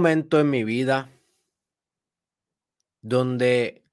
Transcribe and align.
Momento 0.00 0.40
en 0.40 0.48
mi 0.48 0.64
vida 0.64 1.10
donde 3.02 3.84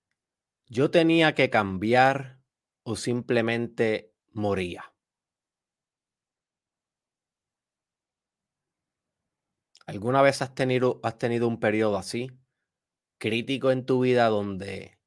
yo 0.68 0.90
tenía 0.90 1.36
que 1.36 1.50
cambiar 1.50 2.40
o 2.84 2.96
simplemente 2.96 4.14
moría. 4.32 4.94
¿Alguna 9.86 10.22
vez 10.22 10.42
has 10.42 10.56
tenido, 10.56 11.02
has 11.04 11.18
tenido 11.18 11.46
un 11.46 11.60
periodo 11.60 11.98
así, 11.98 12.32
crítico 13.18 13.72
en 13.72 13.86
tu 13.86 14.00
vida, 14.00 14.30
donde 14.30 15.02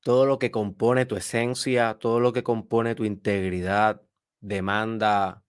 todo 0.00 0.24
lo 0.24 0.38
que 0.38 0.50
compone 0.50 1.04
tu 1.04 1.16
esencia, 1.16 1.98
todo 1.98 2.18
lo 2.18 2.32
que 2.32 2.42
compone 2.42 2.94
tu 2.94 3.04
integridad 3.04 4.00
demanda 4.40 5.43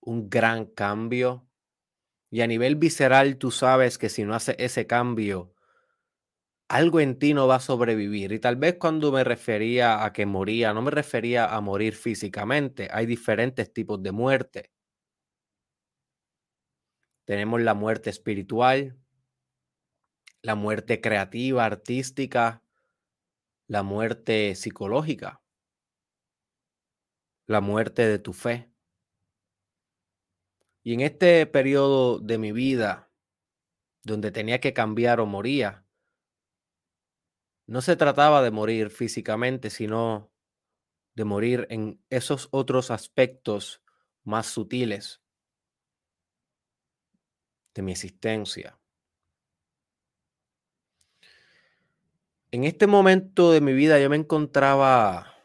un 0.00 0.28
gran 0.30 0.66
cambio. 0.66 1.46
Y 2.30 2.42
a 2.42 2.46
nivel 2.46 2.76
visceral 2.76 3.38
tú 3.38 3.50
sabes 3.50 3.98
que 3.98 4.08
si 4.08 4.24
no 4.24 4.34
haces 4.34 4.56
ese 4.58 4.86
cambio, 4.86 5.54
algo 6.68 7.00
en 7.00 7.18
ti 7.18 7.34
no 7.34 7.48
va 7.48 7.56
a 7.56 7.60
sobrevivir. 7.60 8.32
Y 8.32 8.38
tal 8.38 8.56
vez 8.56 8.76
cuando 8.78 9.10
me 9.12 9.24
refería 9.24 10.04
a 10.04 10.12
que 10.12 10.24
moría, 10.26 10.72
no 10.72 10.82
me 10.82 10.90
refería 10.92 11.46
a 11.54 11.60
morir 11.60 11.94
físicamente. 11.94 12.88
Hay 12.92 13.06
diferentes 13.06 13.72
tipos 13.72 14.02
de 14.02 14.12
muerte. 14.12 14.70
Tenemos 17.24 17.60
la 17.60 17.74
muerte 17.74 18.10
espiritual, 18.10 18.96
la 20.42 20.54
muerte 20.54 21.00
creativa, 21.00 21.64
artística, 21.64 22.62
la 23.66 23.82
muerte 23.82 24.54
psicológica, 24.54 25.42
la 27.46 27.60
muerte 27.60 28.06
de 28.06 28.18
tu 28.18 28.32
fe. 28.32 28.69
Y 30.82 30.94
en 30.94 31.00
este 31.00 31.46
periodo 31.46 32.18
de 32.18 32.38
mi 32.38 32.52
vida, 32.52 33.10
donde 34.02 34.30
tenía 34.30 34.60
que 34.60 34.72
cambiar 34.72 35.20
o 35.20 35.26
moría, 35.26 35.84
no 37.66 37.82
se 37.82 37.96
trataba 37.96 38.42
de 38.42 38.50
morir 38.50 38.90
físicamente, 38.90 39.70
sino 39.70 40.32
de 41.14 41.24
morir 41.24 41.66
en 41.70 42.02
esos 42.10 42.48
otros 42.50 42.90
aspectos 42.90 43.82
más 44.24 44.46
sutiles 44.46 45.22
de 47.74 47.82
mi 47.82 47.92
existencia. 47.92 48.78
En 52.52 52.64
este 52.64 52.86
momento 52.86 53.52
de 53.52 53.60
mi 53.60 53.72
vida 53.72 54.00
yo 54.00 54.10
me 54.10 54.16
encontraba 54.16 55.39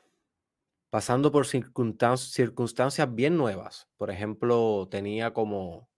pasando 0.96 1.30
por 1.30 1.46
circunstancias 1.46 3.16
bien 3.16 3.36
nuevas. 3.36 3.90
Por 3.98 4.12
ejemplo, 4.12 4.88
tenía 4.90 5.34
como 5.34 5.90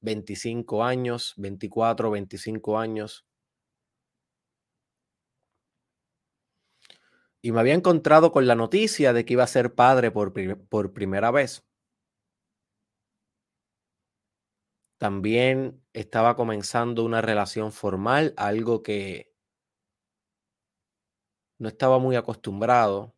25 0.00 0.82
años, 0.82 1.32
24, 1.36 2.10
25 2.10 2.80
años. 2.80 3.24
Y 7.40 7.52
me 7.52 7.60
había 7.60 7.74
encontrado 7.74 8.32
con 8.32 8.48
la 8.48 8.56
noticia 8.56 9.12
de 9.12 9.24
que 9.24 9.34
iba 9.34 9.44
a 9.44 9.46
ser 9.46 9.76
padre 9.76 10.10
por, 10.10 10.32
por 10.68 10.92
primera 10.92 11.30
vez. 11.30 11.64
También 14.98 15.80
estaba 15.92 16.34
comenzando 16.34 17.04
una 17.04 17.20
relación 17.20 17.70
formal, 17.70 18.34
algo 18.36 18.82
que 18.82 19.31
no 21.62 21.68
estaba 21.68 22.00
muy 22.00 22.16
acostumbrado. 22.16 23.14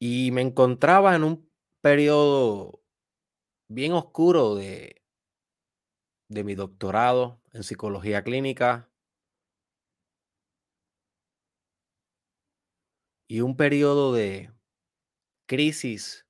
Y 0.00 0.32
me 0.32 0.40
encontraba 0.40 1.14
en 1.14 1.22
un 1.22 1.48
periodo 1.80 2.82
bien 3.68 3.92
oscuro 3.92 4.56
de, 4.56 5.04
de 6.28 6.42
mi 6.42 6.56
doctorado 6.56 7.40
en 7.52 7.62
psicología 7.62 8.24
clínica 8.24 8.90
y 13.28 13.42
un 13.42 13.56
periodo 13.56 14.12
de 14.12 14.52
crisis 15.46 16.26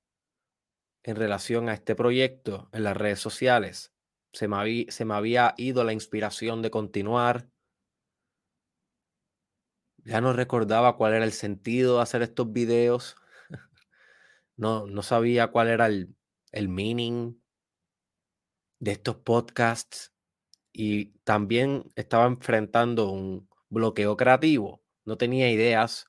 en 1.04 1.16
relación 1.16 1.70
a 1.70 1.72
este 1.72 1.94
proyecto 1.94 2.68
en 2.72 2.84
las 2.84 2.98
redes 2.98 3.20
sociales 3.20 3.94
se 4.32 4.48
me, 4.48 4.56
había, 4.56 4.91
se 4.91 5.04
me 5.04 5.14
había 5.14 5.54
ido 5.56 5.84
la 5.84 5.92
inspiración 5.92 6.62
de 6.62 6.70
continuar. 6.70 7.48
Ya 10.04 10.20
no 10.20 10.32
recordaba 10.34 10.96
cuál 10.96 11.14
era 11.14 11.24
el 11.24 11.32
sentido 11.32 11.96
de 11.96 12.02
hacer 12.02 12.22
estos 12.22 12.52
videos. 12.52 13.16
No, 14.56 14.86
no 14.86 15.02
sabía 15.02 15.48
cuál 15.48 15.68
era 15.68 15.86
el, 15.86 16.14
el 16.52 16.68
meaning 16.68 17.34
de 18.78 18.92
estos 18.92 19.16
podcasts. 19.16 20.12
Y 20.72 21.06
también 21.24 21.84
estaba 21.97 22.26
enfrentando 22.26 23.10
un 23.10 23.48
bloqueo 23.70 24.16
creativo. 24.16 24.82
No 25.04 25.18
tenía 25.18 25.50
ideas 25.50 26.06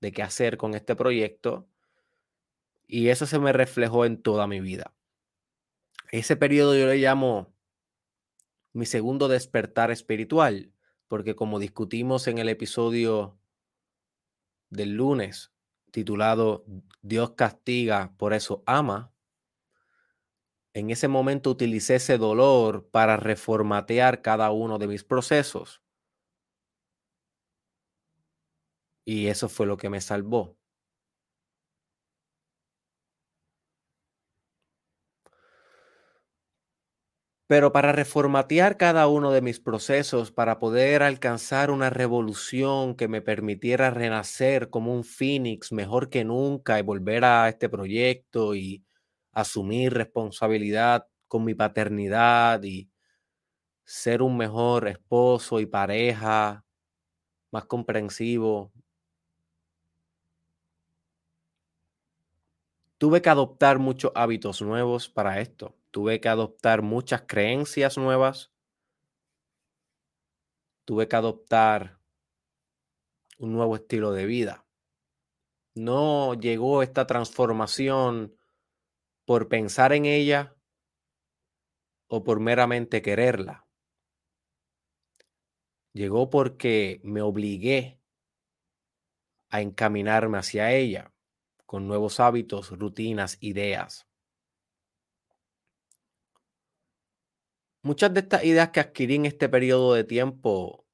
de 0.00 0.12
qué 0.12 0.22
hacer 0.22 0.56
con 0.58 0.74
este 0.74 0.96
proyecto. 0.96 1.68
Y 2.86 3.08
eso 3.08 3.26
se 3.26 3.38
me 3.38 3.52
reflejó 3.52 4.06
en 4.06 4.22
toda 4.22 4.46
mi 4.46 4.60
vida. 4.60 4.94
Ese 6.14 6.36
periodo 6.36 6.76
yo 6.76 6.86
le 6.86 6.98
llamo 6.98 7.52
mi 8.72 8.86
segundo 8.86 9.26
despertar 9.26 9.90
espiritual, 9.90 10.72
porque 11.08 11.34
como 11.34 11.58
discutimos 11.58 12.28
en 12.28 12.38
el 12.38 12.48
episodio 12.48 13.36
del 14.70 14.92
lunes 14.92 15.52
titulado 15.90 16.64
Dios 17.02 17.32
castiga, 17.32 18.14
por 18.16 18.32
eso 18.32 18.62
ama, 18.64 19.12
en 20.72 20.90
ese 20.90 21.08
momento 21.08 21.50
utilicé 21.50 21.96
ese 21.96 22.16
dolor 22.16 22.88
para 22.90 23.16
reformatear 23.16 24.22
cada 24.22 24.52
uno 24.52 24.78
de 24.78 24.86
mis 24.86 25.02
procesos. 25.02 25.82
Y 29.04 29.26
eso 29.26 29.48
fue 29.48 29.66
lo 29.66 29.76
que 29.76 29.90
me 29.90 30.00
salvó. 30.00 30.56
Pero 37.46 37.72
para 37.72 37.92
reformatear 37.92 38.78
cada 38.78 39.06
uno 39.06 39.30
de 39.30 39.42
mis 39.42 39.60
procesos, 39.60 40.32
para 40.32 40.58
poder 40.58 41.02
alcanzar 41.02 41.70
una 41.70 41.90
revolución 41.90 42.94
que 42.94 43.06
me 43.06 43.20
permitiera 43.20 43.90
renacer 43.90 44.70
como 44.70 44.94
un 44.94 45.04
Fénix 45.04 45.70
mejor 45.70 46.08
que 46.08 46.24
nunca 46.24 46.78
y 46.78 46.82
volver 46.82 47.24
a 47.24 47.48
este 47.50 47.68
proyecto 47.68 48.54
y 48.54 48.82
asumir 49.32 49.92
responsabilidad 49.92 51.06
con 51.28 51.44
mi 51.44 51.54
paternidad 51.54 52.62
y 52.62 52.88
ser 53.84 54.22
un 54.22 54.36
mejor 54.36 54.88
esposo 54.88 55.60
y 55.60 55.66
pareja, 55.66 56.64
más 57.52 57.66
comprensivo. 57.66 58.72
Tuve 62.98 63.22
que 63.22 63.30
adoptar 63.30 63.78
muchos 63.78 64.10
hábitos 64.14 64.60
nuevos 64.62 65.08
para 65.08 65.40
esto 65.40 65.76
tuve 65.94 66.20
que 66.20 66.28
adoptar 66.28 66.82
muchas 66.82 67.22
creencias 67.22 67.96
nuevas, 67.96 68.50
tuve 70.84 71.06
que 71.06 71.14
adoptar 71.14 72.00
un 73.38 73.52
nuevo 73.52 73.76
estilo 73.76 74.10
de 74.10 74.26
vida. 74.26 74.66
No 75.76 76.34
llegó 76.34 76.82
esta 76.82 77.06
transformación 77.06 78.36
por 79.24 79.48
pensar 79.48 79.92
en 79.92 80.04
ella 80.04 80.56
o 82.08 82.24
por 82.24 82.40
meramente 82.40 83.00
quererla. 83.00 83.64
Llegó 85.92 86.28
porque 86.28 87.00
me 87.04 87.22
obligué 87.22 88.00
a 89.48 89.60
encaminarme 89.60 90.38
hacia 90.38 90.72
ella 90.72 91.14
con 91.66 91.86
nuevos 91.86 92.18
hábitos, 92.18 92.76
rutinas, 92.76 93.38
ideas. 93.40 94.08
Muchas 97.84 98.14
de 98.14 98.20
estas 98.20 98.42
ideas 98.44 98.70
que 98.70 98.80
adquirí 98.80 99.16
en 99.16 99.26
este 99.26 99.46
periodo 99.46 99.92
de 99.92 100.04
tiempo 100.04 100.86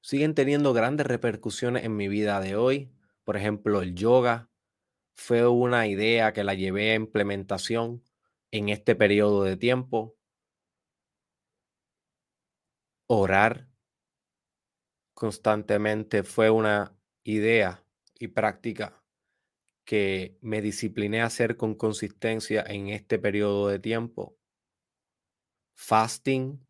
siguen 0.00 0.36
teniendo 0.36 0.72
grandes 0.72 1.08
repercusiones 1.08 1.82
en 1.82 1.96
mi 1.96 2.06
vida 2.06 2.38
de 2.38 2.54
hoy. 2.54 2.92
Por 3.24 3.36
ejemplo, 3.36 3.82
el 3.82 3.96
yoga 3.96 4.52
fue 5.16 5.48
una 5.48 5.88
idea 5.88 6.32
que 6.32 6.44
la 6.44 6.54
llevé 6.54 6.92
a 6.92 6.94
implementación 6.94 8.04
en 8.52 8.68
este 8.68 8.94
periodo 8.94 9.42
de 9.42 9.56
tiempo. 9.56 10.16
Orar 13.08 13.66
constantemente 15.12 16.22
fue 16.22 16.50
una 16.50 16.96
idea 17.24 17.84
y 18.20 18.28
práctica 18.28 19.01
que 19.84 20.36
me 20.40 20.60
discipliné 20.62 21.20
a 21.22 21.26
hacer 21.26 21.56
con 21.56 21.74
consistencia 21.74 22.62
en 22.66 22.88
este 22.88 23.18
periodo 23.18 23.68
de 23.68 23.78
tiempo. 23.78 24.36
Fasting, 25.74 26.64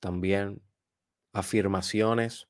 también 0.00 0.62
afirmaciones, 1.32 2.48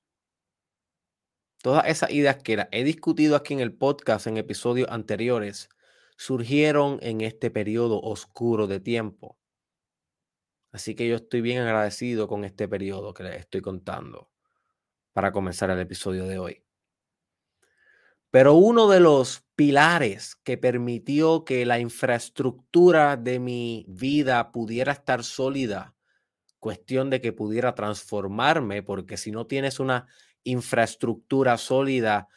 todas 1.63 1.87
esas 1.87 2.11
ideas 2.11 2.37
que 2.43 2.67
he 2.71 2.85
discutido 2.85 3.37
aquí 3.37 3.55
en 3.55 3.61
el 3.61 3.75
podcast 3.75 4.27
en 4.27 4.37
episodios 4.37 4.89
anteriores, 4.91 5.69
surgieron 6.17 6.99
en 7.03 7.21
este 7.21 7.51
periodo 7.51 8.01
oscuro 8.01 8.67
de 8.67 8.81
tiempo. 8.81 9.39
Así 10.73 10.95
que 10.95 11.09
yo 11.09 11.17
estoy 11.17 11.41
bien 11.41 11.63
agradecido 11.63 12.29
con 12.29 12.45
este 12.45 12.69
periodo 12.69 13.15
que 13.15 13.23
les 13.25 13.41
estoy 13.41 13.61
contando 13.61 14.31
para 15.13 15.33
comenzar 15.33 15.71
el 15.71 15.81
episodio 15.81 16.27
de 16.27 16.39
hoy. 16.39 16.65
Pero 18.31 18.55
uno 18.55 18.89
de 18.89 19.01
los 19.01 19.48
pilares 19.59 20.37
que 20.45 20.57
permitió 20.57 21.45
que 21.45 21.67
la 21.67 21.81
infraestructura 21.81 23.17
de 23.17 23.41
mi 23.41 23.85
vida 23.89 24.53
pudiera 24.53 24.93
estar 24.93 25.25
sólida, 25.25 25.97
cuestión 26.61 27.11
de 27.11 27.21
que 27.21 27.33
pudiera 27.33 27.75
transformarme, 27.75 28.85
porque 28.85 29.17
si 29.17 29.33
no 29.33 29.49
tienes 29.49 29.81
una 29.81 30.07
infraestructura 30.45 31.57
sólida, 31.57 32.29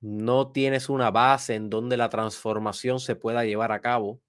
no 0.00 0.52
tienes 0.52 0.88
una 0.88 1.10
base 1.10 1.56
en 1.56 1.68
donde 1.68 1.96
la 1.96 2.10
transformación 2.10 3.00
se 3.00 3.16
pueda 3.16 3.44
llevar 3.44 3.72
a 3.72 3.80
cabo. 3.80 4.22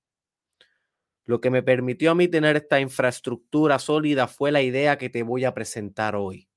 Lo 1.26 1.42
que 1.42 1.52
me 1.52 1.62
permitió 1.62 2.10
a 2.10 2.16
mí 2.16 2.28
tener 2.28 2.56
esta 2.56 2.80
infraestructura 2.80 3.78
sólida 3.78 4.28
fue 4.28 4.52
la 4.52 4.64
idea 4.64 4.98
que 4.98 5.12
te 5.12 5.22
voy 5.22 5.46
a 5.46 5.54
presentar 5.54 6.16
hoy. 6.16 6.50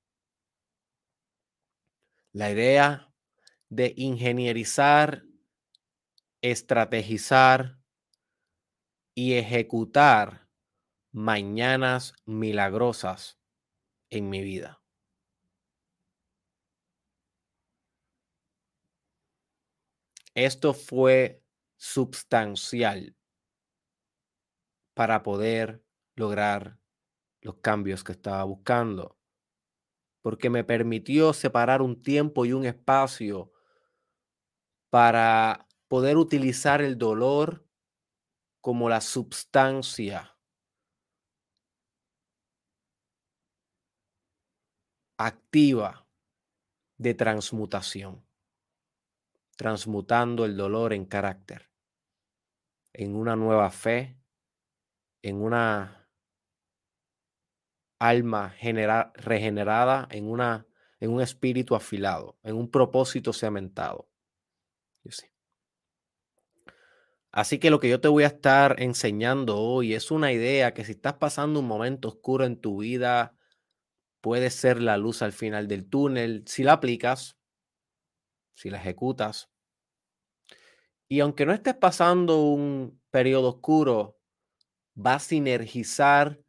La 2.31 2.49
idea 2.49 3.13
de 3.69 3.93
ingenierizar, 3.95 5.21
estrategizar 6.43 7.79
y 9.15 9.35
ejecutar 9.35 10.49
mañanas 11.13 12.15
milagrosas 12.25 13.39
en 14.09 14.29
mi 14.29 14.41
vida. 14.41 14.81
Esto 20.35 20.73
fue 20.73 21.41
substancial 21.77 23.15
para 24.93 25.23
poder 25.23 25.81
lograr 26.15 26.77
los 27.39 27.55
cambios 27.59 28.03
que 28.03 28.11
estaba 28.11 28.43
buscando, 28.43 29.17
porque 30.21 30.49
me 30.49 30.65
permitió 30.65 31.31
separar 31.31 31.81
un 31.81 32.01
tiempo 32.01 32.43
y 32.43 32.51
un 32.51 32.65
espacio 32.65 33.53
para 34.89 35.67
poder 35.93 36.17
utilizar 36.17 36.81
el 36.81 36.97
dolor 36.97 37.67
como 38.61 38.89
la 38.89 38.99
substancia 38.99 40.35
activa 45.19 46.07
de 46.97 47.13
transmutación 47.13 48.25
transmutando 49.55 50.45
el 50.45 50.57
dolor 50.57 50.93
en 50.93 51.05
carácter, 51.05 51.69
en 52.93 53.15
una 53.15 53.35
nueva 53.35 53.69
fe, 53.69 54.17
en 55.21 55.43
una 55.43 56.09
alma 57.99 58.55
regenerada, 59.13 60.07
en, 60.09 60.27
una, 60.27 60.65
en 60.99 61.11
un 61.11 61.21
espíritu 61.21 61.75
afilado, 61.75 62.39
en 62.41 62.55
un 62.55 62.71
propósito 62.71 63.31
cementado. 63.31 64.09
Así 67.33 67.57
que 67.57 67.71
lo 67.71 67.79
que 67.79 67.89
yo 67.89 67.99
te 67.99 68.07
voy 68.07 68.25
a 68.25 68.27
estar 68.27 68.75
enseñando 68.79 69.57
hoy 69.57 69.95
es 69.95 70.11
una 70.11 70.31
idea 70.31 70.75
que 70.75 70.85
si 70.85 70.91
estás 70.91 71.15
pasando 71.15 71.61
un 71.61 71.67
momento 71.67 72.07
oscuro 72.07 72.45
en 72.45 72.61
tu 72.61 72.81
vida, 72.81 73.35
puede 74.21 74.51
ser 74.51 74.79
la 74.79 74.97
luz 74.97 75.23
al 75.23 75.31
final 75.33 75.67
del 75.67 75.89
túnel. 75.89 76.43
Si 76.45 76.61
la 76.61 76.73
aplicas, 76.73 77.35
si 78.53 78.69
la 78.69 78.77
ejecutas. 78.77 79.49
Y 81.09 81.21
aunque 81.21 81.47
no 81.47 81.53
estés 81.53 81.73
pasando 81.73 82.39
un 82.39 83.01
periodo 83.09 83.49
oscuro, 83.49 84.19
va 84.95 85.15
a 85.15 85.19
sinergizar 85.19 86.39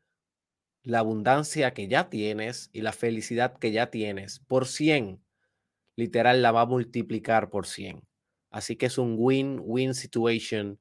la 0.83 0.99
abundancia 0.99 1.73
que 1.73 1.89
ya 1.89 2.11
tienes 2.11 2.69
y 2.75 2.83
la 2.83 2.93
felicidad 2.93 3.57
que 3.59 3.73
ya 3.73 3.91
tienes 3.91 4.41
por 4.41 4.67
100. 4.67 5.25
Literal, 5.97 6.43
la 6.43 6.53
va 6.53 6.63
a 6.63 6.67
multiplicar 6.67 7.49
por 7.49 7.67
100. 7.67 8.07
Así 8.55 8.77
que 8.77 8.87
es 8.87 8.99
un 8.99 9.17
win-win 9.19 9.95
situation 9.95 10.79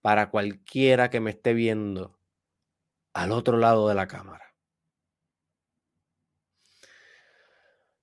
para 0.00 0.28
cualquiera 0.28 1.08
que 1.08 1.20
me 1.20 1.30
esté 1.30 1.54
viendo 1.54 2.18
al 3.12 3.30
otro 3.30 3.58
lado 3.58 3.88
de 3.88 3.94
la 3.94 4.08
cámara. 4.08 4.56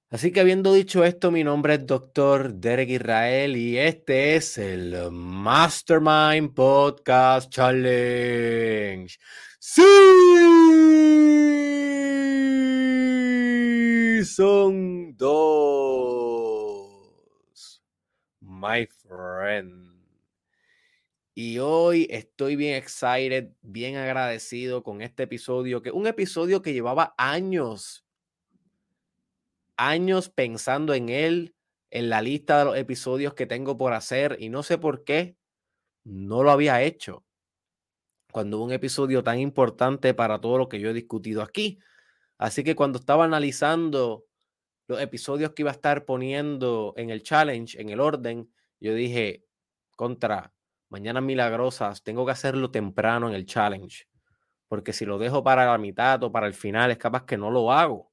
Así 0.09 0.31
que 0.31 0.39
habiendo 0.39 0.71
dicho 0.71 1.03
esto, 1.03 1.31
mi 1.31 1.43
nombre 1.43 1.73
es 1.73 1.85
Dr. 1.85 2.53
Derek 2.53 2.89
Israel 2.91 3.57
y 3.57 3.77
este 3.77 4.37
es 4.37 4.57
el 4.57 5.11
Mastermind 5.11 6.53
Podcast 6.53 7.49
Challenge. 7.49 9.17
Sí, 9.59 9.83
son 14.23 15.13
dos, 15.17 16.26
my 18.59 18.85
friend. 18.85 19.97
Y 21.33 21.59
hoy 21.59 22.07
estoy 22.09 22.55
bien 22.55 22.75
excited, 22.75 23.51
bien 23.61 23.95
agradecido 23.95 24.81
con 24.81 25.01
este 25.01 25.23
episodio, 25.23 25.83
que 25.83 25.91
un 25.91 26.07
episodio 26.07 26.61
que 26.61 26.73
llevaba 26.73 27.13
años 27.17 28.03
años 29.77 30.29
pensando 30.29 30.93
en 30.95 31.09
él, 31.09 31.55
en 31.91 32.09
la 32.09 32.21
lista 32.21 32.59
de 32.59 32.65
los 32.65 32.77
episodios 32.77 33.35
que 33.35 33.45
tengo 33.45 33.77
por 33.77 33.93
hacer 33.93 34.37
y 34.39 34.49
no 34.49 34.63
sé 34.63 34.77
por 34.77 35.03
qué 35.03 35.37
no 36.03 36.43
lo 36.43 36.51
había 36.51 36.81
hecho 36.81 37.23
cuando 38.31 38.61
un 38.61 38.71
episodio 38.71 39.23
tan 39.23 39.39
importante 39.39 40.13
para 40.13 40.41
todo 40.41 40.57
lo 40.57 40.67
que 40.67 40.79
yo 40.79 40.89
he 40.89 40.93
discutido 40.93 41.41
aquí. 41.41 41.79
Así 42.37 42.63
que 42.63 42.75
cuando 42.75 42.99
estaba 42.99 43.25
analizando 43.25 44.26
los 44.87 45.01
episodios 45.01 45.51
que 45.51 45.63
iba 45.63 45.71
a 45.71 45.73
estar 45.73 46.05
poniendo 46.05 46.93
en 46.97 47.09
el 47.09 47.21
challenge, 47.23 47.79
en 47.79 47.89
el 47.89 47.99
orden, 47.99 48.51
yo 48.79 48.93
dije, 48.93 49.43
contra, 49.95 50.53
mañana 50.89 51.19
milagrosas, 51.19 52.03
tengo 52.03 52.25
que 52.25 52.31
hacerlo 52.31 52.71
temprano 52.71 53.27
en 53.27 53.35
el 53.35 53.45
challenge, 53.45 54.07
porque 54.67 54.93
si 54.93 55.05
lo 55.05 55.17
dejo 55.17 55.43
para 55.43 55.65
la 55.65 55.77
mitad 55.77 56.23
o 56.23 56.31
para 56.31 56.47
el 56.47 56.53
final, 56.53 56.91
es 56.91 56.97
capaz 56.97 57.25
que 57.25 57.37
no 57.37 57.51
lo 57.51 57.71
hago. 57.71 58.11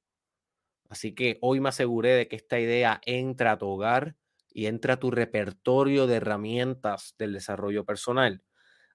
Así 0.89 1.15
que 1.15 1.37
hoy 1.41 1.59
me 1.59 1.69
aseguré 1.69 2.11
de 2.11 2.27
que 2.27 2.35
esta 2.35 2.59
idea 2.59 3.01
entra 3.05 3.53
a 3.53 3.57
tu 3.57 3.67
hogar 3.67 4.15
y 4.49 4.67
entra 4.67 4.95
a 4.95 4.99
tu 4.99 5.11
repertorio 5.11 6.07
de 6.07 6.15
herramientas 6.15 7.15
del 7.17 7.33
desarrollo 7.33 7.85
personal. 7.85 8.43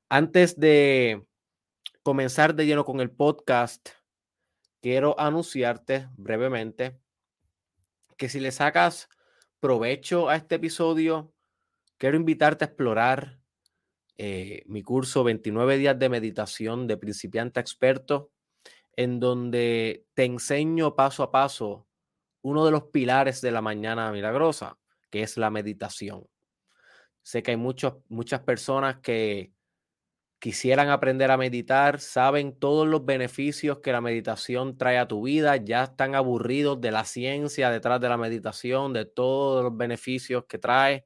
Antes 0.08 0.58
de 0.58 1.26
comenzar 2.02 2.54
de 2.54 2.66
lleno 2.66 2.84
con 2.84 3.00
el 3.00 3.10
podcast, 3.10 3.90
quiero 4.80 5.18
anunciarte 5.18 6.08
brevemente 6.16 6.98
que 8.20 8.28
si 8.28 8.38
le 8.38 8.52
sacas 8.52 9.08
provecho 9.60 10.28
a 10.28 10.36
este 10.36 10.56
episodio, 10.56 11.32
quiero 11.96 12.18
invitarte 12.18 12.64
a 12.64 12.68
explorar 12.68 13.40
eh, 14.18 14.62
mi 14.66 14.82
curso 14.82 15.24
29 15.24 15.78
días 15.78 15.98
de 15.98 16.10
meditación 16.10 16.86
de 16.86 16.98
principiante 16.98 17.60
experto 17.60 18.30
en 18.94 19.20
donde 19.20 20.04
te 20.12 20.26
enseño 20.26 20.94
paso 20.94 21.22
a 21.22 21.30
paso 21.30 21.88
uno 22.42 22.66
de 22.66 22.72
los 22.72 22.88
pilares 22.88 23.40
de 23.40 23.52
la 23.52 23.62
mañana 23.62 24.12
milagrosa, 24.12 24.76
que 25.08 25.22
es 25.22 25.38
la 25.38 25.48
meditación. 25.48 26.26
Sé 27.22 27.42
que 27.42 27.52
hay 27.52 27.56
muchos, 27.56 27.94
muchas 28.10 28.40
personas 28.40 28.98
que 28.98 29.54
quisieran 30.40 30.88
aprender 30.90 31.30
a 31.30 31.36
meditar, 31.36 32.00
saben 32.00 32.58
todos 32.58 32.88
los 32.88 33.04
beneficios 33.04 33.80
que 33.80 33.92
la 33.92 34.00
meditación 34.00 34.78
trae 34.78 34.98
a 34.98 35.08
tu 35.08 35.22
vida, 35.24 35.56
ya 35.56 35.84
están 35.84 36.14
aburridos 36.16 36.80
de 36.80 36.90
la 36.92 37.04
ciencia 37.04 37.70
detrás 37.70 38.00
de 38.00 38.08
la 38.08 38.16
meditación, 38.18 38.92
de 38.94 39.04
todos 39.06 39.62
los 39.64 39.76
beneficios 39.76 40.46
que 40.46 40.58
trae, 40.58 41.04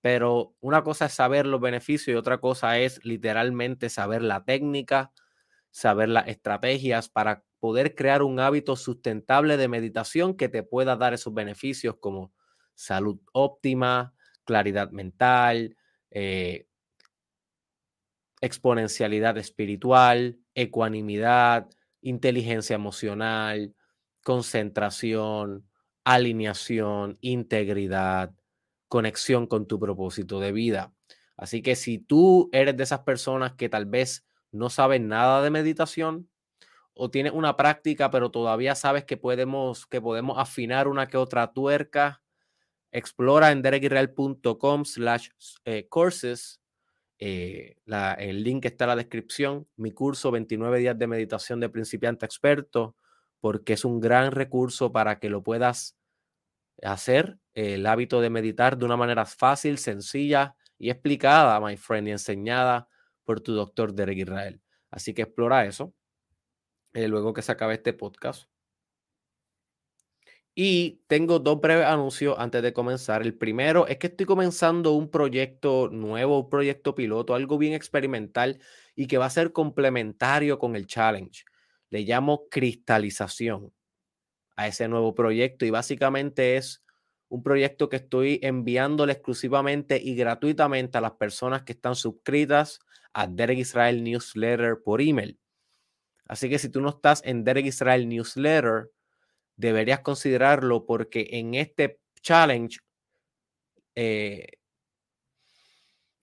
pero 0.00 0.54
una 0.60 0.82
cosa 0.84 1.06
es 1.06 1.12
saber 1.14 1.46
los 1.46 1.60
beneficios 1.60 2.14
y 2.14 2.18
otra 2.18 2.38
cosa 2.38 2.78
es 2.78 3.04
literalmente 3.04 3.88
saber 3.90 4.22
la 4.22 4.44
técnica, 4.44 5.12
saber 5.70 6.08
las 6.08 6.28
estrategias 6.28 7.08
para 7.08 7.44
poder 7.60 7.94
crear 7.94 8.22
un 8.22 8.40
hábito 8.40 8.76
sustentable 8.76 9.56
de 9.56 9.68
meditación 9.68 10.36
que 10.36 10.48
te 10.48 10.62
pueda 10.62 10.96
dar 10.96 11.14
esos 11.14 11.34
beneficios 11.34 11.96
como 12.00 12.32
salud 12.74 13.20
óptima, 13.32 14.14
claridad 14.44 14.90
mental, 14.90 15.76
eh, 16.10 16.66
exponencialidad 18.42 19.38
espiritual, 19.38 20.38
ecuanimidad, 20.54 21.70
inteligencia 22.02 22.74
emocional, 22.74 23.74
concentración, 24.22 25.66
alineación, 26.04 27.16
integridad, 27.20 28.34
conexión 28.88 29.46
con 29.46 29.66
tu 29.66 29.78
propósito 29.78 30.40
de 30.40 30.52
vida. 30.52 30.92
Así 31.36 31.62
que 31.62 31.76
si 31.76 31.98
tú 31.98 32.50
eres 32.52 32.76
de 32.76 32.82
esas 32.82 33.00
personas 33.00 33.54
que 33.54 33.68
tal 33.68 33.86
vez 33.86 34.26
no 34.50 34.68
saben 34.68 35.08
nada 35.08 35.42
de 35.42 35.50
meditación 35.50 36.28
o 36.94 37.10
tienes 37.10 37.32
una 37.32 37.56
práctica, 37.56 38.10
pero 38.10 38.30
todavía 38.30 38.74
sabes 38.74 39.04
que 39.04 39.16
podemos, 39.16 39.86
que 39.86 40.00
podemos 40.00 40.36
afinar 40.38 40.88
una 40.88 41.08
que 41.08 41.16
otra 41.16 41.52
tuerca, 41.52 42.22
explora 42.90 43.50
en 43.50 43.62
derekisrael.com 43.62 44.84
slash 44.84 45.28
eh, 45.64 45.88
courses. 45.88 46.61
Eh, 47.24 47.76
el 48.18 48.42
link 48.42 48.64
está 48.64 48.82
en 48.84 48.88
la 48.88 48.96
descripción. 48.96 49.68
Mi 49.76 49.92
curso 49.92 50.32
29 50.32 50.80
días 50.80 50.98
de 50.98 51.06
meditación 51.06 51.60
de 51.60 51.68
principiante 51.68 52.26
experto, 52.26 52.96
porque 53.38 53.74
es 53.74 53.84
un 53.84 54.00
gran 54.00 54.32
recurso 54.32 54.90
para 54.90 55.20
que 55.20 55.30
lo 55.30 55.44
puedas 55.44 55.96
hacer 56.82 57.38
el 57.54 57.86
hábito 57.86 58.20
de 58.20 58.28
meditar 58.28 58.76
de 58.76 58.86
una 58.86 58.96
manera 58.96 59.24
fácil, 59.24 59.78
sencilla 59.78 60.56
y 60.78 60.90
explicada, 60.90 61.60
my 61.60 61.76
friend, 61.76 62.08
y 62.08 62.10
enseñada 62.10 62.88
por 63.22 63.40
tu 63.40 63.54
doctor 63.54 63.94
Derek 63.94 64.18
Israel. 64.18 64.60
Así 64.90 65.14
que 65.14 65.22
explora 65.22 65.64
eso 65.64 65.94
eh, 66.92 67.06
luego 67.06 67.32
que 67.32 67.42
se 67.42 67.52
acabe 67.52 67.74
este 67.74 67.92
podcast. 67.92 68.51
Y 70.54 71.00
tengo 71.06 71.38
dos 71.38 71.60
breves 71.60 71.86
anuncios 71.86 72.36
antes 72.38 72.62
de 72.62 72.74
comenzar. 72.74 73.22
El 73.22 73.34
primero 73.34 73.86
es 73.86 73.96
que 73.96 74.08
estoy 74.08 74.26
comenzando 74.26 74.92
un 74.92 75.10
proyecto 75.10 75.88
nuevo, 75.90 76.40
un 76.40 76.50
proyecto 76.50 76.94
piloto, 76.94 77.34
algo 77.34 77.56
bien 77.56 77.72
experimental 77.72 78.60
y 78.94 79.06
que 79.06 79.16
va 79.16 79.26
a 79.26 79.30
ser 79.30 79.52
complementario 79.52 80.58
con 80.58 80.76
el 80.76 80.86
challenge. 80.86 81.44
Le 81.88 82.02
llamo 82.02 82.48
cristalización 82.50 83.72
a 84.56 84.68
ese 84.68 84.88
nuevo 84.88 85.14
proyecto 85.14 85.64
y 85.64 85.70
básicamente 85.70 86.56
es 86.56 86.84
un 87.28 87.42
proyecto 87.42 87.88
que 87.88 87.96
estoy 87.96 88.38
enviándole 88.42 89.14
exclusivamente 89.14 89.98
y 90.02 90.14
gratuitamente 90.14 90.98
a 90.98 91.00
las 91.00 91.12
personas 91.12 91.62
que 91.62 91.72
están 91.72 91.94
suscritas 91.94 92.78
a 93.14 93.26
Derek 93.26 93.58
Israel 93.58 94.04
Newsletter 94.04 94.82
por 94.84 95.00
email. 95.00 95.38
Así 96.26 96.50
que 96.50 96.58
si 96.58 96.68
tú 96.68 96.82
no 96.82 96.90
estás 96.90 97.22
en 97.24 97.42
Derek 97.42 97.64
Israel 97.64 98.06
Newsletter, 98.06 98.90
deberías 99.62 100.00
considerarlo 100.00 100.84
porque 100.86 101.28
en 101.32 101.54
este 101.54 102.00
challenge 102.20 102.78
eh, 103.94 104.46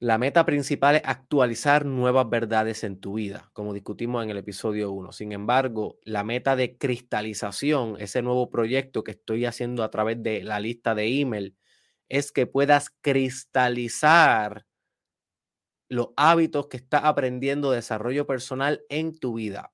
la 0.02 0.18
meta 0.18 0.46
principal 0.46 0.96
es 0.96 1.02
actualizar 1.06 1.86
nuevas 1.86 2.30
verdades 2.30 2.84
en 2.86 3.00
tu 3.02 3.16
vida, 3.16 3.50
como 3.54 3.74
discutimos 3.74 4.24
en 4.24 4.30
el 4.30 4.38
episodio 4.38 4.92
1. 4.92 5.12
Sin 5.12 5.34
embargo, 5.34 6.00
la 6.04 6.24
meta 6.24 6.56
de 6.56 6.78
cristalización, 6.78 7.98
ese 8.00 8.22
nuevo 8.22 8.50
proyecto 8.50 9.04
que 9.04 9.12
estoy 9.12 9.46
haciendo 9.46 9.84
a 9.84 9.92
través 9.92 10.24
de 10.24 10.42
la 10.44 10.60
lista 10.62 10.96
de 10.96 11.20
email, 11.20 11.58
es 12.08 12.32
que 12.32 12.48
puedas 12.48 12.92
cristalizar 13.02 14.66
los 15.90 16.10
hábitos 16.18 16.68
que 16.68 16.78
estás 16.78 17.02
aprendiendo 17.04 17.72
de 17.72 17.78
desarrollo 17.78 18.26
personal 18.26 18.82
en 18.90 19.18
tu 19.18 19.34
vida. 19.36 19.72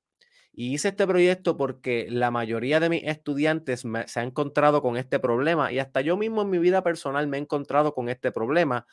Y 0.58 0.74
hice 0.74 0.88
este 0.90 1.06
proyecto 1.06 1.58
porque 1.58 2.08
la 2.10 2.32
mayoría 2.32 2.80
de 2.80 2.88
mis 2.88 3.04
estudiantes 3.04 3.84
se 4.06 4.20
han 4.22 4.28
encontrado 4.28 4.82
con 4.82 4.96
este 4.96 5.20
problema 5.20 5.74
y 5.74 5.80
hasta 5.80 6.00
yo 6.00 6.16
mismo 6.16 6.44
en 6.44 6.50
mi 6.50 6.60
vida 6.60 6.82
personal 6.82 7.28
me 7.28 7.36
he 7.38 7.42
encontrado 7.42 7.94
con 7.94 8.08
este 8.08 8.32
problema 8.32 8.88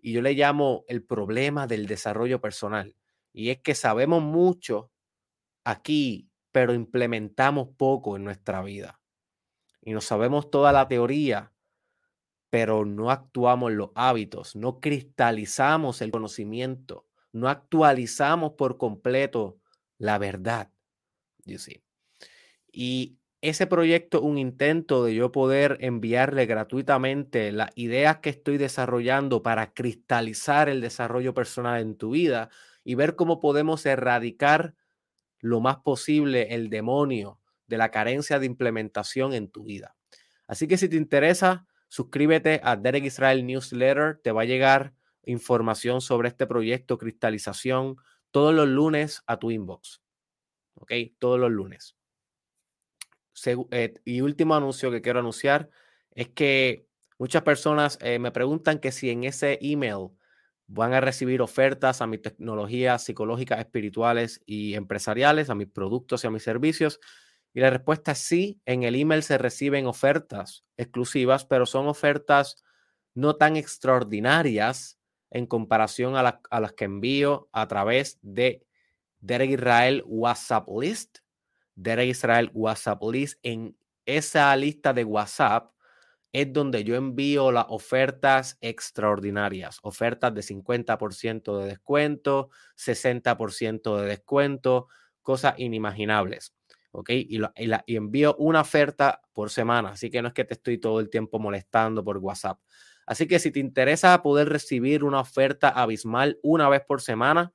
y 0.00 0.12
yo 0.12 0.22
le 0.22 0.34
llamo 0.34 0.84
el 0.86 1.02
problema 1.02 1.66
del 1.66 1.86
desarrollo 1.86 2.40
personal. 2.40 2.94
Y 3.32 3.50
es 3.50 3.58
que 3.62 3.74
sabemos 3.74 4.22
mucho 4.22 4.92
aquí, 5.64 6.30
pero 6.52 6.72
implementamos 6.72 7.70
poco 7.76 8.16
en 8.16 8.22
nuestra 8.22 8.62
vida. 8.62 9.00
Y 9.80 9.92
no 9.92 10.00
sabemos 10.00 10.50
toda 10.50 10.70
la 10.70 10.86
teoría, 10.86 11.52
pero 12.48 12.84
no 12.84 13.10
actuamos 13.10 13.72
los 13.72 13.90
hábitos, 13.96 14.54
no 14.54 14.78
cristalizamos 14.78 16.00
el 16.00 16.12
conocimiento, 16.12 17.06
no 17.32 17.48
actualizamos 17.48 18.52
por 18.52 18.78
completo 18.78 19.58
la 19.98 20.18
verdad. 20.18 20.70
Y 22.72 23.18
ese 23.40 23.66
proyecto 23.66 24.22
un 24.22 24.38
intento 24.38 25.04
de 25.04 25.14
yo 25.14 25.32
poder 25.32 25.76
enviarle 25.80 26.46
gratuitamente 26.46 27.50
las 27.52 27.70
ideas 27.74 28.18
que 28.18 28.30
estoy 28.30 28.56
desarrollando 28.56 29.42
para 29.42 29.74
cristalizar 29.74 30.68
el 30.68 30.80
desarrollo 30.80 31.34
personal 31.34 31.80
en 31.80 31.96
tu 31.96 32.10
vida 32.10 32.50
y 32.84 32.94
ver 32.94 33.16
cómo 33.16 33.40
podemos 33.40 33.84
erradicar 33.84 34.74
lo 35.40 35.60
más 35.60 35.78
posible 35.78 36.54
el 36.54 36.70
demonio 36.70 37.40
de 37.66 37.78
la 37.78 37.90
carencia 37.90 38.38
de 38.38 38.46
implementación 38.46 39.34
en 39.34 39.48
tu 39.48 39.64
vida. 39.64 39.96
Así 40.46 40.68
que 40.68 40.76
si 40.76 40.88
te 40.88 40.96
interesa, 40.96 41.66
suscríbete 41.88 42.60
a 42.62 42.76
Derek 42.76 43.04
Israel 43.04 43.44
Newsletter, 43.46 44.20
te 44.22 44.32
va 44.32 44.42
a 44.42 44.46
llegar 44.46 44.94
información 45.24 46.00
sobre 46.00 46.28
este 46.28 46.46
proyecto 46.46 46.98
Cristalización 46.98 47.96
todos 48.30 48.54
los 48.54 48.68
lunes 48.68 49.22
a 49.26 49.38
tu 49.38 49.50
inbox. 49.50 50.01
¿Ok? 50.82 50.92
Todos 51.20 51.38
los 51.38 51.50
lunes. 51.50 51.96
Eh, 53.70 53.94
y 54.04 54.20
último 54.20 54.56
anuncio 54.56 54.90
que 54.90 55.00
quiero 55.00 55.20
anunciar 55.20 55.70
es 56.10 56.28
que 56.28 56.88
muchas 57.18 57.42
personas 57.42 57.98
eh, 58.02 58.18
me 58.18 58.32
preguntan 58.32 58.80
que 58.80 58.90
si 58.90 59.10
en 59.10 59.22
ese 59.22 59.60
email 59.62 60.08
van 60.66 60.92
a 60.92 61.00
recibir 61.00 61.40
ofertas 61.40 62.02
a 62.02 62.08
mis 62.08 62.20
tecnologías 62.20 63.04
psicológicas, 63.04 63.60
espirituales 63.60 64.42
y 64.44 64.74
empresariales, 64.74 65.50
a 65.50 65.54
mis 65.54 65.68
productos 65.68 66.24
y 66.24 66.26
a 66.26 66.30
mis 66.30 66.42
servicios. 66.42 66.98
Y 67.54 67.60
la 67.60 67.70
respuesta 67.70 68.12
es 68.12 68.18
sí, 68.18 68.60
en 68.66 68.82
el 68.82 68.96
email 68.96 69.22
se 69.22 69.38
reciben 69.38 69.86
ofertas 69.86 70.64
exclusivas, 70.76 71.44
pero 71.44 71.64
son 71.64 71.86
ofertas 71.86 72.64
no 73.14 73.36
tan 73.36 73.56
extraordinarias 73.56 74.98
en 75.30 75.46
comparación 75.46 76.16
a, 76.16 76.40
a 76.50 76.60
las 76.60 76.72
que 76.72 76.86
envío 76.86 77.48
a 77.52 77.68
través 77.68 78.18
de 78.22 78.66
Derek 79.22 79.52
Israel 79.52 80.02
WhatsApp 80.06 80.68
List 80.68 81.22
Derek 81.74 82.10
Israel 82.10 82.50
WhatsApp 82.54 83.02
List. 83.10 83.38
En 83.42 83.76
esa 84.06 84.54
lista 84.56 84.92
de 84.92 85.04
WhatsApp 85.04 85.72
es 86.32 86.52
donde 86.52 86.82
yo 86.84 86.96
envío 86.96 87.52
las 87.52 87.66
ofertas 87.68 88.56
extraordinarias, 88.60 89.78
ofertas 89.82 90.34
de 90.34 90.42
50% 90.42 91.58
de 91.58 91.66
descuento, 91.66 92.50
60% 92.76 94.00
de 94.00 94.06
descuento, 94.06 94.88
cosas 95.20 95.54
inimaginables. 95.58 96.54
¿Ok? 96.94 97.10
Y, 97.10 97.40
y 97.86 97.96
envío 97.96 98.36
una 98.38 98.60
oferta 98.60 99.22
por 99.32 99.48
semana, 99.48 99.90
así 99.90 100.10
que 100.10 100.20
no 100.20 100.28
es 100.28 100.34
que 100.34 100.44
te 100.44 100.54
estoy 100.54 100.76
todo 100.76 101.00
el 101.00 101.08
tiempo 101.08 101.38
molestando 101.38 102.04
por 102.04 102.18
WhatsApp. 102.18 102.60
Así 103.06 103.26
que 103.26 103.38
si 103.38 103.50
te 103.50 103.60
interesa 103.60 104.22
poder 104.22 104.50
recibir 104.50 105.02
una 105.02 105.20
oferta 105.20 105.70
abismal 105.70 106.38
una 106.42 106.68
vez 106.68 106.82
por 106.86 107.00
semana, 107.00 107.52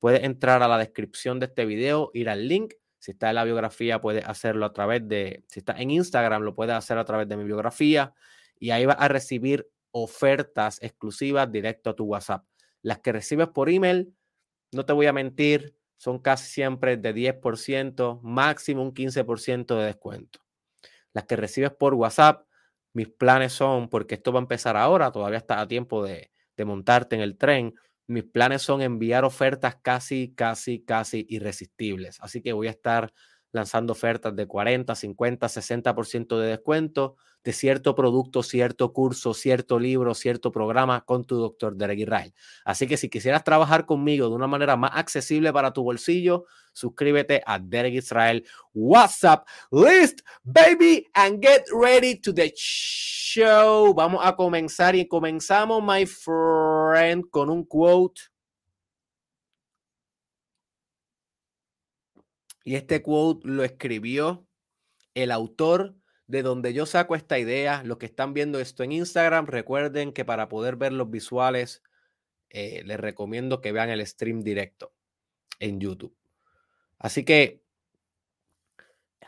puedes 0.00 0.24
entrar 0.24 0.62
a 0.62 0.68
la 0.68 0.78
descripción 0.78 1.38
de 1.38 1.46
este 1.46 1.64
video, 1.64 2.10
ir 2.12 2.28
al 2.28 2.48
link 2.48 2.74
si 3.00 3.12
está 3.12 3.30
en 3.30 3.36
la 3.36 3.44
biografía, 3.44 4.00
puedes 4.00 4.26
hacerlo 4.26 4.66
a 4.66 4.72
través 4.74 5.08
de, 5.08 5.42
si 5.48 5.60
está 5.60 5.72
en 5.72 5.90
Instagram, 5.90 6.42
lo 6.42 6.54
puedes 6.54 6.74
hacer 6.74 6.98
a 6.98 7.04
través 7.04 7.26
de 7.28 7.36
mi 7.36 7.44
biografía 7.44 8.14
y 8.58 8.70
ahí 8.70 8.84
vas 8.84 8.98
a 9.00 9.08
recibir 9.08 9.68
ofertas 9.90 10.78
exclusivas 10.82 11.50
directo 11.50 11.90
a 11.90 11.96
tu 11.96 12.04
WhatsApp. 12.04 12.44
Las 12.82 12.98
que 13.00 13.12
recibes 13.12 13.48
por 13.48 13.70
email, 13.70 14.14
no 14.72 14.84
te 14.84 14.92
voy 14.92 15.06
a 15.06 15.14
mentir, 15.14 15.74
son 15.96 16.18
casi 16.18 16.46
siempre 16.50 16.98
de 16.98 17.14
10%, 17.14 18.20
máximo 18.22 18.82
un 18.82 18.92
15% 18.92 19.78
de 19.78 19.86
descuento. 19.86 20.40
Las 21.14 21.24
que 21.24 21.36
recibes 21.36 21.72
por 21.72 21.94
WhatsApp, 21.94 22.46
mis 22.92 23.08
planes 23.08 23.54
son, 23.54 23.88
porque 23.88 24.16
esto 24.16 24.30
va 24.30 24.40
a 24.40 24.42
empezar 24.42 24.76
ahora, 24.76 25.10
todavía 25.10 25.38
está 25.38 25.58
a 25.58 25.66
tiempo 25.66 26.04
de, 26.04 26.30
de 26.54 26.64
montarte 26.66 27.16
en 27.16 27.22
el 27.22 27.38
tren, 27.38 27.74
mis 28.10 28.24
planes 28.24 28.62
son 28.62 28.82
enviar 28.82 29.24
ofertas 29.24 29.76
casi, 29.82 30.34
casi, 30.34 30.82
casi 30.84 31.26
irresistibles. 31.28 32.18
Así 32.20 32.42
que 32.42 32.52
voy 32.52 32.68
a 32.68 32.70
estar 32.70 33.12
lanzando 33.52 33.92
ofertas 33.92 34.34
de 34.34 34.46
40, 34.46 34.94
50, 34.94 35.46
60% 35.46 36.38
de 36.38 36.48
descuento 36.48 37.16
de 37.42 37.52
cierto 37.52 37.94
producto, 37.94 38.42
cierto 38.42 38.92
curso, 38.92 39.32
cierto 39.32 39.78
libro, 39.78 40.14
cierto 40.14 40.52
programa 40.52 41.04
con 41.04 41.24
tu 41.24 41.36
doctor 41.36 41.74
Derek 41.74 42.00
Israel. 42.00 42.34
Así 42.64 42.86
que 42.86 42.96
si 42.96 43.08
quisieras 43.08 43.44
trabajar 43.44 43.86
conmigo 43.86 44.28
de 44.28 44.34
una 44.34 44.46
manera 44.46 44.76
más 44.76 44.92
accesible 44.94 45.52
para 45.52 45.72
tu 45.72 45.82
bolsillo, 45.82 46.44
suscríbete 46.72 47.42
a 47.46 47.58
Derek 47.58 47.94
Israel 47.94 48.44
WhatsApp 48.74 49.46
List, 49.70 50.20
baby, 50.44 51.06
and 51.14 51.42
get 51.42 51.64
ready 51.72 52.14
to 52.20 52.32
the 52.32 52.52
show. 52.54 53.94
Vamos 53.94 54.20
a 54.22 54.36
comenzar 54.36 54.94
y 54.94 55.08
comenzamos, 55.08 55.82
my 55.82 56.04
friend, 56.04 57.24
con 57.30 57.48
un 57.48 57.64
quote. 57.64 58.20
Y 62.64 62.74
este 62.74 63.02
quote 63.02 63.48
lo 63.48 63.64
escribió 63.64 64.46
el 65.14 65.30
autor 65.30 65.94
de 66.26 66.42
donde 66.42 66.72
yo 66.72 66.86
saco 66.86 67.16
esta 67.16 67.38
idea. 67.38 67.82
Los 67.84 67.98
que 67.98 68.06
están 68.06 68.34
viendo 68.34 68.60
esto 68.60 68.82
en 68.82 68.92
Instagram, 68.92 69.46
recuerden 69.46 70.12
que 70.12 70.24
para 70.24 70.48
poder 70.48 70.76
ver 70.76 70.92
los 70.92 71.10
visuales, 71.10 71.82
eh, 72.50 72.82
les 72.84 73.00
recomiendo 73.00 73.60
que 73.60 73.72
vean 73.72 73.90
el 73.90 74.06
stream 74.06 74.40
directo 74.42 74.92
en 75.58 75.80
YouTube. 75.80 76.16
Así 76.98 77.24
que, 77.24 77.62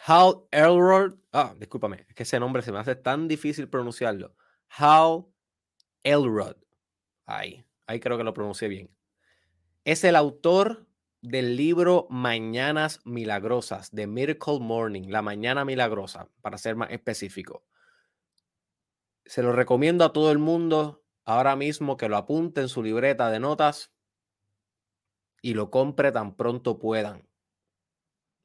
Hal 0.04 0.42
Elrod, 0.50 1.14
ah, 1.32 1.54
discúlpame, 1.58 2.04
es 2.08 2.14
que 2.14 2.24
ese 2.24 2.40
nombre 2.40 2.62
se 2.62 2.72
me 2.72 2.78
hace 2.78 2.96
tan 2.96 3.28
difícil 3.28 3.68
pronunciarlo. 3.68 4.34
Hal 4.68 5.26
Elrod, 6.02 6.56
ahí, 7.24 7.64
ahí 7.86 8.00
creo 8.00 8.18
que 8.18 8.24
lo 8.24 8.34
pronuncié 8.34 8.68
bien. 8.68 8.90
Es 9.84 10.04
el 10.04 10.16
autor 10.16 10.86
del 11.22 11.56
libro 11.56 12.08
Mañanas 12.10 13.00
Milagrosas, 13.04 13.92
de 13.92 14.08
Miracle 14.08 14.58
Morning, 14.58 15.08
la 15.08 15.22
mañana 15.22 15.64
milagrosa, 15.64 16.28
para 16.42 16.58
ser 16.58 16.74
más 16.74 16.90
específico. 16.90 17.64
Se 19.24 19.40
lo 19.40 19.52
recomiendo 19.52 20.04
a 20.04 20.12
todo 20.12 20.32
el 20.32 20.38
mundo 20.38 21.04
ahora 21.24 21.54
mismo 21.54 21.96
que 21.96 22.08
lo 22.08 22.16
apunte 22.16 22.60
en 22.60 22.68
su 22.68 22.82
libreta 22.82 23.30
de 23.30 23.38
notas 23.38 23.92
y 25.40 25.54
lo 25.54 25.70
compre 25.70 26.10
tan 26.10 26.34
pronto 26.34 26.80
puedan. 26.80 27.28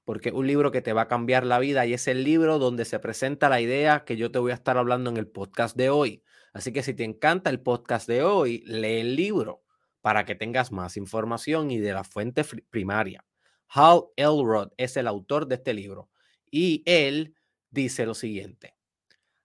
Porque 0.05 0.29
es 0.29 0.36
un 0.36 0.46
libro 0.46 0.72
que 0.72 0.84
te 0.84 0.93
va 0.93 1.01
a 1.01 1.07
cambiar 1.07 1.48
la 1.48 1.57
vida 1.57 1.84
y 1.88 1.93
es 1.93 2.07
el 2.07 2.24
libro 2.24 2.60
donde 2.60 2.86
se 2.86 3.00
presenta 3.00 3.50
la 3.50 3.60
idea 3.60 4.05
que 4.05 4.17
yo 4.17 4.31
te 4.31 4.38
voy 4.38 4.51
a 4.51 4.55
estar 4.55 4.77
hablando 4.77 5.10
en 5.10 5.17
el 5.17 5.27
podcast 5.27 5.75
de 5.75 5.89
hoy. 5.89 6.24
Así 6.53 6.72
que 6.72 6.84
si 6.84 6.93
te 6.93 7.03
encanta 7.03 7.50
el 7.50 7.60
podcast 7.60 8.07
de 8.07 8.22
hoy, 8.22 8.60
lee 8.67 9.00
el 9.00 9.15
libro 9.15 9.63
para 10.07 10.23
que 10.23 10.35
tengas 10.35 10.71
más 10.71 10.95
información 10.95 11.69
y 11.69 11.79
de 11.79 11.91
la 11.91 12.05
fuente 12.05 12.45
primaria. 12.69 13.25
Hal 13.67 14.05
Elrod 14.15 14.69
es 14.77 14.95
el 14.95 15.05
autor 15.05 15.49
de 15.49 15.55
este 15.55 15.73
libro 15.73 16.09
y 16.49 16.81
él 16.85 17.35
dice 17.71 18.05
lo 18.05 18.13
siguiente. 18.13 18.77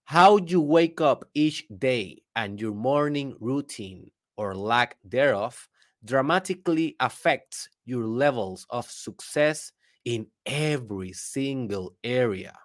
How 0.09 0.38
you 0.38 0.61
wake 0.61 1.00
up 1.00 1.28
each 1.35 1.66
day 1.69 2.23
and 2.37 2.61
your 2.61 2.73
morning 2.73 3.35
routine 3.40 4.12
or 4.37 4.54
lack 4.54 4.99
thereof 5.02 5.69
dramatically 6.04 6.95
affects 7.00 7.69
your 7.85 8.07
levels 8.07 8.64
of 8.71 8.88
success 8.88 9.73
in 10.04 10.31
every 10.47 11.12
single 11.12 11.97
area 12.04 12.57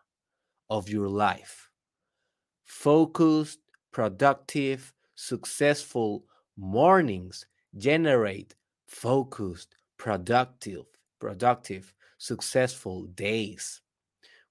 of 0.70 0.88
your 0.88 1.10
life. 1.10 1.68
Focused, 2.64 3.62
productive, 3.92 4.94
successful 5.16 6.26
mornings 6.56 7.48
generate 7.78 8.56
focused, 8.88 9.76
productive, 9.98 10.86
productive, 11.20 11.94
successful 12.18 13.06
days 13.08 13.82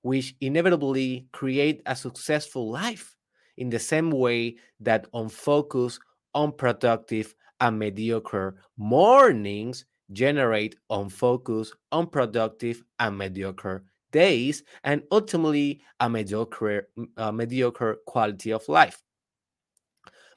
which 0.02 0.37
inevitably 0.40 1.26
create 1.32 1.82
a 1.87 1.96
successful 1.96 2.70
life 2.70 3.16
in 3.56 3.70
the 3.70 3.78
same 3.78 4.11
way 4.11 4.56
that 4.80 5.06
unfocused, 5.14 6.00
unproductive, 6.35 7.35
and 7.61 7.78
mediocre 7.78 8.56
mornings 8.76 9.85
generate 10.12 10.76
unfocused, 10.90 11.75
unproductive, 11.90 12.85
and 13.00 13.18
mediocre 13.18 13.82
days, 14.12 14.62
and 14.85 15.02
ultimately 15.11 15.80
a 16.00 16.08
mediocre, 16.08 16.88
a 17.16 17.32
mediocre 17.32 17.96
quality 18.06 18.52
of 18.52 18.68
life. 18.68 19.02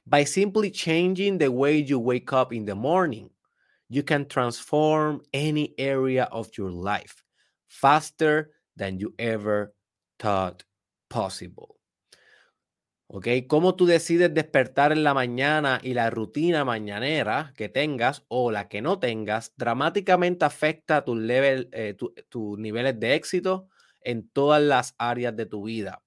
By 0.09 0.25
simply 0.25 0.71
changing 0.71 1.38
the 1.38 1.51
way 1.51 1.77
you 1.77 1.99
wake 1.99 2.34
up 2.34 2.51
in 2.51 2.65
the 2.65 2.73
morning, 2.73 3.29
you 3.89 4.01
can 4.01 4.25
transform 4.25 5.21
any 5.31 5.75
area 5.77 6.23
of 6.31 6.49
your 6.57 6.71
life 6.71 7.23
faster 7.67 8.49
than 8.75 8.97
you 8.97 9.13
ever 9.19 9.75
thought 10.17 10.63
possible. 11.10 11.75
¿Ok? 13.05 13.27
Cómo 13.47 13.75
tú 13.75 13.86
decides 13.86 14.34
despertar 14.34 14.91
en 14.91 15.03
la 15.03 15.13
mañana 15.13 15.79
y 15.84 15.93
la 15.93 16.10
rutina 16.10 16.65
mañanera 16.65 17.53
que 17.55 17.69
tengas 17.69 18.23
o 18.29 18.49
la 18.49 18.67
que 18.67 18.81
no 18.81 18.97
tengas 18.97 19.53
dramáticamente 19.57 20.43
afecta 20.43 21.05
tus 21.05 21.19
eh, 21.29 21.95
tu, 22.29 22.57
niveles 22.57 22.99
de 22.99 23.13
éxito 23.13 23.67
en 24.01 24.27
todas 24.27 24.62
las 24.62 24.95
áreas 24.97 25.36
de 25.36 25.45
tu 25.45 25.65
vida. 25.65 26.01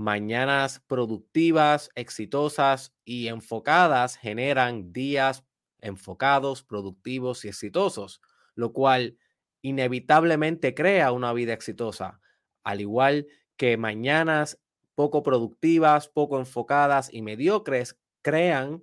Mañanas 0.00 0.80
productivas, 0.86 1.90
exitosas 1.94 2.94
y 3.04 3.28
enfocadas 3.28 4.16
generan 4.16 4.94
días 4.94 5.44
enfocados, 5.78 6.62
productivos 6.62 7.44
y 7.44 7.48
exitosos, 7.48 8.22
lo 8.54 8.72
cual 8.72 9.18
inevitablemente 9.60 10.74
crea 10.74 11.12
una 11.12 11.34
vida 11.34 11.52
exitosa, 11.52 12.18
al 12.64 12.80
igual 12.80 13.26
que 13.58 13.76
mañanas 13.76 14.58
poco 14.94 15.22
productivas, 15.22 16.08
poco 16.08 16.38
enfocadas 16.38 17.12
y 17.12 17.20
mediocres 17.20 17.98
crean 18.22 18.82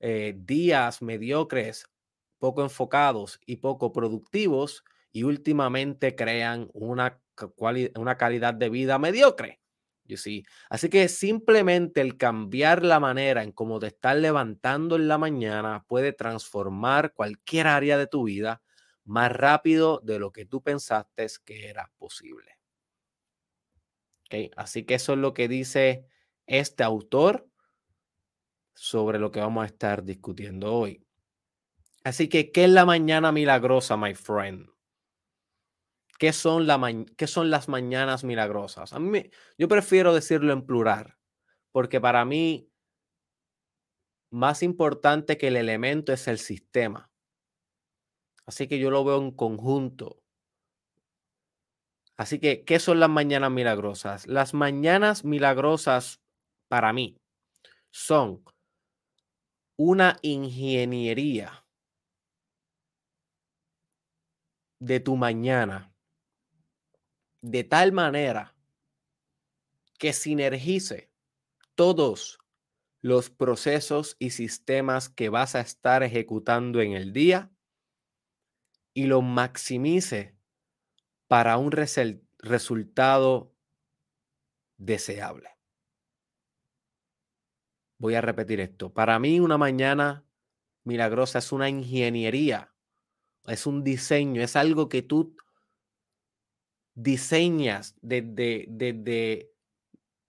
eh, 0.00 0.36
días 0.38 1.02
mediocres, 1.02 1.84
poco 2.38 2.62
enfocados 2.62 3.42
y 3.44 3.56
poco 3.56 3.92
productivos 3.92 4.84
y 5.12 5.24
últimamente 5.24 6.16
crean 6.16 6.70
una, 6.72 7.20
una 7.94 8.16
calidad 8.16 8.54
de 8.54 8.70
vida 8.70 8.98
mediocre. 8.98 9.60
You 10.06 10.16
Así 10.68 10.88
que 10.88 11.08
simplemente 11.08 12.00
el 12.00 12.16
cambiar 12.16 12.84
la 12.84 13.00
manera 13.00 13.42
en 13.42 13.52
cómo 13.52 13.78
te 13.78 13.88
estás 13.88 14.16
levantando 14.16 14.96
en 14.96 15.08
la 15.08 15.18
mañana 15.18 15.84
puede 15.86 16.12
transformar 16.12 17.12
cualquier 17.12 17.66
área 17.66 17.98
de 17.98 18.06
tu 18.06 18.24
vida 18.24 18.62
más 19.04 19.32
rápido 19.32 20.00
de 20.02 20.18
lo 20.18 20.32
que 20.32 20.46
tú 20.46 20.62
pensaste 20.62 21.26
que 21.44 21.68
era 21.68 21.90
posible. 21.98 22.58
Así 24.56 24.84
que 24.84 24.94
eso 24.94 25.12
es 25.12 25.18
lo 25.18 25.34
que 25.34 25.48
dice 25.48 26.06
este 26.46 26.82
autor 26.82 27.48
sobre 28.74 29.18
lo 29.18 29.30
que 29.30 29.40
vamos 29.40 29.62
a 29.62 29.66
estar 29.66 30.04
discutiendo 30.04 30.72
hoy. 30.74 31.06
Así 32.04 32.28
que, 32.28 32.52
¿qué 32.52 32.64
es 32.64 32.70
la 32.70 32.84
mañana 32.84 33.32
milagrosa, 33.32 33.96
my 33.96 34.14
friend? 34.14 34.68
¿Qué 36.18 36.32
son, 36.32 36.66
la 36.66 36.80
¿Qué 37.16 37.26
son 37.26 37.50
las 37.50 37.68
mañanas 37.68 38.24
milagrosas? 38.24 38.92
A 38.92 38.98
mí, 38.98 39.30
yo 39.58 39.68
prefiero 39.68 40.14
decirlo 40.14 40.52
en 40.52 40.64
plural, 40.64 41.16
porque 41.72 42.00
para 42.00 42.24
mí, 42.24 42.70
más 44.30 44.62
importante 44.62 45.36
que 45.36 45.48
el 45.48 45.56
elemento 45.56 46.12
es 46.12 46.26
el 46.28 46.38
sistema. 46.38 47.10
Así 48.46 48.68
que 48.68 48.78
yo 48.78 48.90
lo 48.90 49.04
veo 49.04 49.18
en 49.18 49.32
conjunto. 49.32 50.22
Así 52.16 52.38
que, 52.38 52.64
¿qué 52.64 52.78
son 52.78 52.98
las 52.98 53.10
mañanas 53.10 53.50
milagrosas? 53.50 54.26
Las 54.26 54.54
mañanas 54.54 55.24
milagrosas 55.24 56.22
para 56.68 56.92
mí 56.92 57.18
son 57.90 58.42
una 59.78 60.16
ingeniería 60.22 61.66
de 64.80 65.00
tu 65.00 65.16
mañana 65.16 65.95
de 67.46 67.62
tal 67.62 67.92
manera 67.92 68.56
que 70.00 70.12
sinergice 70.12 71.12
todos 71.76 72.40
los 73.00 73.30
procesos 73.30 74.16
y 74.18 74.30
sistemas 74.30 75.08
que 75.08 75.28
vas 75.28 75.54
a 75.54 75.60
estar 75.60 76.02
ejecutando 76.02 76.80
en 76.80 76.94
el 76.94 77.12
día 77.12 77.52
y 78.94 79.06
lo 79.06 79.22
maximice 79.22 80.36
para 81.28 81.56
un 81.56 81.70
resultado 81.70 83.54
deseable. 84.76 85.50
Voy 87.98 88.16
a 88.16 88.22
repetir 88.22 88.58
esto. 88.58 88.92
Para 88.92 89.20
mí 89.20 89.38
una 89.38 89.56
mañana 89.56 90.26
milagrosa 90.82 91.38
es 91.38 91.52
una 91.52 91.68
ingeniería, 91.68 92.74
es 93.44 93.66
un 93.66 93.84
diseño, 93.84 94.42
es 94.42 94.56
algo 94.56 94.88
que 94.88 95.02
tú 95.02 95.36
diseñas 96.96 97.94
desde, 98.00 98.66
desde, 98.68 99.52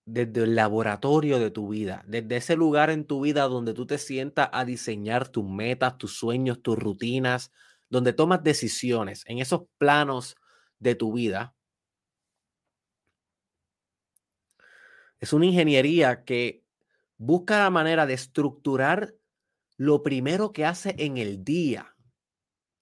desde 0.06 0.44
el 0.44 0.56
laboratorio 0.56 1.40
de 1.40 1.50
tu 1.50 1.70
vida, 1.70 2.04
desde 2.06 2.38
ese 2.38 2.56
lugar 2.56 2.92
en 2.92 3.06
tu 3.06 3.22
vida 3.22 3.44
donde 3.44 3.74
tú 3.74 3.88
te 3.88 3.98
sientas 3.98 4.50
a 4.52 4.66
diseñar 4.66 5.30
tus 5.30 5.46
metas, 5.46 5.98
tus 5.98 6.18
sueños, 6.18 6.62
tus 6.62 6.78
rutinas, 6.78 7.52
donde 7.90 8.14
tomas 8.14 8.44
decisiones 8.44 9.24
en 9.28 9.40
esos 9.40 9.64
planos 9.78 10.36
de 10.78 10.94
tu 10.94 11.14
vida, 11.14 11.56
es 15.20 15.34
una 15.34 15.46
ingeniería 15.46 16.26
que 16.26 16.64
busca 17.18 17.60
la 17.60 17.70
manera 17.70 18.06
de 18.06 18.14
estructurar 18.14 19.16
lo 19.78 20.04
primero 20.04 20.52
que 20.52 20.66
hace 20.66 20.96
en 21.00 21.18
el 21.18 21.44
día, 21.44 21.96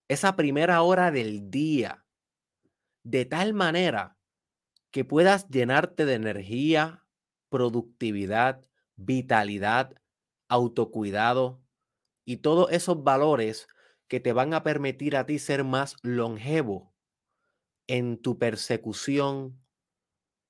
esa 0.07 0.35
primera 0.35 0.81
hora 0.81 1.11
del 1.11 1.49
día, 1.49 2.04
de 3.05 3.23
tal 3.23 3.53
manera 3.53 4.17
que 4.91 5.05
puedas 5.05 5.47
llenarte 5.49 6.05
de 6.05 6.15
energía, 6.15 7.05
productividad, 7.49 8.65
vitalidad, 8.95 9.93
autocuidado 10.49 11.61
y 12.25 12.37
todos 12.37 12.71
esos 12.71 13.03
valores 13.03 13.67
que 14.07 14.19
te 14.19 14.33
van 14.33 14.55
a 14.55 14.63
permitir 14.63 15.15
a 15.15 15.27
ti 15.27 15.37
ser 15.37 15.63
más 15.63 15.97
longevo 16.01 16.95
en 17.87 18.19
tu 18.19 18.39
persecución 18.39 19.63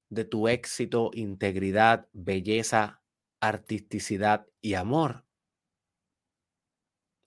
de 0.09 0.23
tu 0.23 0.47
éxito, 0.47 1.11
integridad, 1.13 2.07
belleza, 2.13 3.03
artisticidad 3.41 4.47
y 4.61 4.75
amor. 4.75 5.25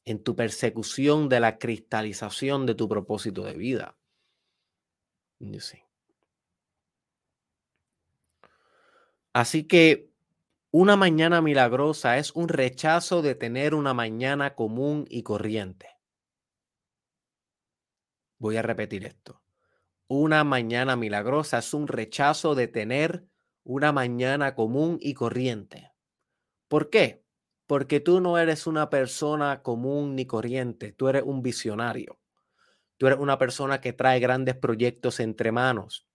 En 0.07 0.25
tu 0.25 0.35
persecución 0.35 1.29
de 1.29 1.41
la 1.41 1.59
cristalización 1.59 2.65
de 2.65 2.75
tu 2.75 2.89
propósito 2.89 3.45
de 3.45 3.55
vida. 3.55 3.98
Así 9.33 9.65
que 9.65 10.11
una 10.71 10.97
mañana 10.97 11.41
milagrosa 11.41 12.19
es 12.19 12.33
un 12.33 12.49
rechazo 12.49 13.23
de 13.23 13.35
tener 13.35 13.75
una 13.75 13.95
mañana 13.95 14.55
común 14.55 15.07
y 15.09 15.23
corriente. 15.23 15.89
Voy 18.39 18.57
a 18.57 18.63
repetir 18.63 19.05
esto. 19.05 19.43
Una 20.09 20.45
mañana 20.45 20.97
milagrosa 20.97 21.59
es 21.59 21.75
un 21.75 21.89
rechazo 21.89 22.55
de 22.55 22.69
tener 22.69 23.27
una 23.65 23.93
mañana 23.93 24.55
común 24.55 24.99
y 25.01 25.15
corriente. 25.15 25.93
¿Por 26.69 26.91
qué? 26.91 27.25
Porque 27.67 28.01
tú 28.01 28.21
no 28.21 28.39
eres 28.39 28.67
una 28.67 28.91
persona 28.91 29.63
común 29.63 30.17
ni 30.17 30.27
corriente, 30.27 30.93
tú 30.93 31.09
eres 31.09 31.23
un 31.25 31.43
visionario. 31.43 32.19
Tú 32.99 33.07
eres 33.07 33.19
una 33.19 33.39
persona 33.39 33.81
que 33.81 33.93
trae 33.93 34.21
grandes 34.21 34.57
proyectos 34.57 35.21
entre 35.21 35.53
manos. 35.53 36.07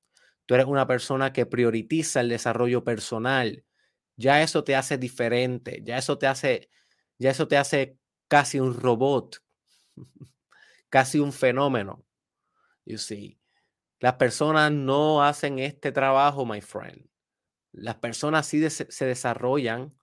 Tú 0.46 0.54
eres 0.54 0.67
una 0.67 0.86
persona 0.86 1.34
que 1.34 1.46
prioriza 1.46 2.22
el 2.22 2.30
desarrollo 2.30 2.84
personal. 2.84 3.63
Ya 4.17 4.41
eso 4.43 4.63
te 4.63 4.76
hace 4.76 4.98
diferente, 4.98 5.82
ya 5.84 5.98
eso 5.98 6.17
te 6.17 6.28
hace 6.28 6.69
ya 7.17 7.32
eso 7.32 7.48
te 7.48 7.58
hace 7.58 7.98
casi 8.28 8.60
un 8.60 8.80
robot, 8.80 9.41
casi 10.89 11.19
un 11.19 11.32
fenómeno. 11.32 12.06
You 12.86 12.98
see. 12.98 13.39
Las 14.00 14.15
personas 14.15 14.72
no 14.72 15.24
hacen 15.24 15.60
este 15.60 15.93
trabajo, 15.93 16.46
my 16.46 16.60
friend. 16.60 17.08
Las 17.72 17.96
personas 17.96 18.46
sí 18.46 18.69
se 18.69 19.06
desarrollan, 19.06 19.96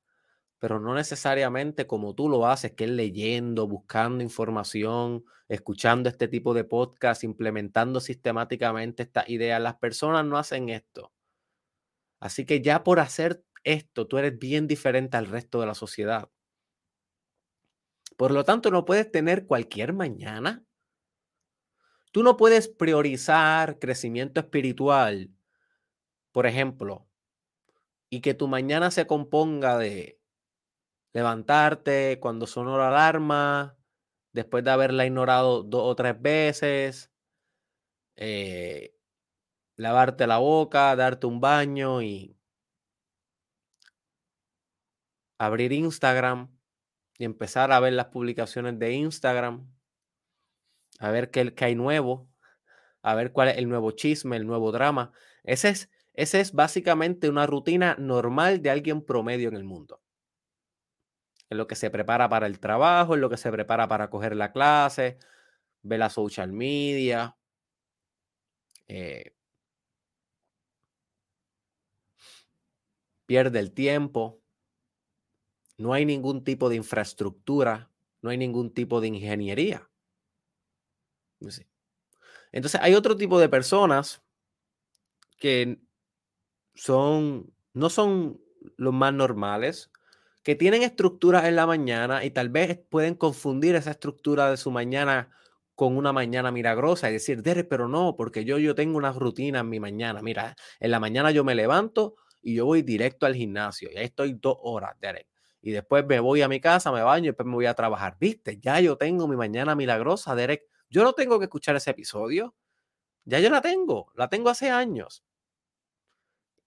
pero 0.60 0.78
no 0.78 0.94
necesariamente 0.94 1.86
como 1.86 2.14
tú 2.14 2.28
lo 2.28 2.46
haces, 2.46 2.72
que 2.72 2.84
es 2.84 2.90
leyendo, 2.90 3.66
buscando 3.66 4.22
información, 4.22 5.24
escuchando 5.48 6.10
este 6.10 6.28
tipo 6.28 6.52
de 6.52 6.64
podcast, 6.64 7.24
implementando 7.24 7.98
sistemáticamente 7.98 9.02
estas 9.02 9.26
ideas. 9.30 9.60
Las 9.60 9.76
personas 9.76 10.24
no 10.26 10.36
hacen 10.36 10.68
esto. 10.68 11.12
Así 12.20 12.44
que 12.44 12.60
ya 12.60 12.84
por 12.84 13.00
hacer 13.00 13.42
esto, 13.64 14.06
tú 14.06 14.18
eres 14.18 14.38
bien 14.38 14.66
diferente 14.66 15.16
al 15.16 15.26
resto 15.26 15.60
de 15.60 15.66
la 15.66 15.74
sociedad. 15.74 16.28
Por 18.18 18.30
lo 18.30 18.44
tanto, 18.44 18.70
no 18.70 18.84
puedes 18.84 19.10
tener 19.10 19.46
cualquier 19.46 19.94
mañana. 19.94 20.62
Tú 22.12 22.22
no 22.22 22.36
puedes 22.36 22.68
priorizar 22.68 23.78
crecimiento 23.78 24.40
espiritual, 24.40 25.30
por 26.32 26.46
ejemplo, 26.46 27.08
y 28.10 28.20
que 28.20 28.34
tu 28.34 28.46
mañana 28.46 28.90
se 28.90 29.06
componga 29.06 29.78
de 29.78 30.19
levantarte 31.12 32.18
cuando 32.20 32.46
sonó 32.46 32.78
la 32.78 32.88
alarma, 32.88 33.76
después 34.32 34.64
de 34.64 34.70
haberla 34.70 35.06
ignorado 35.06 35.62
dos 35.62 35.82
o 35.84 35.96
tres 35.96 36.20
veces, 36.20 37.10
eh, 38.16 38.94
lavarte 39.76 40.26
la 40.26 40.38
boca, 40.38 40.94
darte 40.96 41.26
un 41.26 41.40
baño 41.40 42.02
y 42.02 42.36
abrir 45.38 45.72
Instagram 45.72 46.56
y 47.18 47.24
empezar 47.24 47.72
a 47.72 47.80
ver 47.80 47.94
las 47.94 48.06
publicaciones 48.06 48.78
de 48.78 48.92
Instagram, 48.92 49.72
a 50.98 51.10
ver 51.10 51.30
qué, 51.30 51.54
qué 51.54 51.64
hay 51.66 51.74
nuevo, 51.74 52.30
a 53.02 53.14
ver 53.14 53.32
cuál 53.32 53.48
es 53.48 53.58
el 53.58 53.68
nuevo 53.68 53.92
chisme, 53.92 54.36
el 54.36 54.46
nuevo 54.46 54.72
drama. 54.72 55.12
Ese 55.44 55.70
es 55.70 55.90
esa 56.14 56.40
es 56.40 56.52
básicamente 56.52 57.28
una 57.28 57.46
rutina 57.46 57.96
normal 57.98 58.60
de 58.62 58.70
alguien 58.70 59.02
promedio 59.02 59.48
en 59.48 59.56
el 59.56 59.64
mundo. 59.64 60.02
En 61.50 61.58
lo 61.58 61.66
que 61.66 61.74
se 61.76 61.90
prepara 61.90 62.28
para 62.28 62.46
el 62.46 62.60
trabajo, 62.60 63.14
en 63.14 63.20
lo 63.20 63.28
que 63.28 63.36
se 63.36 63.50
prepara 63.50 63.88
para 63.88 64.08
coger 64.08 64.36
la 64.36 64.52
clase, 64.52 65.18
ve 65.82 65.98
la 65.98 66.08
social 66.08 66.52
media. 66.52 67.36
Eh, 68.88 69.34
pierde 73.26 73.58
el 73.58 73.72
tiempo. 73.72 74.40
No 75.76 75.92
hay 75.92 76.04
ningún 76.04 76.44
tipo 76.44 76.68
de 76.68 76.76
infraestructura, 76.76 77.90
no 78.22 78.30
hay 78.30 78.36
ningún 78.36 78.72
tipo 78.72 79.00
de 79.00 79.08
ingeniería. 79.08 79.88
Entonces 82.52 82.80
hay 82.82 82.94
otro 82.94 83.16
tipo 83.16 83.38
de 83.40 83.48
personas 83.48 84.22
que 85.38 85.80
son, 86.74 87.54
no 87.72 87.88
son 87.88 88.40
los 88.76 88.92
más 88.92 89.14
normales, 89.14 89.90
que 90.42 90.54
tienen 90.54 90.82
estructuras 90.82 91.44
en 91.44 91.56
la 91.56 91.66
mañana 91.66 92.24
y 92.24 92.30
tal 92.30 92.48
vez 92.48 92.78
pueden 92.88 93.14
confundir 93.14 93.74
esa 93.74 93.90
estructura 93.90 94.50
de 94.50 94.56
su 94.56 94.70
mañana 94.70 95.30
con 95.74 95.96
una 95.96 96.12
mañana 96.12 96.50
milagrosa 96.50 97.08
y 97.10 97.14
decir, 97.14 97.42
Derek, 97.42 97.68
pero 97.68 97.88
no, 97.88 98.14
porque 98.16 98.44
yo, 98.44 98.58
yo 98.58 98.74
tengo 98.74 98.98
una 98.98 99.12
rutina 99.12 99.60
en 99.60 99.68
mi 99.68 99.80
mañana. 99.80 100.20
Mira, 100.22 100.54
en 100.78 100.90
la 100.90 101.00
mañana 101.00 101.30
yo 101.30 101.44
me 101.44 101.54
levanto 101.54 102.16
y 102.42 102.54
yo 102.54 102.66
voy 102.66 102.82
directo 102.82 103.26
al 103.26 103.34
gimnasio 103.34 103.90
y 103.92 103.96
ahí 103.96 104.04
estoy 104.04 104.34
dos 104.34 104.56
horas, 104.60 104.96
Derek. 105.00 105.26
Y 105.62 105.72
después 105.72 106.06
me 106.06 106.20
voy 106.20 106.42
a 106.42 106.48
mi 106.48 106.60
casa, 106.60 106.90
me 106.92 107.02
baño 107.02 107.24
y 107.24 107.28
después 107.28 107.46
me 107.46 107.54
voy 107.54 107.66
a 107.66 107.74
trabajar. 107.74 108.16
Viste, 108.18 108.58
ya 108.60 108.80
yo 108.80 108.96
tengo 108.96 109.28
mi 109.28 109.36
mañana 109.36 109.74
milagrosa, 109.74 110.34
Derek. 110.34 110.64
Yo 110.88 111.04
no 111.04 111.12
tengo 111.12 111.38
que 111.38 111.44
escuchar 111.44 111.76
ese 111.76 111.90
episodio. 111.90 112.54
Ya 113.24 113.40
yo 113.40 113.50
la 113.50 113.60
tengo, 113.60 114.10
la 114.16 114.28
tengo 114.28 114.50
hace 114.50 114.70
años. 114.70 115.24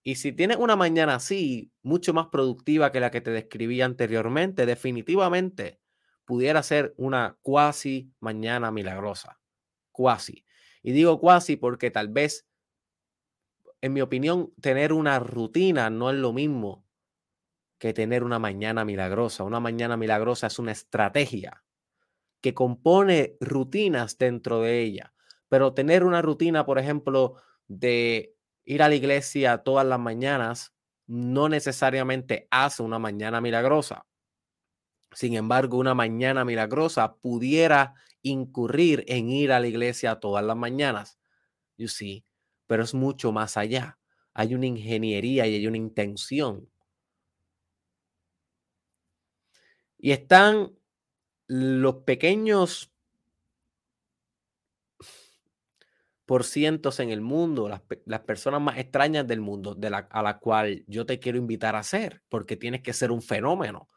Y 0.03 0.15
si 0.15 0.33
tienes 0.33 0.57
una 0.57 0.75
mañana 0.75 1.15
así, 1.15 1.71
mucho 1.81 2.13
más 2.13 2.27
productiva 2.27 2.91
que 2.91 2.99
la 2.99 3.09
que 3.09 3.21
te 3.21 3.31
describí 3.31 3.81
anteriormente, 3.81 4.65
definitivamente 4.65 5.79
pudiera 6.25 6.61
ser 6.61 6.93
una 6.97 7.37
cuasi 7.41 8.11
mañana 8.19 8.71
milagrosa. 8.71 9.39
Cuasi. 9.91 10.45
Y 10.81 10.91
digo 10.91 11.19
cuasi 11.19 11.55
porque 11.55 11.89
tal 11.89 12.09
vez, 12.09 12.47
en 13.81 13.93
mi 13.93 14.01
opinión, 14.01 14.53
tener 14.61 14.91
una 14.91 15.19
rutina 15.19 15.89
no 15.89 16.09
es 16.09 16.17
lo 16.17 16.33
mismo 16.33 16.85
que 17.77 17.93
tener 17.93 18.23
una 18.23 18.39
mañana 18.39 18.83
milagrosa. 18.85 19.43
Una 19.43 19.59
mañana 19.59 19.95
milagrosa 19.95 20.47
es 20.47 20.59
una 20.59 20.71
estrategia 20.73 21.63
que 22.41 22.53
compone 22.53 23.37
rutinas 23.39 24.17
dentro 24.17 24.61
de 24.61 24.81
ella. 24.81 25.13
Pero 25.47 25.73
tener 25.73 26.03
una 26.03 26.21
rutina, 26.21 26.65
por 26.65 26.79
ejemplo, 26.79 27.35
de 27.67 28.32
ir 28.65 28.83
a 28.83 28.89
la 28.89 28.95
iglesia 28.95 29.59
todas 29.59 29.85
las 29.85 29.99
mañanas 29.99 30.73
no 31.07 31.49
necesariamente 31.49 32.47
hace 32.49 32.81
una 32.81 32.99
mañana 32.99 33.41
milagrosa. 33.41 34.05
Sin 35.11 35.35
embargo, 35.35 35.77
una 35.77 35.93
mañana 35.93 36.45
milagrosa 36.45 37.15
pudiera 37.15 37.93
incurrir 38.21 39.03
en 39.07 39.29
ir 39.29 39.51
a 39.51 39.59
la 39.59 39.67
iglesia 39.67 40.19
todas 40.19 40.43
las 40.43 40.55
mañanas. 40.55 41.19
You 41.77 41.87
see, 41.87 42.25
pero 42.67 42.83
es 42.83 42.93
mucho 42.93 43.31
más 43.31 43.57
allá. 43.57 43.99
Hay 44.33 44.55
una 44.55 44.65
ingeniería 44.65 45.45
y 45.45 45.55
hay 45.55 45.67
una 45.67 45.77
intención. 45.77 46.69
Y 49.97 50.11
están 50.11 50.73
los 51.47 51.97
pequeños 52.03 52.92
por 56.25 56.43
cientos 56.45 56.99
en 56.99 57.09
el 57.09 57.21
mundo, 57.21 57.69
las, 57.69 58.21
personas 58.21 58.61
más 58.61 58.77
extrañas 58.77 59.27
del 59.27 59.41
mundo, 59.41 59.75
de 59.75 59.89
la, 59.89 60.07
a 60.09 60.21
la 60.23 60.39
cual 60.39 60.83
yo 60.87 61.05
te 61.05 61.19
quiero 61.19 61.37
invitar 61.37 61.75
a 61.75 61.83
ser, 61.83 62.23
porque 62.29 62.55
tienes 62.55 62.81
que 62.81 62.93
ser 62.93 63.11
un 63.11 63.21
fenómeno. 63.21 63.89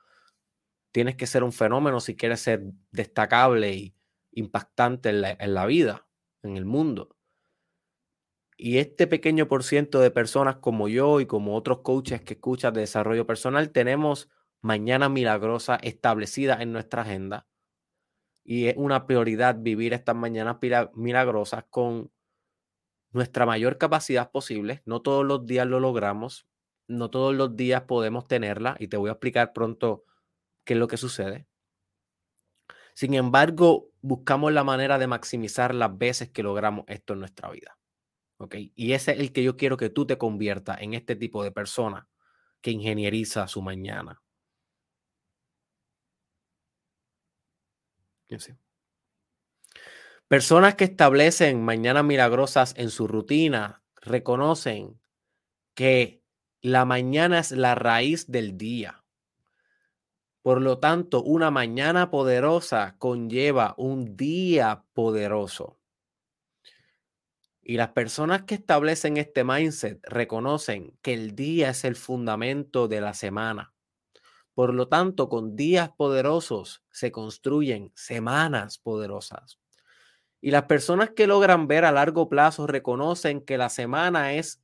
Tienes 0.90 1.16
que 1.16 1.26
ser 1.26 1.44
un 1.44 1.52
fenómeno 1.52 2.00
si 2.00 2.16
quieres 2.16 2.40
ser 2.40 2.64
destacable 2.90 3.74
y 3.74 3.94
impactante 4.32 5.10
en 5.10 5.20
la, 5.20 5.30
en 5.32 5.54
la 5.54 5.66
vida, 5.66 6.08
en 6.42 6.56
el 6.56 6.64
mundo. 6.64 7.16
Y 8.56 8.78
este 8.78 9.06
pequeño 9.06 9.48
por 9.48 9.62
ciento 9.62 10.00
de 10.00 10.10
personas 10.10 10.56
como 10.56 10.88
yo 10.88 11.20
y 11.20 11.26
como 11.26 11.54
otros 11.54 11.80
coaches 11.82 12.22
que 12.22 12.34
escuchas 12.34 12.72
de 12.72 12.80
desarrollo 12.80 13.26
personal, 13.26 13.70
tenemos 13.70 14.30
mañana 14.62 15.08
milagrosa 15.08 15.76
establecida 15.76 16.60
en 16.60 16.72
nuestra 16.72 17.02
agenda. 17.02 17.46
Y 18.42 18.66
es 18.66 18.74
una 18.78 19.06
prioridad 19.06 19.56
vivir 19.58 19.92
estas 19.92 20.16
mañanas 20.16 20.56
milagrosas 20.94 21.64
con 21.68 22.10
nuestra 23.16 23.46
mayor 23.46 23.78
capacidad 23.78 24.30
posible. 24.30 24.82
No 24.84 25.02
todos 25.02 25.24
los 25.24 25.46
días 25.46 25.66
lo 25.66 25.80
logramos, 25.80 26.46
no 26.86 27.10
todos 27.10 27.34
los 27.34 27.56
días 27.56 27.82
podemos 27.82 28.28
tenerla 28.28 28.76
y 28.78 28.88
te 28.88 28.96
voy 28.96 29.08
a 29.08 29.12
explicar 29.12 29.52
pronto 29.52 30.04
qué 30.64 30.74
es 30.74 30.78
lo 30.78 30.86
que 30.86 30.96
sucede. 30.96 31.48
Sin 32.94 33.14
embargo, 33.14 33.90
buscamos 34.00 34.52
la 34.52 34.64
manera 34.64 34.98
de 34.98 35.06
maximizar 35.06 35.74
las 35.74 35.96
veces 35.98 36.30
que 36.30 36.42
logramos 36.42 36.84
esto 36.88 37.14
en 37.14 37.20
nuestra 37.20 37.50
vida. 37.50 37.78
Y 38.74 38.92
ese 38.92 39.12
es 39.12 39.20
el 39.20 39.32
que 39.32 39.42
yo 39.42 39.56
quiero 39.56 39.76
que 39.76 39.90
tú 39.90 40.06
te 40.06 40.18
conviertas 40.18 40.80
en 40.82 40.94
este 40.94 41.16
tipo 41.16 41.42
de 41.42 41.52
persona 41.52 42.08
que 42.60 42.70
ingenieriza 42.70 43.48
su 43.48 43.62
mañana. 43.62 44.22
Personas 50.28 50.74
que 50.74 50.82
establecen 50.82 51.64
mañanas 51.64 52.02
milagrosas 52.02 52.74
en 52.76 52.90
su 52.90 53.06
rutina 53.06 53.84
reconocen 53.94 55.00
que 55.74 56.20
la 56.62 56.84
mañana 56.84 57.38
es 57.38 57.52
la 57.52 57.76
raíz 57.76 58.26
del 58.26 58.58
día. 58.58 59.04
Por 60.42 60.62
lo 60.62 60.80
tanto, 60.80 61.22
una 61.22 61.52
mañana 61.52 62.10
poderosa 62.10 62.96
conlleva 62.98 63.74
un 63.78 64.16
día 64.16 64.84
poderoso. 64.94 65.78
Y 67.62 67.76
las 67.76 67.90
personas 67.90 68.42
que 68.42 68.56
establecen 68.56 69.18
este 69.18 69.44
mindset 69.44 70.04
reconocen 70.08 70.98
que 71.02 71.14
el 71.14 71.36
día 71.36 71.70
es 71.70 71.84
el 71.84 71.94
fundamento 71.94 72.88
de 72.88 73.00
la 73.00 73.14
semana. 73.14 73.74
Por 74.54 74.74
lo 74.74 74.88
tanto, 74.88 75.28
con 75.28 75.54
días 75.54 75.90
poderosos 75.96 76.82
se 76.90 77.12
construyen 77.12 77.92
semanas 77.94 78.78
poderosas. 78.78 79.60
Y 80.40 80.50
las 80.50 80.64
personas 80.64 81.10
que 81.10 81.26
logran 81.26 81.66
ver 81.66 81.84
a 81.84 81.92
largo 81.92 82.28
plazo 82.28 82.66
reconocen 82.66 83.40
que 83.40 83.58
la 83.58 83.68
semana 83.68 84.34
es 84.34 84.62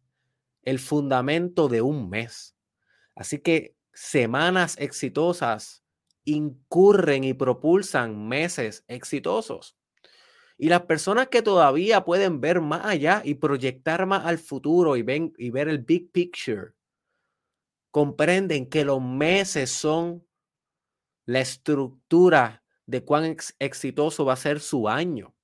el 0.62 0.78
fundamento 0.78 1.68
de 1.68 1.82
un 1.82 2.08
mes. 2.08 2.56
Así 3.14 3.38
que 3.38 3.74
semanas 3.92 4.76
exitosas 4.78 5.82
incurren 6.24 7.24
y 7.24 7.35
propulsan 7.35 8.28
meses 8.28 8.85
exitosos. 8.88 9.76
Y 10.56 10.68
las 10.68 10.82
personas 10.82 11.28
que 11.28 11.42
todavía 11.42 12.04
pueden 12.04 12.40
ver 12.40 12.61
más 12.61 12.85
allá 12.85 13.22
y 13.24 13.35
proyectar 13.35 14.06
más 14.06 14.24
al 14.24 14.38
futuro 14.38 14.96
y, 14.96 15.02
ven, 15.02 15.32
y 15.37 15.50
ver 15.50 15.68
el 15.68 15.78
big 15.78 16.12
picture, 16.12 16.74
comprenden 17.90 18.68
que 18.68 18.85
los 18.85 19.02
meses 19.02 19.70
son 19.70 20.24
la 21.26 21.40
estructura 21.40 22.62
de 22.87 23.04
cuán 23.04 23.37
exitoso 23.58 24.24
va 24.24 24.35
a 24.35 24.37
ser 24.37 24.61
su 24.61 24.88
año. 24.88 25.35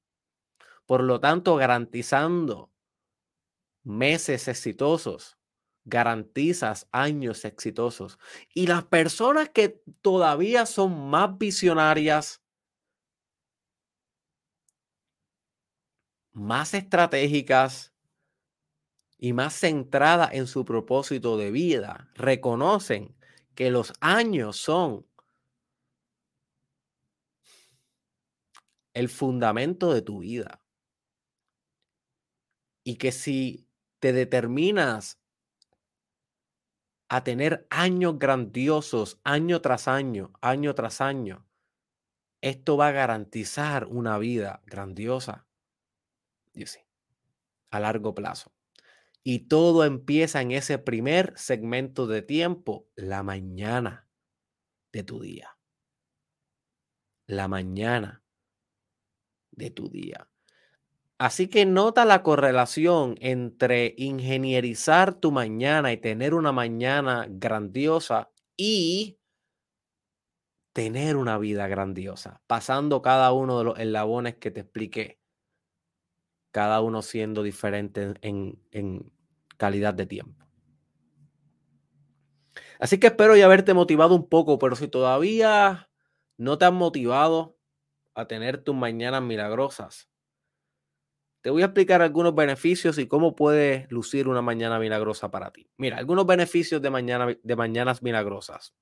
Por 0.89 1.05
lo 1.05 1.21
tanto, 1.21 1.57
garantizando 1.57 2.73
meses 3.85 4.49
exitosos, 4.49 5.37
garantizas 5.85 6.89
años 6.93 7.45
exitosos. 7.45 8.19
Y 8.55 8.69
las 8.69 8.85
personas 8.85 9.51
que 9.51 9.83
todavía 10.01 10.65
son 10.65 11.11
más 11.11 11.37
visionarias, 11.37 12.43
más 16.33 16.73
estratégicas 16.73 17.93
y 19.19 19.35
más 19.35 19.61
centradas 19.61 20.31
en 20.33 20.47
su 20.47 20.65
propósito 20.65 21.37
de 21.37 21.51
vida, 21.51 22.11
reconocen 22.15 23.15
que 23.55 23.71
los 23.71 23.93
años 24.01 24.57
son 24.57 25.07
el 28.95 29.11
fundamento 29.11 29.93
de 29.93 30.01
tu 30.01 30.21
vida. 30.21 30.63
Y 32.89 32.97
que 32.97 33.13
si 33.13 33.69
te 33.99 34.15
determinas 34.15 35.21
a 37.11 37.23
tener 37.23 37.67
años 37.69 38.19
grandiosos, 38.19 39.21
año 39.25 39.61
tras 39.61 39.89
año, 39.89 40.33
año 40.41 40.75
tras 40.75 41.03
año, 41.03 41.47
esto 42.41 42.79
va 42.79 42.89
a 42.89 42.93
garantizar 42.93 43.85
una 43.85 44.17
vida 44.17 44.63
grandiosa. 44.65 45.47
a 47.69 47.79
largo 47.79 48.15
plazo. 48.15 48.55
Y 49.23 49.41
todo 49.41 49.85
empieza 49.85 50.41
en 50.41 50.53
ese 50.53 50.79
primer 50.79 51.37
segmento 51.37 52.07
de 52.07 52.23
tiempo, 52.23 52.89
la 52.97 53.23
mañana 53.23 54.09
de 54.93 55.03
tu 55.03 55.21
día. 55.21 55.59
La 57.27 57.49
mañana 57.49 58.25
de 59.51 59.71
tu 59.71 59.91
día. 59.91 60.31
Así 61.19 61.49
que 61.49 61.67
nota 61.67 62.05
la 62.05 62.23
correlación 62.23 63.17
entre 63.21 63.95
ingenierizar 63.99 65.15
tu 65.15 65.33
mañana 65.33 65.93
y 65.93 65.97
tener 65.97 66.33
una 66.33 66.53
mañana 66.53 67.27
grandiosa 67.29 68.31
y 68.57 69.19
tener 70.73 71.17
una 71.17 71.37
vida 71.39 71.67
grandiosa, 71.67 72.41
pasando 72.47 73.03
cada 73.03 73.33
uno 73.33 73.59
de 73.59 73.65
los 73.65 73.79
eslabones 73.81 74.37
que 74.37 74.53
te 74.53 74.61
expliqué, 74.61 75.19
cada 76.53 76.81
uno 76.81 77.03
siendo 77.03 77.43
diferente 77.43 78.15
en, 78.21 79.13
calidad 79.57 79.95
de 79.95 80.07
tiempo. 80.07 80.47
Así 82.79 83.01
que 83.01 83.09
espero 83.09 83.35
ya 83.35 83.47
haberte 83.47 83.75
motivado 83.75 84.15
un 84.15 84.29
poco, 84.29 84.61
pero 84.61 84.77
si 84.77 84.87
todavía 84.87 85.91
no 86.37 86.59
te 86.59 86.67
has 86.67 86.73
motivado 86.73 87.59
a 88.15 88.29
tener 88.29 88.59
tus 88.59 88.77
mañanas 88.77 89.23
milagrosas, 89.23 90.09
te 91.41 91.51
voy 91.51 91.63
a 91.63 91.67
explicar 91.67 92.03
algunos 92.03 92.35
beneficios 92.35 92.99
y 92.99 93.07
cómo 93.07 93.37
puede 93.37 93.87
lucir 93.91 94.29
una 94.29 94.43
mañana 94.43 94.79
milagrosa 94.79 95.31
para 95.31 95.53
ti. 95.53 95.71
Mira, 95.77 95.99
algunos 95.99 96.27
beneficios 96.27 96.83
de, 96.83 96.91
mañana, 96.91 97.37
de 97.41 97.57
mañanas 97.57 98.03
milagrosas. 98.03 98.75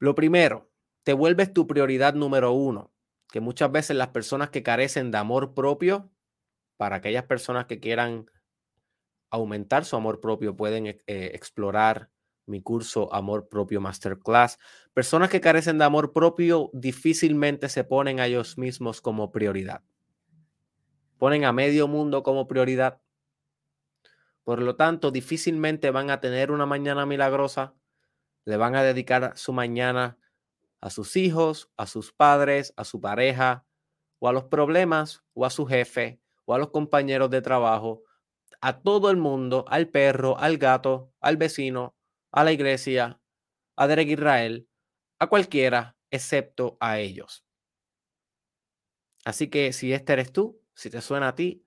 Lo 0.00 0.14
primero, 0.14 0.70
te 1.04 1.12
vuelves 1.12 1.52
tu 1.52 1.66
prioridad 1.66 2.14
número 2.14 2.52
uno, 2.52 2.92
que 3.30 3.40
muchas 3.40 3.70
veces 3.70 3.96
las 3.96 4.08
personas 4.08 4.50
que 4.50 4.62
carecen 4.62 5.10
de 5.10 5.18
amor 5.18 5.54
propio, 5.54 6.10
para 6.76 6.96
aquellas 6.96 7.24
personas 7.24 7.66
que 7.66 7.78
quieran 7.78 8.26
aumentar 9.30 9.84
su 9.84 9.94
amor 9.94 10.20
propio, 10.20 10.56
pueden 10.56 10.86
eh, 10.86 11.00
explorar 11.06 12.10
mi 12.46 12.60
curso 12.60 13.12
Amor 13.14 13.48
Propio 13.48 13.80
Masterclass. 13.80 14.58
Personas 14.92 15.30
que 15.30 15.40
carecen 15.40 15.78
de 15.78 15.84
amor 15.84 16.12
propio 16.12 16.70
difícilmente 16.74 17.68
se 17.68 17.84
ponen 17.84 18.20
a 18.20 18.26
ellos 18.26 18.58
mismos 18.58 19.00
como 19.00 19.32
prioridad 19.32 19.82
ponen 21.18 21.44
a 21.44 21.52
medio 21.52 21.88
mundo 21.88 22.22
como 22.22 22.46
prioridad. 22.46 23.00
Por 24.42 24.60
lo 24.60 24.76
tanto, 24.76 25.10
difícilmente 25.10 25.90
van 25.90 26.10
a 26.10 26.20
tener 26.20 26.50
una 26.50 26.66
mañana 26.66 27.06
milagrosa, 27.06 27.74
le 28.44 28.56
van 28.56 28.76
a 28.76 28.82
dedicar 28.82 29.36
su 29.36 29.52
mañana 29.52 30.18
a 30.80 30.90
sus 30.90 31.16
hijos, 31.16 31.70
a 31.78 31.86
sus 31.86 32.12
padres, 32.12 32.74
a 32.76 32.84
su 32.84 33.00
pareja, 33.00 33.64
o 34.18 34.28
a 34.28 34.32
los 34.32 34.44
problemas, 34.44 35.24
o 35.32 35.46
a 35.46 35.50
su 35.50 35.64
jefe, 35.64 36.20
o 36.44 36.54
a 36.54 36.58
los 36.58 36.70
compañeros 36.70 37.30
de 37.30 37.40
trabajo, 37.40 38.02
a 38.60 38.80
todo 38.82 39.10
el 39.10 39.16
mundo, 39.16 39.64
al 39.68 39.88
perro, 39.88 40.38
al 40.38 40.58
gato, 40.58 41.10
al 41.20 41.38
vecino, 41.38 41.96
a 42.32 42.44
la 42.44 42.52
iglesia, 42.52 43.20
a 43.76 43.86
Derek 43.86 44.08
Israel, 44.08 44.68
a 45.18 45.26
cualquiera, 45.26 45.96
excepto 46.10 46.76
a 46.80 46.98
ellos. 46.98 47.44
Así 49.24 49.48
que 49.48 49.72
si 49.72 49.92
este 49.92 50.12
eres 50.12 50.32
tú, 50.32 50.60
si 50.74 50.90
te 50.90 51.00
suena 51.00 51.28
a 51.28 51.34
ti, 51.34 51.64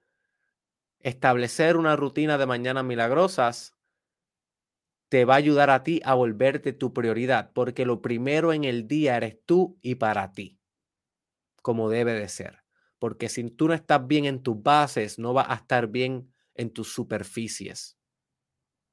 establecer 0.99 1.77
una 1.77 1.95
rutina 1.95 2.37
de 2.37 2.45
mañanas 2.45 2.83
milagrosas 2.83 3.77
te 5.09 5.25
va 5.25 5.35
a 5.35 5.37
ayudar 5.37 5.69
a 5.69 5.83
ti 5.83 6.01
a 6.03 6.13
volverte 6.15 6.73
tu 6.73 6.93
prioridad, 6.93 7.51
porque 7.53 7.85
lo 7.85 8.01
primero 8.01 8.51
en 8.51 8.65
el 8.65 8.87
día 8.87 9.15
eres 9.15 9.37
tú 9.45 9.79
y 9.81 9.95
para 9.95 10.33
ti, 10.33 10.59
como 11.61 11.89
debe 11.89 12.13
de 12.13 12.27
ser. 12.27 12.63
Porque 12.99 13.29
si 13.29 13.49
tú 13.49 13.67
no 13.67 13.73
estás 13.73 14.05
bien 14.05 14.25
en 14.25 14.43
tus 14.43 14.61
bases, 14.61 15.17
no 15.19 15.33
vas 15.33 15.47
a 15.49 15.55
estar 15.55 15.87
bien 15.87 16.33
en 16.55 16.73
tus 16.73 16.91
superficies. 16.91 17.97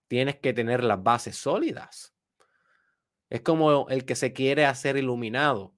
Tienes 0.09 0.37
que 0.37 0.53
tener 0.53 0.85
las 0.85 1.03
bases 1.03 1.37
sólidas. 1.37 2.15
Es 3.31 3.41
como 3.41 3.89
el 3.89 4.05
que 4.05 4.15
se 4.15 4.33
quiere 4.33 4.67
hacer 4.67 4.97
iluminado 4.97 5.75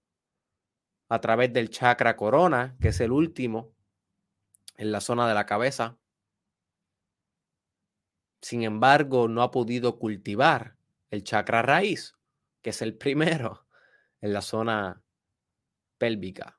a 1.08 1.20
través 1.20 1.52
del 1.52 1.70
chakra 1.70 2.16
corona, 2.16 2.76
que 2.80 2.88
es 2.88 3.00
el 3.00 3.12
último 3.12 3.75
en 4.76 4.92
la 4.92 5.00
zona 5.00 5.28
de 5.28 5.34
la 5.34 5.46
cabeza. 5.46 5.98
Sin 8.40 8.62
embargo, 8.62 9.28
no 9.28 9.42
ha 9.42 9.50
podido 9.50 9.98
cultivar 9.98 10.76
el 11.10 11.24
chakra 11.24 11.62
raíz, 11.62 12.14
que 12.62 12.70
es 12.70 12.82
el 12.82 12.96
primero 12.96 13.66
en 14.20 14.32
la 14.32 14.42
zona 14.42 15.02
pélvica. 15.98 16.58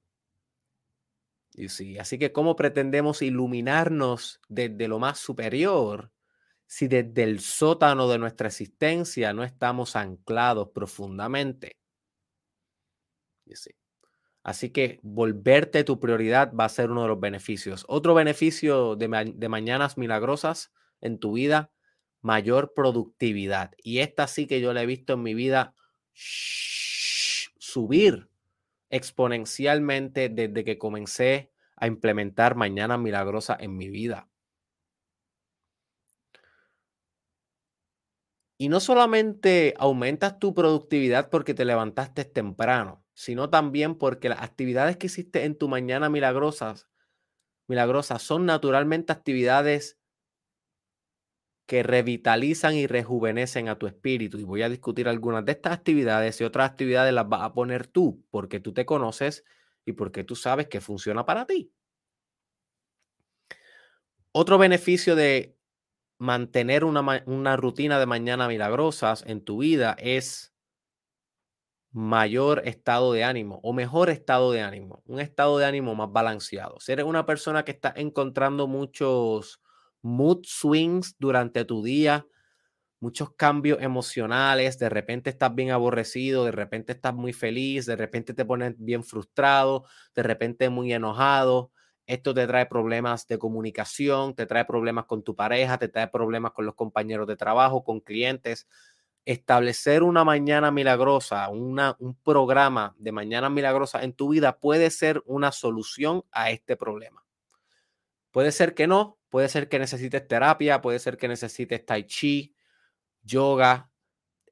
Así 1.99 2.19
que, 2.19 2.31
¿cómo 2.31 2.55
pretendemos 2.55 3.21
iluminarnos 3.21 4.39
desde 4.47 4.87
lo 4.87 4.99
más 4.99 5.19
superior 5.19 6.11
si 6.67 6.87
desde 6.87 7.23
el 7.23 7.39
sótano 7.39 8.07
de 8.07 8.19
nuestra 8.19 8.47
existencia 8.49 9.33
no 9.33 9.43
estamos 9.43 9.95
anclados 9.95 10.69
profundamente? 10.69 11.71
Así 14.47 14.69
que 14.69 15.01
volverte 15.03 15.83
tu 15.83 15.99
prioridad 15.99 16.53
va 16.53 16.63
a 16.63 16.69
ser 16.69 16.89
uno 16.89 17.01
de 17.01 17.09
los 17.09 17.19
beneficios. 17.19 17.83
Otro 17.89 18.13
beneficio 18.13 18.95
de, 18.95 19.09
mañanas 19.49 19.97
milagrosas 19.97 20.71
en 21.01 21.19
tu 21.19 21.33
vida, 21.33 21.69
mayor 22.21 22.71
productividad. 22.73 23.73
Y 23.83 23.99
esta 23.99 24.25
sí 24.25 24.47
que 24.47 24.61
yo 24.61 24.71
la 24.71 24.83
he 24.83 24.85
visto 24.85 25.15
en 25.15 25.23
mi 25.23 25.33
vida 25.33 25.75
subir 27.59 28.29
exponencialmente 28.89 30.29
desde 30.29 30.63
que 30.63 30.77
comencé 30.77 31.51
a 31.75 31.87
implementar 31.87 32.55
mañanas 32.55 32.99
milagrosas 32.99 33.57
en 33.59 33.75
mi 33.75 33.89
vida. 33.89 34.29
Y 38.57 38.69
no 38.69 38.79
solamente 38.79 39.73
aumentas 39.77 40.39
tu 40.39 40.53
productividad 40.53 41.29
porque 41.29 41.53
te 41.53 41.65
levantaste 41.65 42.23
temprano, 42.23 43.03
sino 43.17 43.49
también 43.49 43.95
porque 43.95 44.29
las 44.29 44.43
actividades 44.43 44.95
que 44.95 45.07
hiciste 45.07 45.45
en 45.45 45.57
tu 45.57 45.67
mañana 45.67 46.07
milagrosas, 46.07 46.87
milagrosas 47.65 48.21
son 48.21 48.45
naturalmente 48.45 49.11
actividades 49.11 49.97
que 51.65 51.81
revitalizan 51.81 52.75
y 52.75 52.85
rejuvenecen 52.85 53.69
a 53.69 53.79
tu 53.79 53.87
espíritu. 53.87 54.37
Y 54.37 54.43
voy 54.43 54.61
a 54.61 54.69
discutir 54.69 55.09
algunas 55.09 55.43
de 55.43 55.53
estas 55.53 55.73
actividades 55.73 56.39
y 56.39 56.43
otras 56.43 56.69
actividades 56.69 57.11
las 57.11 57.27
vas 57.27 57.41
a 57.41 57.53
poner 57.53 57.87
tú, 57.87 58.23
porque 58.29 58.59
tú 58.59 58.71
te 58.71 58.85
conoces 58.85 59.43
y 59.83 59.93
porque 59.93 60.23
tú 60.23 60.35
sabes 60.35 60.67
que 60.67 60.79
funciona 60.79 61.25
para 61.25 61.47
ti. 61.47 61.73
Otro 64.31 64.59
beneficio 64.59 65.15
de 65.15 65.57
mantener 66.19 66.83
una, 66.83 67.23
una 67.25 67.57
rutina 67.57 67.97
de 67.97 68.05
mañana 68.05 68.47
milagrosas 68.47 69.23
en 69.25 69.43
tu 69.43 69.57
vida 69.57 69.95
es 69.97 70.53
mayor 71.97 72.61
estado 72.65 73.11
de 73.11 73.23
ánimo 73.23 73.59
o 73.63 73.73
mejor 73.73 74.09
estado 74.11 74.51
de 74.51 74.61
ánimo, 74.61 75.01
un 75.07 75.19
estado 75.19 75.57
de 75.57 75.65
ánimo 75.65 75.95
más 75.95 76.11
balanceado. 76.11 76.79
Si 76.79 76.91
eres 76.91 77.05
una 77.05 77.25
persona 77.25 77.65
que 77.65 77.71
está 77.71 77.91
encontrando 77.95 78.67
muchos 78.67 79.61
mood 80.03 80.41
swings 80.43 81.15
durante 81.17 81.65
tu 81.65 81.83
día, 81.83 82.27
muchos 82.99 83.31
cambios 83.35 83.81
emocionales, 83.81 84.79
de 84.79 84.89
repente 84.89 85.29
estás 85.29 85.53
bien 85.55 85.71
aborrecido, 85.71 86.45
de 86.45 86.51
repente 86.51 86.93
estás 86.93 87.13
muy 87.13 87.33
feliz, 87.33 87.85
de 87.85 87.95
repente 87.95 88.33
te 88.33 88.45
pones 88.45 88.75
bien 88.77 89.03
frustrado, 89.03 89.85
de 90.15 90.23
repente 90.23 90.69
muy 90.69 90.93
enojado. 90.93 91.71
Esto 92.07 92.33
te 92.33 92.47
trae 92.47 92.67
problemas 92.67 93.27
de 93.27 93.37
comunicación, 93.37 94.35
te 94.35 94.45
trae 94.45 94.65
problemas 94.65 95.05
con 95.05 95.23
tu 95.23 95.35
pareja, 95.35 95.77
te 95.77 95.89
trae 95.89 96.07
problemas 96.07 96.51
con 96.53 96.65
los 96.65 96.75
compañeros 96.75 97.27
de 97.27 97.35
trabajo, 97.37 97.83
con 97.83 97.99
clientes. 98.01 98.67
Establecer 99.27 100.03
una 100.03 100.23
mañana 100.23 100.71
milagrosa, 100.71 101.49
una, 101.49 101.97
un 101.99 102.15
programa 102.15 102.95
de 102.97 103.11
mañana 103.11 103.49
milagrosa 103.49 104.01
en 104.01 104.13
tu 104.13 104.29
vida 104.29 104.57
puede 104.57 104.89
ser 104.89 105.21
una 105.25 105.51
solución 105.51 106.23
a 106.31 106.49
este 106.49 106.77
problema. 106.77 107.25
Puede 108.31 108.53
ser 108.53 108.73
que 108.73 108.87
no, 108.87 109.19
puede 109.27 109.49
ser 109.49 109.67
que 109.67 109.79
necesites 109.79 110.25
terapia, 110.29 110.81
puede 110.81 110.99
ser 110.99 111.17
que 111.17 111.27
necesites 111.27 111.85
tai 111.85 112.05
chi, 112.05 112.55
yoga, 113.21 113.91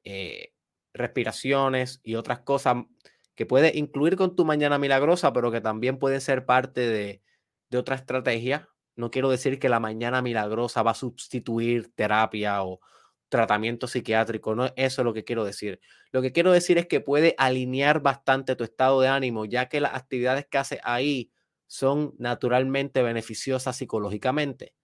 eh, 0.04 0.52
respiraciones 0.92 2.00
y 2.02 2.16
otras 2.16 2.40
cosas 2.40 2.84
que 3.34 3.46
puedes 3.46 3.74
incluir 3.76 4.16
con 4.16 4.36
tu 4.36 4.44
mañana 4.44 4.76
milagrosa, 4.76 5.32
pero 5.32 5.50
que 5.50 5.62
también 5.62 5.98
pueden 5.98 6.20
ser 6.20 6.44
parte 6.44 6.82
de, 6.82 7.22
de 7.70 7.78
otra 7.78 7.96
estrategia. 7.96 8.68
No 8.94 9.10
quiero 9.10 9.30
decir 9.30 9.58
que 9.58 9.70
la 9.70 9.80
mañana 9.80 10.20
milagrosa 10.20 10.82
va 10.82 10.90
a 10.90 10.94
sustituir 10.94 11.94
terapia 11.94 12.62
o 12.62 12.80
tratamiento 13.28 13.86
psiquiátrico, 13.86 14.54
no 14.54 14.66
eso 14.76 15.02
es 15.02 15.04
lo 15.04 15.12
que 15.12 15.24
quiero 15.24 15.44
decir. 15.44 15.80
Lo 16.12 16.22
que 16.22 16.32
quiero 16.32 16.52
decir 16.52 16.78
es 16.78 16.86
que 16.86 17.00
puede 17.00 17.34
alinear 17.38 18.00
bastante 18.00 18.56
tu 18.56 18.64
estado 18.64 19.00
de 19.00 19.08
ánimo, 19.08 19.44
ya 19.44 19.68
que 19.68 19.80
las 19.80 19.94
actividades 19.94 20.46
que 20.46 20.58
haces 20.58 20.80
ahí 20.82 21.30
son 21.66 22.14
naturalmente 22.18 23.02
beneficiosas 23.02 23.76
psicológicamente. 23.76 24.74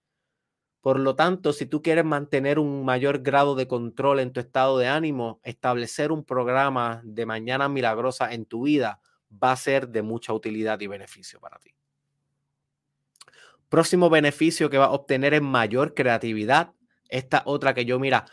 Por 0.81 0.99
lo 0.99 1.15
tanto, 1.15 1.53
si 1.53 1.65
tú 1.65 1.81
quieres 1.81 2.03
mantener 2.03 2.59
un 2.59 2.83
mayor 2.83 3.19
grado 3.19 3.55
de 3.55 3.69
control 3.69 4.19
en 4.19 4.33
tu 4.33 4.41
estado 4.41 4.77
de 4.77 4.87
ánimo, 4.87 5.39
establecer 5.43 6.11
un 6.11 6.25
programa 6.25 7.01
de 7.05 7.25
mañana 7.25 7.69
milagrosa 7.69 8.33
en 8.33 8.45
tu 8.45 8.63
vida 8.63 8.99
va 9.31 9.53
a 9.53 9.55
ser 9.55 9.87
de 9.87 10.01
mucha 10.01 10.33
utilidad 10.33 10.81
y 10.81 10.87
beneficio 10.87 11.39
para 11.39 11.57
ti. 11.59 11.73
Próximo 13.69 14.09
beneficio 14.09 14.69
que 14.69 14.77
va 14.77 14.85
a 14.87 14.91
obtener 14.91 15.33
es 15.33 15.41
mayor 15.41 15.93
creatividad. 15.93 16.73
Esta 17.09 17.43
otra 17.45 17.73
que 17.73 17.85
yo, 17.85 17.99
mira, 17.99 18.25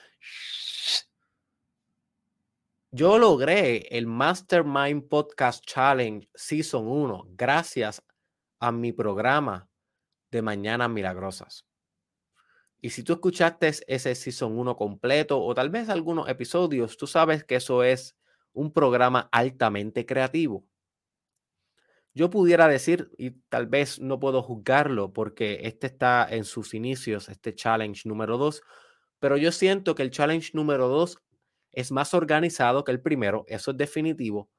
yo 2.90 3.18
logré 3.18 3.86
el 3.96 4.06
Mastermind 4.06 5.08
Podcast 5.08 5.64
Challenge 5.64 6.28
Season 6.34 6.86
1 6.86 7.28
gracias 7.30 8.02
a 8.58 8.72
mi 8.72 8.92
programa 8.92 9.68
de 10.30 10.42
Mañanas 10.42 10.90
Milagrosas. 10.90 11.66
Y 12.80 12.90
si 12.90 13.02
tú 13.02 13.12
escuchaste 13.12 13.72
ese 13.86 14.14
Season 14.14 14.58
1 14.58 14.76
completo 14.76 15.42
o 15.42 15.54
tal 15.54 15.70
vez 15.70 15.88
algunos 15.88 16.28
episodios, 16.28 16.96
tú 16.96 17.06
sabes 17.06 17.44
que 17.44 17.56
eso 17.56 17.84
es 17.84 18.16
un 18.52 18.72
programa 18.72 19.28
altamente 19.32 20.06
creativo. 20.06 20.64
Yo 22.12 22.28
pudiera 22.28 22.66
decir, 22.66 23.10
y 23.18 23.30
tal 23.48 23.66
vez 23.66 24.00
no 24.00 24.18
puedo 24.18 24.42
juzgarlo 24.42 25.12
porque 25.12 25.60
este 25.62 25.86
está 25.86 26.26
en 26.28 26.44
sus 26.44 26.74
inicios, 26.74 27.28
este 27.28 27.54
challenge 27.54 28.08
número 28.08 28.36
2, 28.36 28.62
pero 29.20 29.36
yo 29.36 29.52
siento 29.52 29.94
que 29.94 30.02
el 30.02 30.10
challenge 30.10 30.50
número 30.54 30.88
2 30.88 31.18
es 31.72 31.92
más 31.92 32.12
organizado 32.14 32.82
que 32.82 32.90
el 32.90 33.00
primero, 33.00 33.44
eso 33.46 33.70
es 33.70 33.76
definitivo, 33.76 34.50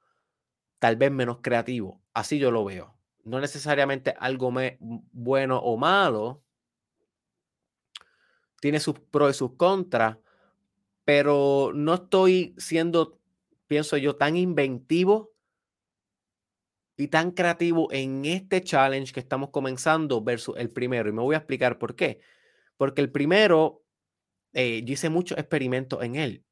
tal 0.80 0.96
vez 0.96 1.12
menos 1.12 1.40
creativo, 1.42 2.02
así 2.14 2.40
yo 2.40 2.52
lo 2.52 2.64
veo. 2.64 2.96
No 3.24 3.40
necesariamente 3.40 4.16
algo 4.18 4.52
bueno 4.80 5.60
o 5.60 5.78
malo, 5.78 6.42
tiene 8.62 8.80
sus 8.80 8.98
pros 9.00 9.32
y 9.32 9.38
sus 9.38 9.56
contras, 9.56 10.18
pero 11.04 11.72
no 11.74 11.96
estoy 11.96 12.56
siendo, 12.58 13.20
pienso 13.68 13.98
yo, 13.98 14.16
tan 14.16 14.38
inventivo 14.38 15.31
y 17.02 17.08
tan 17.08 17.32
creativo 17.32 17.92
en 17.92 18.26
este 18.26 18.62
challenge 18.62 19.12
que 19.12 19.20
estamos 19.20 19.50
comenzando 19.50 20.22
versus 20.24 20.56
el 20.58 20.70
primero. 20.70 21.10
Y 21.10 21.14
me 21.14 21.22
voy 21.22 21.34
a 21.34 21.40
explicar 21.40 21.80
por 21.80 21.96
qué. 21.96 22.20
Porque 22.78 23.02
el 23.02 23.12
primero, 23.12 23.84
eh, 24.54 24.84
yo 24.86 24.94
hice 24.94 25.10
muchos 25.10 25.38
experimentos 25.38 26.04
en 26.04 26.16
él. 26.16 26.46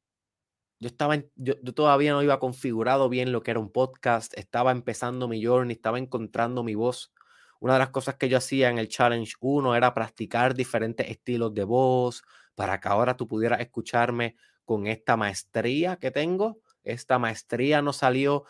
Yo, 0.80 0.88
estaba 0.88 1.16
yo, 1.36 1.54
yo, 1.62 1.74
todavía 1.74 2.12
no 2.12 2.22
iba 2.22 2.40
configurado 2.40 3.08
bien 3.08 3.32
lo 3.32 3.42
que 3.42 3.52
era 3.52 3.60
un 3.60 3.70
podcast, 3.70 4.36
estaba 4.36 4.72
empezando 4.72 5.28
mi 5.28 5.44
journey, 5.44 5.74
estaba 5.74 5.98
encontrando 5.98 6.64
mi 6.64 6.74
voz. 6.74 7.12
Una 7.60 7.74
de 7.74 7.80
las 7.80 7.90
cosas 7.90 8.16
que 8.16 8.28
yo 8.28 8.38
hacía 8.38 8.70
en 8.70 8.78
el 8.78 8.88
Challenge 8.88 9.32
1 9.38 9.76
era 9.76 9.94
practicar 9.94 10.54
diferentes 10.54 11.08
estilos 11.08 11.54
de 11.54 11.64
voz 11.64 12.22
para 12.54 12.80
que 12.80 12.88
ahora 12.88 13.16
tú 13.16 13.28
pudieras 13.28 13.60
escucharme 13.60 14.36
con 14.64 14.86
esta 14.86 15.16
maestría 15.16 15.96
que 15.96 16.10
tengo. 16.10 16.60
Esta 16.82 17.18
maestría 17.18 17.82
no 17.82 17.92
salió 17.92 18.46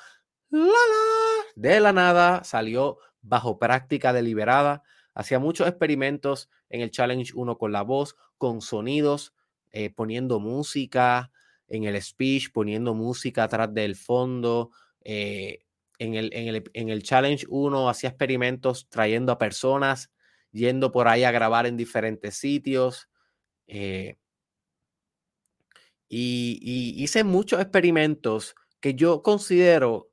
de 1.54 1.80
la 1.80 1.92
nada, 1.92 2.44
salió 2.44 2.98
bajo 3.22 3.58
práctica 3.58 4.12
deliberada. 4.12 4.82
Hacía 5.14 5.38
muchos 5.38 5.68
experimentos 5.68 6.48
en 6.68 6.80
el 6.80 6.90
Challenge 6.90 7.32
1 7.34 7.58
con 7.58 7.72
la 7.72 7.82
voz, 7.82 8.16
con 8.38 8.60
sonidos, 8.60 9.34
eh, 9.72 9.90
poniendo 9.90 10.40
música 10.40 11.30
en 11.68 11.84
el 11.84 12.00
speech, 12.02 12.50
poniendo 12.52 12.94
música 12.94 13.44
atrás 13.44 13.72
del 13.72 13.96
fondo, 13.96 14.70
eh, 15.02 15.60
en 15.98 16.14
el, 16.14 16.30
en 16.72 16.88
el, 16.88 17.02
Challenge 17.02 17.46
1 17.48 17.88
hacía 17.90 18.08
experimentos 18.08 18.88
trayendo 18.88 19.32
a 19.32 19.38
personas, 19.38 20.10
yendo 20.50 20.92
por 20.92 21.08
ahí 21.08 21.24
a 21.24 21.30
grabar 21.30 21.66
en 21.66 21.76
diferentes 21.76 22.36
sitios. 22.36 23.08
Eh, 23.66 24.16
y, 26.08 26.94
hice 27.02 27.22
muchos 27.22 27.60
experimentos 27.60 28.56
que 28.80 28.94
yo 28.94 29.22
considero 29.22 30.09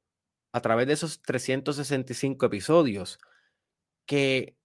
a 0.58 0.62
través 0.62 0.88
de 0.88 0.94
esos 0.94 1.22
365 1.22 2.46
episodios 2.46 3.20
que 4.06 4.58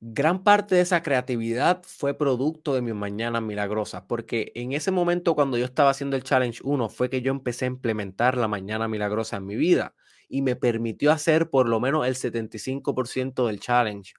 gran 0.00 0.44
parte 0.44 0.74
de 0.74 0.82
esa 0.82 1.02
creatividad 1.02 1.82
fue 1.84 2.12
producto 2.16 2.74
de 2.74 2.82
mis 2.82 2.94
mañanas 2.94 3.42
milagrosas, 3.42 4.02
porque 4.06 4.52
en 4.54 4.72
ese 4.72 4.90
momento 4.90 5.34
cuando 5.34 5.56
yo 5.56 5.64
estaba 5.64 5.90
haciendo 5.90 6.16
el 6.16 6.22
Challenge 6.24 6.60
1 6.62 6.88
fue 6.90 7.08
que 7.08 7.22
yo 7.22 7.30
empecé 7.32 7.64
a 7.64 7.68
implementar 7.68 8.36
la 8.36 8.46
mañana 8.46 8.86
milagrosa 8.86 9.38
en 9.38 9.46
mi 9.46 9.56
vida 9.56 9.94
y 10.28 10.42
me 10.42 10.56
permitió 10.56 11.10
hacer 11.10 11.48
por 11.48 11.68
lo 11.68 11.80
menos 11.80 12.06
el 12.06 12.16
75% 12.16 13.46
del 13.46 13.60
challenge. 13.60 14.14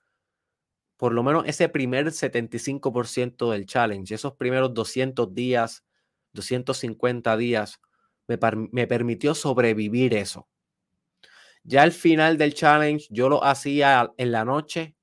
Por 0.97 1.13
lo 1.13 1.23
menos 1.23 1.43
ese 1.45 1.69
primer 1.69 2.07
75% 2.07 3.51
del 3.51 3.65
challenge, 3.65 4.15
esos 4.15 4.33
primeros 4.33 4.73
200 4.73 5.33
días, 5.35 5.83
250 6.33 7.37
días, 7.37 7.81
me, 8.27 8.37
me 8.71 8.87
permitió 8.87 9.35
sobrevivir 9.35 10.13
eso. 10.13 10.47
Ya 11.63 11.83
al 11.83 11.91
final 11.91 12.37
del 12.37 12.53
challenge 12.53 13.07
yo 13.09 13.27
lo 13.27 13.43
hacía 13.43 14.13
en 14.17 14.31
la 14.31 14.45
noche 14.45 14.95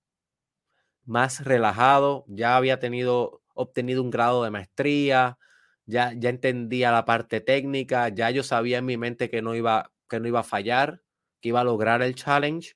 más 1.04 1.44
relajado, 1.44 2.24
ya 2.28 2.56
había 2.56 2.78
tenido, 2.78 3.42
obtenido 3.54 4.02
un 4.02 4.10
grado 4.10 4.44
de 4.44 4.50
maestría, 4.50 5.38
ya, 5.86 6.12
ya 6.16 6.30
entendía 6.30 6.92
la 6.92 7.04
parte 7.04 7.40
técnica, 7.40 8.08
ya 8.08 8.30
yo 8.30 8.42
sabía 8.42 8.78
en 8.78 8.86
mi 8.86 8.96
mente 8.96 9.28
que 9.30 9.42
no, 9.42 9.54
iba, 9.54 9.92
que 10.08 10.20
no 10.20 10.28
iba 10.28 10.40
a 10.40 10.44
fallar, 10.44 11.02
que 11.40 11.48
iba 11.50 11.60
a 11.60 11.64
lograr 11.64 12.02
el 12.02 12.14
challenge. 12.14 12.74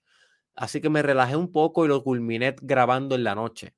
Así 0.57 0.81
que 0.81 0.91
me 0.91 1.03
relajé 1.03 1.37
un 1.37 1.53
poco 1.53 1.85
y 1.85 1.89
lo 1.89 2.03
culminé 2.05 2.57
grabando 2.63 3.15
en 3.17 3.25
la 3.25 3.35
noche. 3.35 3.75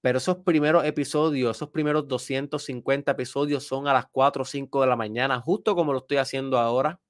Pero 0.00 0.18
esos 0.18 0.38
primeros 0.38 0.84
episodios, 0.84 1.56
esos 1.56 1.70
primeros 1.70 2.08
250 2.08 3.12
episodios 3.12 3.64
son 3.66 3.86
a 3.86 3.92
las 3.92 4.06
4 4.10 4.42
o 4.42 4.44
5 4.44 4.80
de 4.80 4.86
la 4.86 4.96
mañana, 4.96 5.40
justo 5.40 5.74
como 5.74 5.92
lo 5.92 6.00
estoy 6.00 6.16
haciendo 6.16 6.58
ahora. 6.58 7.00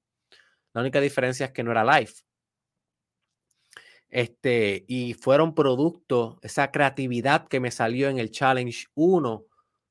La 0.73 0.81
única 0.81 0.99
diferencia 0.99 1.47
es 1.47 1.51
que 1.51 1.63
no 1.63 1.71
era 1.71 1.83
live. 1.83 2.11
Este, 4.09 4.83
y 4.87 5.13
fueron 5.13 5.55
producto, 5.55 6.37
esa 6.41 6.69
creatividad 6.71 7.47
que 7.47 7.61
me 7.61 7.71
salió 7.71 8.09
en 8.09 8.19
el 8.19 8.29
Challenge 8.29 8.87
1, 8.93 9.45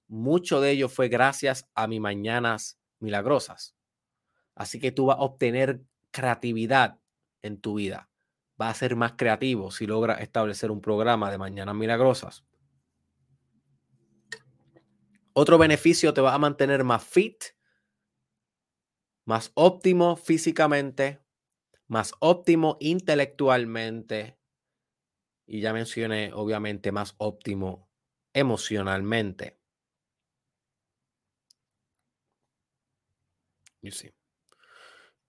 mucho 0.09 0.61
de 0.61 0.72
ello 0.72 0.88
fue 0.90 1.09
gracias 1.09 1.66
a 1.74 1.86
mis 1.86 2.01
mañanas 2.01 2.78
milagrosas. 2.98 3.74
Así 4.55 4.78
que 4.78 4.92
tú 4.92 5.07
vas 5.07 5.16
a 5.18 5.22
obtener 5.22 5.80
creatividad 6.11 6.98
en 7.42 7.61
tu 7.61 7.74
vida. 7.74 8.11
Vas 8.59 8.76
a 8.76 8.78
ser 8.78 8.94
más 8.96 9.12
creativo 9.12 9.70
si 9.70 9.86
logras 9.86 10.20
establecer 10.20 10.70
un 10.70 10.82
programa 10.82 11.30
de 11.30 11.38
mañanas 11.38 11.74
milagrosas. 11.74 12.44
Otro 15.43 15.57
beneficio, 15.57 16.12
te 16.12 16.20
vas 16.20 16.34
a 16.34 16.38
mantener 16.38 16.84
más 16.84 17.03
fit, 17.03 17.43
más 19.24 19.53
óptimo 19.55 20.16
físicamente, 20.16 21.24
más 21.86 22.12
óptimo 22.18 22.76
intelectualmente 22.78 24.38
y 25.47 25.62
ya 25.62 25.72
mencioné 25.72 26.34
obviamente 26.34 26.93
más 26.93 27.14
óptimo 27.16 27.88
emocionalmente. 28.34 29.59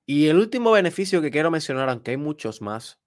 Y 0.06 0.28
el 0.28 0.36
último 0.40 0.72
beneficio 0.72 1.22
que 1.22 1.32
quiero 1.32 1.52
mencionar, 1.52 1.88
aunque 1.88 2.12
hay 2.12 2.18
muchos 2.18 2.62
más, 2.62 3.02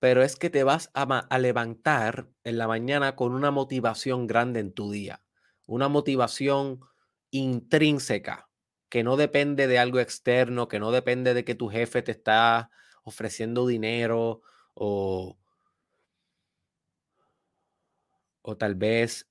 pero 0.00 0.24
es 0.24 0.34
que 0.34 0.50
te 0.50 0.64
vas 0.64 0.90
a, 0.94 1.38
levantar 1.38 2.28
en 2.42 2.58
la 2.58 2.66
mañana 2.66 3.14
con 3.14 3.34
una 3.34 3.52
motivación 3.52 4.26
grande 4.26 4.58
en 4.58 4.72
tu 4.72 4.90
día, 4.90 5.24
una 5.66 5.88
motivación 5.88 6.80
intrínseca, 7.30 8.48
que 8.88 9.02
no 9.02 9.16
depende 9.16 9.66
de 9.66 9.78
algo 9.78 10.00
externo, 10.00 10.68
que 10.68 10.78
no 10.78 10.90
depende 10.92 11.34
de 11.34 11.44
que 11.44 11.54
tu 11.54 11.68
jefe 11.68 12.02
te 12.02 12.12
está 12.12 12.70
ofreciendo 13.04 13.66
dinero 13.66 14.42
o, 14.74 15.38
o 18.42 18.56
tal 18.56 18.74
vez 18.74 19.28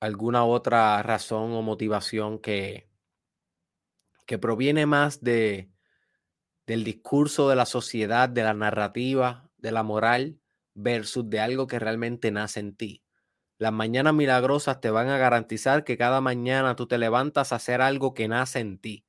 alguna 0.00 0.44
otra 0.44 1.02
razón 1.02 1.52
o 1.52 1.62
motivación 1.62 2.38
que, 2.38 2.88
que 4.26 4.38
proviene 4.38 4.86
más 4.86 5.22
de, 5.22 5.70
del 6.66 6.84
discurso 6.84 7.48
de 7.48 7.56
la 7.56 7.66
sociedad, 7.66 8.28
de 8.28 8.42
la 8.42 8.54
narrativa, 8.54 9.50
de 9.58 9.72
la 9.72 9.82
moral, 9.82 10.40
versus 10.74 11.28
de 11.28 11.40
algo 11.40 11.66
que 11.66 11.78
realmente 11.78 12.30
nace 12.30 12.60
en 12.60 12.76
ti. 12.76 13.02
Las 13.60 13.74
mañanas 13.74 14.14
milagrosas 14.14 14.80
te 14.80 14.88
van 14.88 15.10
a 15.10 15.18
garantizar 15.18 15.84
que 15.84 15.98
cada 15.98 16.22
mañana 16.22 16.76
tú 16.76 16.86
te 16.86 16.96
levantas 16.96 17.52
a 17.52 17.56
hacer 17.56 17.82
algo 17.82 18.14
que 18.14 18.26
nace 18.26 18.60
en 18.60 18.78
ti, 18.78 19.04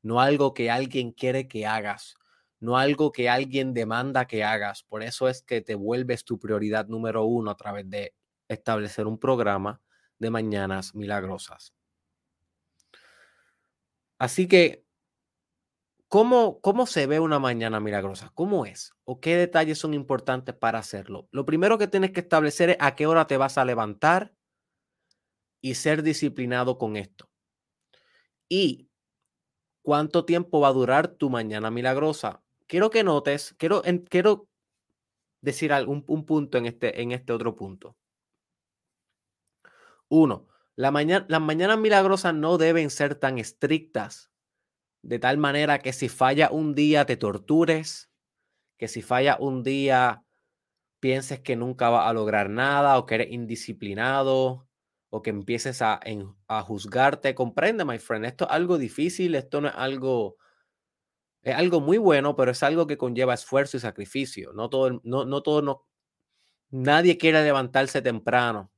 no 0.00 0.22
algo 0.22 0.54
que 0.54 0.70
alguien 0.70 1.12
quiere 1.12 1.48
que 1.48 1.66
hagas, 1.66 2.14
no 2.60 2.78
algo 2.78 3.12
que 3.12 3.28
alguien 3.28 3.74
demanda 3.74 4.26
que 4.26 4.42
hagas. 4.42 4.84
Por 4.84 5.02
eso 5.02 5.28
es 5.28 5.42
que 5.42 5.60
te 5.60 5.74
vuelves 5.74 6.24
tu 6.24 6.38
prioridad 6.38 6.86
número 6.86 7.26
uno 7.26 7.50
a 7.50 7.58
través 7.58 7.90
de 7.90 8.14
establecer 8.48 9.06
un 9.06 9.18
programa 9.18 9.82
de 10.18 10.30
mañanas 10.30 10.94
milagrosas. 10.94 11.74
Así 14.18 14.48
que, 14.48 14.86
¿cómo, 16.10 16.60
¿cómo 16.60 16.86
se 16.86 17.06
ve 17.06 17.20
una 17.20 17.38
mañana 17.38 17.80
milagrosa? 17.80 18.32
¿Cómo 18.34 18.66
es? 18.66 18.92
¿O 19.04 19.20
qué 19.20 19.36
detalles 19.36 19.78
son 19.78 19.94
importantes 19.94 20.54
para 20.54 20.80
hacerlo? 20.80 21.28
Lo 21.30 21.46
primero 21.46 21.78
que 21.78 21.86
tienes 21.86 22.10
que 22.10 22.20
establecer 22.20 22.70
es 22.70 22.76
a 22.80 22.96
qué 22.96 23.06
hora 23.06 23.26
te 23.28 23.36
vas 23.36 23.56
a 23.56 23.64
levantar 23.64 24.34
y 25.62 25.76
ser 25.76 26.02
disciplinado 26.02 26.78
con 26.78 26.96
esto. 26.96 27.30
Y 28.48 28.90
cuánto 29.82 30.24
tiempo 30.24 30.60
va 30.60 30.68
a 30.68 30.72
durar 30.72 31.08
tu 31.08 31.30
mañana 31.30 31.70
milagrosa. 31.70 32.42
Quiero 32.66 32.90
que 32.90 33.04
notes, 33.04 33.54
quiero, 33.56 33.82
quiero 34.08 34.48
decir 35.40 35.72
algún, 35.72 36.04
un 36.08 36.26
punto 36.26 36.58
en 36.58 36.66
este, 36.66 37.00
en 37.00 37.12
este 37.12 37.32
otro 37.32 37.54
punto. 37.54 37.96
Uno, 40.08 40.48
la 40.74 40.90
mañana, 40.90 41.24
las 41.28 41.40
mañanas 41.40 41.78
milagrosas 41.78 42.34
no 42.34 42.58
deben 42.58 42.90
ser 42.90 43.14
tan 43.14 43.38
estrictas, 43.38 44.29
de 45.02 45.18
tal 45.18 45.38
manera 45.38 45.78
que 45.78 45.92
si 45.92 46.08
falla 46.08 46.50
un 46.50 46.74
día 46.74 47.06
te 47.06 47.16
tortures, 47.16 48.10
que 48.78 48.88
si 48.88 49.02
falla 49.02 49.36
un 49.40 49.62
día 49.62 50.24
pienses 51.00 51.40
que 51.40 51.56
nunca 51.56 51.88
vas 51.88 52.06
a 52.08 52.12
lograr 52.12 52.50
nada 52.50 52.98
o 52.98 53.06
que 53.06 53.16
eres 53.16 53.32
indisciplinado 53.32 54.68
o 55.08 55.22
que 55.22 55.30
empieces 55.30 55.82
a, 55.82 56.00
a 56.46 56.62
juzgarte. 56.62 57.34
Comprende, 57.34 57.84
my 57.84 57.98
friend, 57.98 58.26
esto 58.26 58.44
es 58.46 58.50
algo 58.52 58.78
difícil, 58.78 59.34
esto 59.34 59.60
no 59.60 59.68
es 59.68 59.74
algo, 59.74 60.36
es 61.42 61.54
algo 61.54 61.80
muy 61.80 61.98
bueno, 61.98 62.36
pero 62.36 62.52
es 62.52 62.62
algo 62.62 62.86
que 62.86 62.98
conlleva 62.98 63.34
esfuerzo 63.34 63.76
y 63.76 63.80
sacrificio. 63.80 64.52
No 64.52 64.70
todo, 64.70 65.00
no, 65.02 65.24
no 65.24 65.42
todo, 65.42 65.62
no, 65.62 65.86
nadie 66.70 67.18
quiere 67.18 67.42
levantarse 67.42 68.02
temprano 68.02 68.70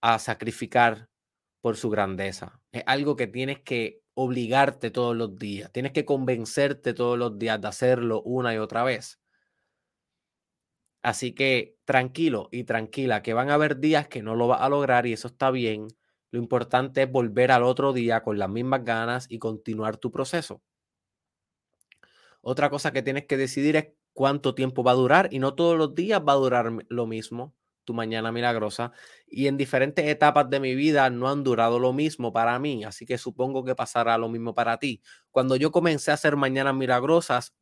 a 0.00 0.18
sacrificar 0.18 1.08
por 1.60 1.76
su 1.76 1.90
grandeza. 1.90 2.60
Es 2.72 2.82
algo 2.86 3.16
que 3.16 3.26
tienes 3.26 3.60
que 3.60 3.99
obligarte 4.14 4.90
todos 4.90 5.16
los 5.16 5.36
días. 5.38 5.72
Tienes 5.72 5.92
que 5.92 6.04
convencerte 6.04 6.94
todos 6.94 7.18
los 7.18 7.38
días 7.38 7.60
de 7.60 7.68
hacerlo 7.68 8.22
una 8.22 8.54
y 8.54 8.58
otra 8.58 8.84
vez. 8.84 9.20
Así 11.02 11.34
que 11.34 11.76
tranquilo 11.84 12.48
y 12.52 12.64
tranquila, 12.64 13.22
que 13.22 13.34
van 13.34 13.50
a 13.50 13.54
haber 13.54 13.80
días 13.80 14.08
que 14.08 14.22
no 14.22 14.34
lo 14.34 14.48
vas 14.48 14.60
a 14.62 14.68
lograr 14.70 15.06
y 15.06 15.12
eso 15.12 15.28
está 15.28 15.50
bien. 15.50 15.88
Lo 16.30 16.38
importante 16.38 17.02
es 17.02 17.10
volver 17.12 17.52
al 17.52 17.64
otro 17.64 17.92
día 17.92 18.22
con 18.22 18.38
las 18.38 18.48
mismas 18.50 18.84
ganas 18.84 19.26
y 19.28 19.38
continuar 19.38 19.96
tu 19.98 20.10
proceso. 20.10 20.62
Otra 22.42 22.68
cosa 22.70 22.92
que 22.92 23.02
tienes 23.02 23.26
que 23.26 23.36
decidir 23.38 23.76
es 23.76 23.88
cuánto 24.12 24.54
tiempo 24.54 24.82
va 24.84 24.92
a 24.92 24.94
durar 24.94 25.28
y 25.30 25.38
no 25.38 25.54
todos 25.54 25.76
los 25.78 25.94
días 25.94 26.20
va 26.26 26.32
a 26.32 26.36
durar 26.36 26.72
lo 26.88 27.06
mismo 27.06 27.54
tu 27.84 27.94
mañana 27.94 28.32
milagrosa. 28.32 28.92
Y 29.26 29.46
en 29.46 29.56
diferentes 29.56 30.06
etapas 30.06 30.48
de 30.50 30.60
mi 30.60 30.74
vida 30.74 31.10
no 31.10 31.28
han 31.28 31.44
durado 31.44 31.78
lo 31.78 31.92
mismo 31.92 32.32
para 32.32 32.58
mí, 32.58 32.84
así 32.84 33.06
que 33.06 33.18
supongo 33.18 33.64
que 33.64 33.74
pasará 33.74 34.18
lo 34.18 34.28
mismo 34.28 34.54
para 34.54 34.78
ti. 34.78 35.02
Cuando 35.30 35.56
yo 35.56 35.70
comencé 35.72 36.10
a 36.10 36.14
hacer 36.14 36.36
mañanas 36.36 36.74
milagrosas, 36.74 37.54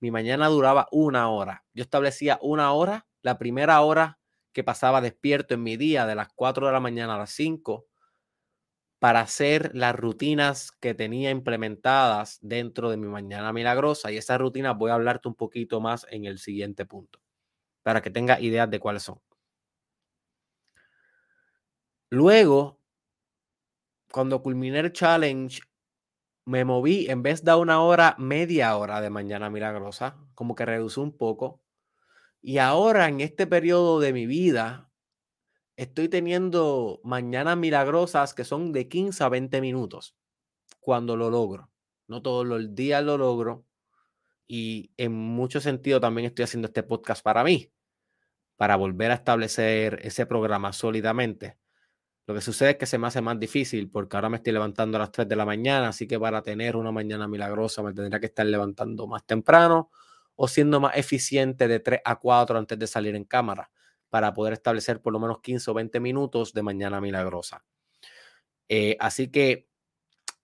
mi 0.00 0.10
mañana 0.10 0.48
duraba 0.48 0.86
una 0.92 1.30
hora. 1.30 1.64
Yo 1.74 1.82
establecía 1.82 2.38
una 2.42 2.72
hora, 2.72 3.06
la 3.22 3.38
primera 3.38 3.80
hora 3.80 4.18
que 4.52 4.64
pasaba 4.64 5.00
despierto 5.00 5.54
en 5.54 5.62
mi 5.62 5.76
día, 5.76 6.06
de 6.06 6.14
las 6.14 6.28
4 6.34 6.66
de 6.66 6.72
la 6.72 6.80
mañana 6.80 7.14
a 7.16 7.18
las 7.18 7.30
5, 7.30 7.86
para 8.98 9.20
hacer 9.20 9.70
las 9.74 9.94
rutinas 9.94 10.72
que 10.80 10.94
tenía 10.94 11.30
implementadas 11.30 12.38
dentro 12.40 12.90
de 12.90 12.96
mi 12.96 13.06
mañana 13.06 13.52
milagrosa. 13.52 14.10
Y 14.12 14.16
esas 14.16 14.38
rutinas 14.38 14.76
voy 14.78 14.90
a 14.90 14.94
hablarte 14.94 15.28
un 15.28 15.34
poquito 15.34 15.80
más 15.80 16.06
en 16.10 16.24
el 16.24 16.38
siguiente 16.38 16.86
punto, 16.86 17.20
para 17.82 18.02
que 18.02 18.10
tengas 18.10 18.42
ideas 18.42 18.70
de 18.70 18.80
cuáles 18.80 19.04
son. 19.04 19.20
Luego, 22.14 22.78
cuando 24.12 24.40
culminé 24.40 24.78
el 24.78 24.92
challenge, 24.92 25.62
me 26.44 26.64
moví, 26.64 27.10
en 27.10 27.24
vez 27.24 27.42
de 27.42 27.52
una 27.56 27.82
hora, 27.82 28.14
media 28.20 28.76
hora 28.76 29.00
de 29.00 29.10
mañana 29.10 29.50
milagrosa, 29.50 30.16
como 30.36 30.54
que 30.54 30.64
reducí 30.64 31.00
un 31.00 31.16
poco. 31.16 31.60
Y 32.40 32.58
ahora, 32.58 33.08
en 33.08 33.20
este 33.20 33.48
periodo 33.48 33.98
de 33.98 34.12
mi 34.12 34.26
vida, 34.26 34.92
estoy 35.74 36.08
teniendo 36.08 37.00
mañanas 37.02 37.56
milagrosas 37.56 38.32
que 38.32 38.44
son 38.44 38.70
de 38.70 38.88
15 38.88 39.24
a 39.24 39.28
20 39.28 39.60
minutos 39.60 40.16
cuando 40.78 41.16
lo 41.16 41.30
logro. 41.30 41.68
No 42.06 42.22
todos 42.22 42.46
los 42.46 42.76
días 42.76 43.02
lo 43.02 43.18
logro. 43.18 43.66
Y 44.46 44.92
en 44.98 45.10
mucho 45.10 45.60
sentido 45.60 46.00
también 46.00 46.26
estoy 46.26 46.44
haciendo 46.44 46.66
este 46.68 46.84
podcast 46.84 47.24
para 47.24 47.42
mí, 47.42 47.72
para 48.54 48.76
volver 48.76 49.10
a 49.10 49.14
establecer 49.14 49.98
ese 50.04 50.26
programa 50.26 50.72
sólidamente. 50.72 51.58
Lo 52.26 52.34
que 52.34 52.40
sucede 52.40 52.70
es 52.70 52.76
que 52.76 52.86
se 52.86 52.96
me 52.96 53.06
hace 53.06 53.20
más 53.20 53.38
difícil 53.38 53.90
porque 53.90 54.16
ahora 54.16 54.30
me 54.30 54.38
estoy 54.38 54.54
levantando 54.54 54.96
a 54.96 55.00
las 55.00 55.12
3 55.12 55.28
de 55.28 55.36
la 55.36 55.44
mañana, 55.44 55.88
así 55.88 56.06
que 56.06 56.18
para 56.18 56.42
tener 56.42 56.74
una 56.76 56.90
mañana 56.90 57.28
milagrosa 57.28 57.82
me 57.82 57.92
tendría 57.92 58.18
que 58.18 58.26
estar 58.26 58.46
levantando 58.46 59.06
más 59.06 59.26
temprano 59.26 59.90
o 60.34 60.48
siendo 60.48 60.80
más 60.80 60.96
eficiente 60.96 61.68
de 61.68 61.80
3 61.80 62.00
a 62.04 62.16
4 62.16 62.58
antes 62.58 62.78
de 62.78 62.86
salir 62.86 63.14
en 63.14 63.24
cámara 63.24 63.70
para 64.08 64.32
poder 64.32 64.54
establecer 64.54 65.02
por 65.02 65.12
lo 65.12 65.20
menos 65.20 65.40
15 65.40 65.70
o 65.70 65.74
20 65.74 66.00
minutos 66.00 66.54
de 66.54 66.62
mañana 66.62 67.00
milagrosa. 67.00 67.64
Eh, 68.68 68.96
así 69.00 69.28
que 69.28 69.68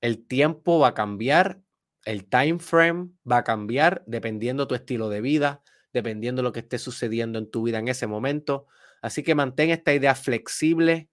el 0.00 0.26
tiempo 0.26 0.78
va 0.78 0.88
a 0.88 0.94
cambiar, 0.94 1.60
el 2.04 2.28
time 2.28 2.58
frame 2.58 3.10
va 3.30 3.38
a 3.38 3.44
cambiar 3.44 4.02
dependiendo 4.06 4.66
tu 4.66 4.74
estilo 4.74 5.08
de 5.08 5.20
vida, 5.20 5.62
dependiendo 5.92 6.42
lo 6.42 6.52
que 6.52 6.60
esté 6.60 6.78
sucediendo 6.78 7.38
en 7.38 7.50
tu 7.50 7.62
vida 7.62 7.78
en 7.78 7.88
ese 7.88 8.06
momento. 8.06 8.66
Así 9.00 9.22
que 9.22 9.34
mantén 9.34 9.70
esta 9.70 9.94
idea 9.94 10.14
flexible 10.14 11.08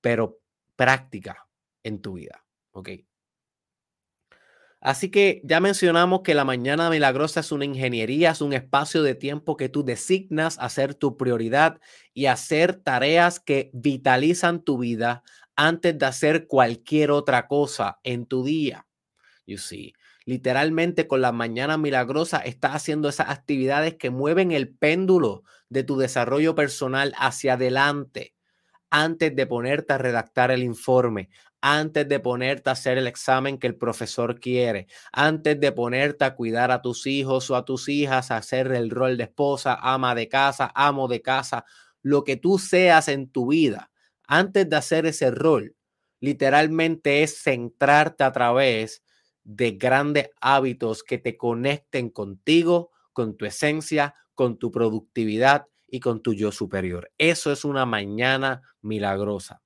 pero 0.00 0.40
práctica 0.76 1.48
en 1.82 2.00
tu 2.00 2.14
vida. 2.14 2.44
¿Ok? 2.72 2.90
Así 4.80 5.10
que 5.10 5.40
ya 5.42 5.58
mencionamos 5.58 6.20
que 6.22 6.34
la 6.34 6.44
mañana 6.44 6.88
milagrosa 6.88 7.40
es 7.40 7.50
una 7.50 7.64
ingeniería, 7.64 8.30
es 8.30 8.40
un 8.40 8.52
espacio 8.52 9.02
de 9.02 9.16
tiempo 9.16 9.56
que 9.56 9.68
tú 9.68 9.84
designas 9.84 10.56
a 10.60 10.68
ser 10.68 10.94
tu 10.94 11.16
prioridad 11.16 11.80
y 12.14 12.26
hacer 12.26 12.76
tareas 12.76 13.40
que 13.40 13.70
vitalizan 13.72 14.62
tu 14.62 14.78
vida 14.78 15.24
antes 15.56 15.98
de 15.98 16.06
hacer 16.06 16.46
cualquier 16.46 17.10
otra 17.10 17.48
cosa 17.48 17.98
en 18.04 18.26
tu 18.26 18.44
día. 18.44 18.86
You 19.46 19.58
see, 19.58 19.94
literalmente 20.24 21.08
con 21.08 21.22
la 21.22 21.32
mañana 21.32 21.76
milagrosa 21.76 22.38
estás 22.38 22.76
haciendo 22.76 23.08
esas 23.08 23.30
actividades 23.30 23.94
que 23.96 24.10
mueven 24.10 24.52
el 24.52 24.68
péndulo 24.68 25.42
de 25.68 25.82
tu 25.82 25.98
desarrollo 25.98 26.54
personal 26.54 27.14
hacia 27.18 27.54
adelante 27.54 28.37
antes 28.90 29.34
de 29.34 29.46
ponerte 29.46 29.92
a 29.92 29.98
redactar 29.98 30.50
el 30.50 30.62
informe, 30.62 31.30
antes 31.60 32.08
de 32.08 32.20
ponerte 32.20 32.70
a 32.70 32.74
hacer 32.74 32.98
el 32.98 33.06
examen 33.06 33.58
que 33.58 33.66
el 33.66 33.76
profesor 33.76 34.38
quiere, 34.40 34.86
antes 35.12 35.58
de 35.60 35.72
ponerte 35.72 36.24
a 36.24 36.34
cuidar 36.34 36.70
a 36.70 36.82
tus 36.82 37.06
hijos 37.06 37.50
o 37.50 37.56
a 37.56 37.64
tus 37.64 37.88
hijas, 37.88 38.30
a 38.30 38.36
hacer 38.36 38.70
el 38.72 38.90
rol 38.90 39.16
de 39.16 39.24
esposa, 39.24 39.76
ama 39.80 40.14
de 40.14 40.28
casa, 40.28 40.70
amo 40.74 41.08
de 41.08 41.20
casa, 41.22 41.64
lo 42.02 42.24
que 42.24 42.36
tú 42.36 42.58
seas 42.58 43.08
en 43.08 43.30
tu 43.30 43.48
vida, 43.48 43.90
antes 44.26 44.68
de 44.68 44.76
hacer 44.76 45.06
ese 45.06 45.30
rol, 45.30 45.74
literalmente 46.20 47.22
es 47.22 47.42
centrarte 47.42 48.24
a 48.24 48.32
través 48.32 49.02
de 49.44 49.72
grandes 49.72 50.30
hábitos 50.40 51.02
que 51.02 51.18
te 51.18 51.36
conecten 51.36 52.10
contigo, 52.10 52.90
con 53.12 53.36
tu 53.36 53.46
esencia, 53.46 54.14
con 54.34 54.58
tu 54.58 54.70
productividad 54.70 55.66
y 55.88 56.00
con 56.00 56.22
tu 56.22 56.34
yo 56.34 56.52
superior. 56.52 57.10
Eso 57.18 57.50
es 57.52 57.64
una 57.64 57.86
mañana 57.86 58.62
milagrosa. 58.82 59.62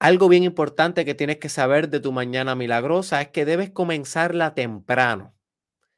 Algo 0.00 0.28
bien 0.28 0.44
importante 0.44 1.04
que 1.04 1.14
tienes 1.14 1.38
que 1.38 1.48
saber 1.48 1.88
de 1.88 1.98
tu 2.00 2.12
mañana 2.12 2.54
milagrosa 2.54 3.20
es 3.20 3.28
que 3.28 3.44
debes 3.44 3.70
comenzarla 3.70 4.54
temprano. 4.54 5.34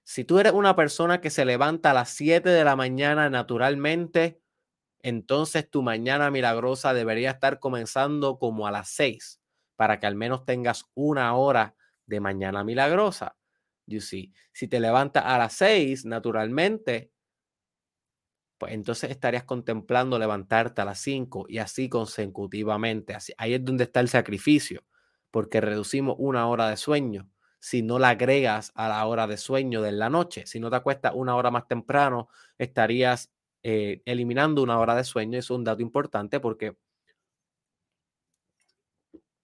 Si 0.05 0.25
tú 0.25 0.39
eres 0.39 0.53
una 0.53 0.75
persona 0.77 1.21
que 1.21 1.31
se 1.31 1.45
levanta 1.45 1.91
a 1.91 1.95
las 1.95 2.11
7 2.11 2.49
de 2.49 2.65
la 2.65 2.77
mañana 2.77 3.31
naturalmente, 3.31 4.41
entonces 5.03 5.71
tu 5.71 5.83
mañana 5.83 6.31
milagrosa 6.31 6.95
debería 6.95 7.33
estar 7.33 7.61
comenzando 7.61 8.39
como 8.39 8.67
a 8.67 8.71
las 8.71 8.89
6 8.91 9.41
para 9.77 10.01
que 10.01 10.07
al 10.07 10.15
menos 10.17 10.45
tengas 10.45 10.85
una 10.95 11.35
hora 11.35 11.75
de 12.07 12.21
mañana 12.21 12.65
milagrosa. 12.65 13.37
You 13.91 14.01
see, 14.01 14.33
si 14.53 14.69
te 14.69 14.81
levantas 14.81 15.25
a 15.27 15.39
las 15.39 15.55
6 15.55 16.05
naturalmente, 16.05 17.11
pues 18.59 18.73
entonces 18.75 19.11
estarías 19.11 19.45
contemplando 19.45 20.19
levantarte 20.19 20.83
a 20.83 20.85
las 20.85 21.01
5 21.01 21.47
y 21.49 21.59
así 21.59 21.89
consecutivamente. 21.89 23.15
Así, 23.15 23.33
ahí 23.39 23.55
es 23.55 23.65
donde 23.65 23.85
está 23.85 24.01
el 24.01 24.09
sacrificio, 24.09 24.85
porque 25.31 25.61
reducimos 25.61 26.17
una 26.19 26.47
hora 26.47 26.69
de 26.69 26.77
sueño 26.77 27.29
si 27.59 27.83
no 27.83 27.99
la 27.99 28.11
agregas 28.11 28.73
a 28.75 28.89
la 28.89 29.05
hora 29.07 29.27
de 29.27 29.37
sueño 29.37 29.83
de 29.83 29.93
la 29.93 30.11
noche. 30.11 30.47
Si 30.47 30.61
no 30.61 30.71
te 30.71 30.77
acuestas 30.77 31.13
una 31.15 31.37
hora 31.37 31.51
más 31.51 31.69
temprano, 31.69 32.29
estarías 32.59 33.31
eh, 33.63 34.03
eliminando 34.07 34.63
una 34.63 34.79
hora 34.79 34.95
de 34.95 35.05
sueño. 35.05 35.39
Eso 35.39 35.55
es 35.55 35.59
un 35.59 35.65
dato 35.65 35.83
importante 35.83 36.41
porque 36.41 36.77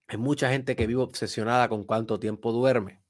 hay 0.09 0.19
mucha 0.19 0.51
gente 0.51 0.77
que 0.77 0.87
vive 0.87 1.03
obsesionada 1.03 1.69
con 1.69 1.85
cuánto 1.85 2.19
tiempo 2.19 2.53
duerme. 2.53 3.03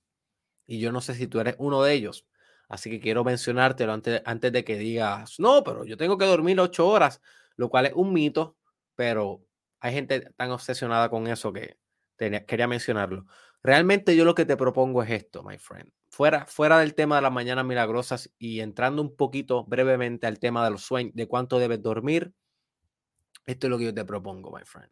Y 0.66 0.80
yo 0.80 0.92
no 0.92 1.00
sé 1.00 1.14
si 1.14 1.26
tú 1.26 1.40
eres 1.40 1.56
uno 1.58 1.82
de 1.82 1.94
ellos. 1.94 2.26
Así 2.68 2.90
que 2.90 3.00
quiero 3.00 3.24
mencionártelo 3.24 3.92
antes, 3.92 4.22
antes 4.24 4.52
de 4.52 4.64
que 4.64 4.76
digas, 4.76 5.38
no, 5.38 5.62
pero 5.62 5.84
yo 5.84 5.96
tengo 5.96 6.18
que 6.18 6.24
dormir 6.24 6.58
ocho 6.58 6.88
horas, 6.88 7.20
lo 7.56 7.68
cual 7.68 7.86
es 7.86 7.92
un 7.94 8.12
mito, 8.12 8.56
pero 8.96 9.44
hay 9.80 9.94
gente 9.94 10.32
tan 10.36 10.50
obsesionada 10.50 11.08
con 11.08 11.28
eso 11.28 11.52
que 11.52 11.78
quería 12.16 12.66
mencionarlo. 12.66 13.26
Realmente 13.62 14.16
yo 14.16 14.24
lo 14.24 14.34
que 14.34 14.44
te 14.44 14.56
propongo 14.56 15.02
es 15.02 15.10
esto, 15.10 15.42
my 15.42 15.58
friend. 15.58 15.90
Fuera, 16.08 16.46
fuera 16.46 16.78
del 16.78 16.94
tema 16.94 17.16
de 17.16 17.22
las 17.22 17.32
mañanas 17.32 17.64
milagrosas 17.64 18.32
y 18.38 18.60
entrando 18.60 19.02
un 19.02 19.16
poquito 19.16 19.64
brevemente 19.64 20.26
al 20.26 20.38
tema 20.38 20.64
de 20.64 20.70
los 20.70 20.82
sueños, 20.82 21.14
de 21.14 21.26
cuánto 21.26 21.58
debes 21.58 21.82
dormir, 21.82 22.32
esto 23.44 23.66
es 23.66 23.70
lo 23.70 23.78
que 23.78 23.84
yo 23.84 23.94
te 23.94 24.04
propongo, 24.04 24.50
my 24.56 24.64
friend. 24.64 24.90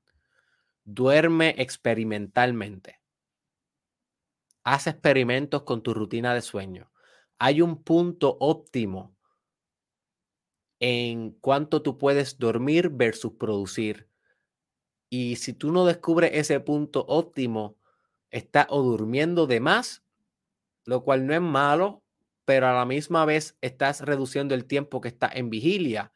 Duerme 0.85 1.55
experimentalmente. 1.59 3.01
Haz 4.65 4.87
experimentos 4.87 5.62
con 5.65 5.83
tu 5.83 5.93
rutina 5.93 6.33
de 6.35 6.41
sueño. 6.41 6.91
Hay 7.39 7.61
un 7.61 7.83
punto 7.83 8.39
óptimo 8.41 9.15
en 10.81 11.33
cuánto 11.33 11.83
tú 11.83 11.99
puedes 11.99 12.39
dormir 12.39 12.89
versus 12.89 13.33
producir. 13.33 14.09
Y 15.11 15.37
si 15.37 15.53
tú 15.53 15.71
no 15.71 15.85
descubres 15.85 16.31
ese 16.35 16.61
punto 16.61 17.05
óptimo, 17.07 17.77
está 18.31 18.67
o 18.71 18.83
durmiendo 18.83 19.47
de 19.47 19.61
más, 19.61 20.03
lo 20.87 21.05
cual 21.05 21.27
no 21.27 21.35
es 21.35 21.43
malo, 21.43 22.03
pero 22.47 22.67
a 22.67 22.73
la 22.73 22.87
misma 22.87 23.27
vez 23.27 23.57
estás 23.61 24.01
reduciendo 24.01 24.55
el 24.55 24.65
tiempo 24.65 25.01
que 25.03 25.09
está 25.09 25.31
en 25.33 25.51
vigilia, 25.51 26.12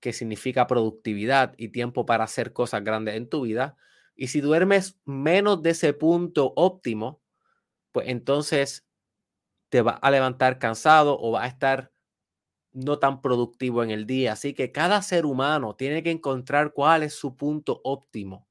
que 0.00 0.12
significa 0.12 0.66
productividad 0.66 1.54
y 1.56 1.68
tiempo 1.68 2.06
para 2.06 2.24
hacer 2.24 2.52
cosas 2.52 2.84
grandes 2.84 3.16
en 3.16 3.28
tu 3.28 3.42
vida. 3.42 3.76
Y 4.14 4.28
si 4.28 4.40
duermes 4.40 4.98
menos 5.06 5.62
de 5.62 5.70
ese 5.70 5.92
punto 5.92 6.52
óptimo, 6.56 7.20
pues 7.92 8.08
entonces 8.08 8.86
te 9.70 9.82
va 9.82 9.92
a 9.92 10.10
levantar 10.10 10.58
cansado 10.58 11.18
o 11.20 11.32
va 11.32 11.44
a 11.44 11.46
estar 11.48 11.92
no 12.72 12.98
tan 12.98 13.20
productivo 13.20 13.82
en 13.82 13.90
el 13.90 14.06
día. 14.06 14.32
Así 14.32 14.54
que 14.54 14.72
cada 14.72 15.02
ser 15.02 15.26
humano 15.26 15.74
tiene 15.76 16.02
que 16.02 16.10
encontrar 16.10 16.72
cuál 16.72 17.02
es 17.02 17.14
su 17.14 17.36
punto 17.36 17.80
óptimo 17.84 18.48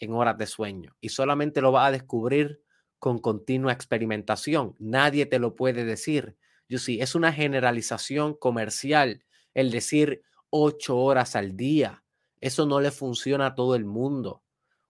en 0.00 0.12
horas 0.14 0.38
de 0.38 0.46
sueño 0.46 0.96
y 1.00 1.10
solamente 1.10 1.60
lo 1.60 1.72
va 1.72 1.86
a 1.86 1.92
descubrir 1.92 2.62
con 2.98 3.18
continua 3.18 3.72
experimentación. 3.72 4.74
Nadie 4.78 5.26
te 5.26 5.38
lo 5.38 5.56
puede 5.56 5.84
decir. 5.84 6.36
Yo 6.68 6.78
sí, 6.78 7.00
es 7.00 7.14
una 7.14 7.32
generalización 7.32 8.34
comercial 8.34 9.24
el 9.54 9.70
decir 9.70 10.22
ocho 10.50 10.98
horas 10.98 11.36
al 11.36 11.56
día. 11.56 12.04
Eso 12.40 12.66
no 12.66 12.80
le 12.80 12.90
funciona 12.90 13.46
a 13.46 13.54
todo 13.54 13.74
el 13.74 13.84
mundo. 13.84 14.42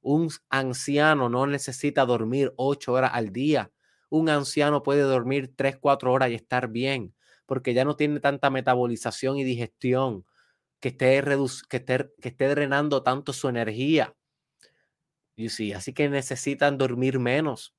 Un 0.02 0.30
anciano 0.48 1.28
no 1.28 1.46
necesita 1.46 2.04
dormir 2.06 2.52
ocho 2.56 2.92
horas 2.92 3.12
al 3.14 3.32
día. 3.32 3.70
Un 4.10 4.28
anciano 4.28 4.82
puede 4.82 5.02
dormir 5.02 5.52
tres, 5.56 5.78
cuatro 5.78 6.12
horas 6.12 6.30
y 6.30 6.34
estar 6.34 6.68
bien, 6.68 7.14
porque 7.46 7.72
ya 7.72 7.84
no 7.84 7.96
tiene 7.96 8.20
tanta 8.20 8.50
metabolización 8.50 9.38
y 9.38 9.44
digestión 9.44 10.26
que 10.80 10.88
esté, 10.90 11.22
que 11.68 11.76
esté, 11.78 12.10
que 12.20 12.28
esté 12.28 12.48
drenando 12.48 13.02
tanto 13.02 13.32
su 13.32 13.48
energía. 13.48 14.14
You 15.36 15.48
see? 15.48 15.72
Así 15.72 15.92
que 15.94 16.08
necesitan 16.08 16.76
dormir 16.76 17.18
menos 17.18 17.74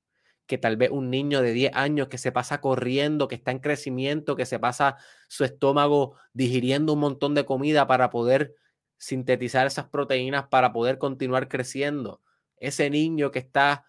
que 0.46 0.58
tal 0.58 0.76
vez 0.76 0.90
un 0.90 1.10
niño 1.10 1.40
de 1.40 1.52
10 1.52 1.72
años 1.74 2.08
que 2.08 2.18
se 2.18 2.32
pasa 2.32 2.60
corriendo, 2.60 3.28
que 3.28 3.36
está 3.36 3.52
en 3.52 3.60
crecimiento, 3.60 4.36
que 4.36 4.46
se 4.46 4.58
pasa 4.58 4.96
su 5.28 5.44
estómago 5.44 6.16
digiriendo 6.32 6.92
un 6.94 7.00
montón 7.00 7.34
de 7.34 7.44
comida 7.44 7.86
para 7.86 8.10
poder 8.10 8.54
sintetizar 8.98 9.66
esas 9.66 9.88
proteínas 9.88 10.48
para 10.48 10.72
poder 10.72 10.98
continuar 10.98 11.48
creciendo. 11.48 12.20
Ese 12.56 12.90
niño 12.90 13.30
que 13.30 13.40
está 13.40 13.84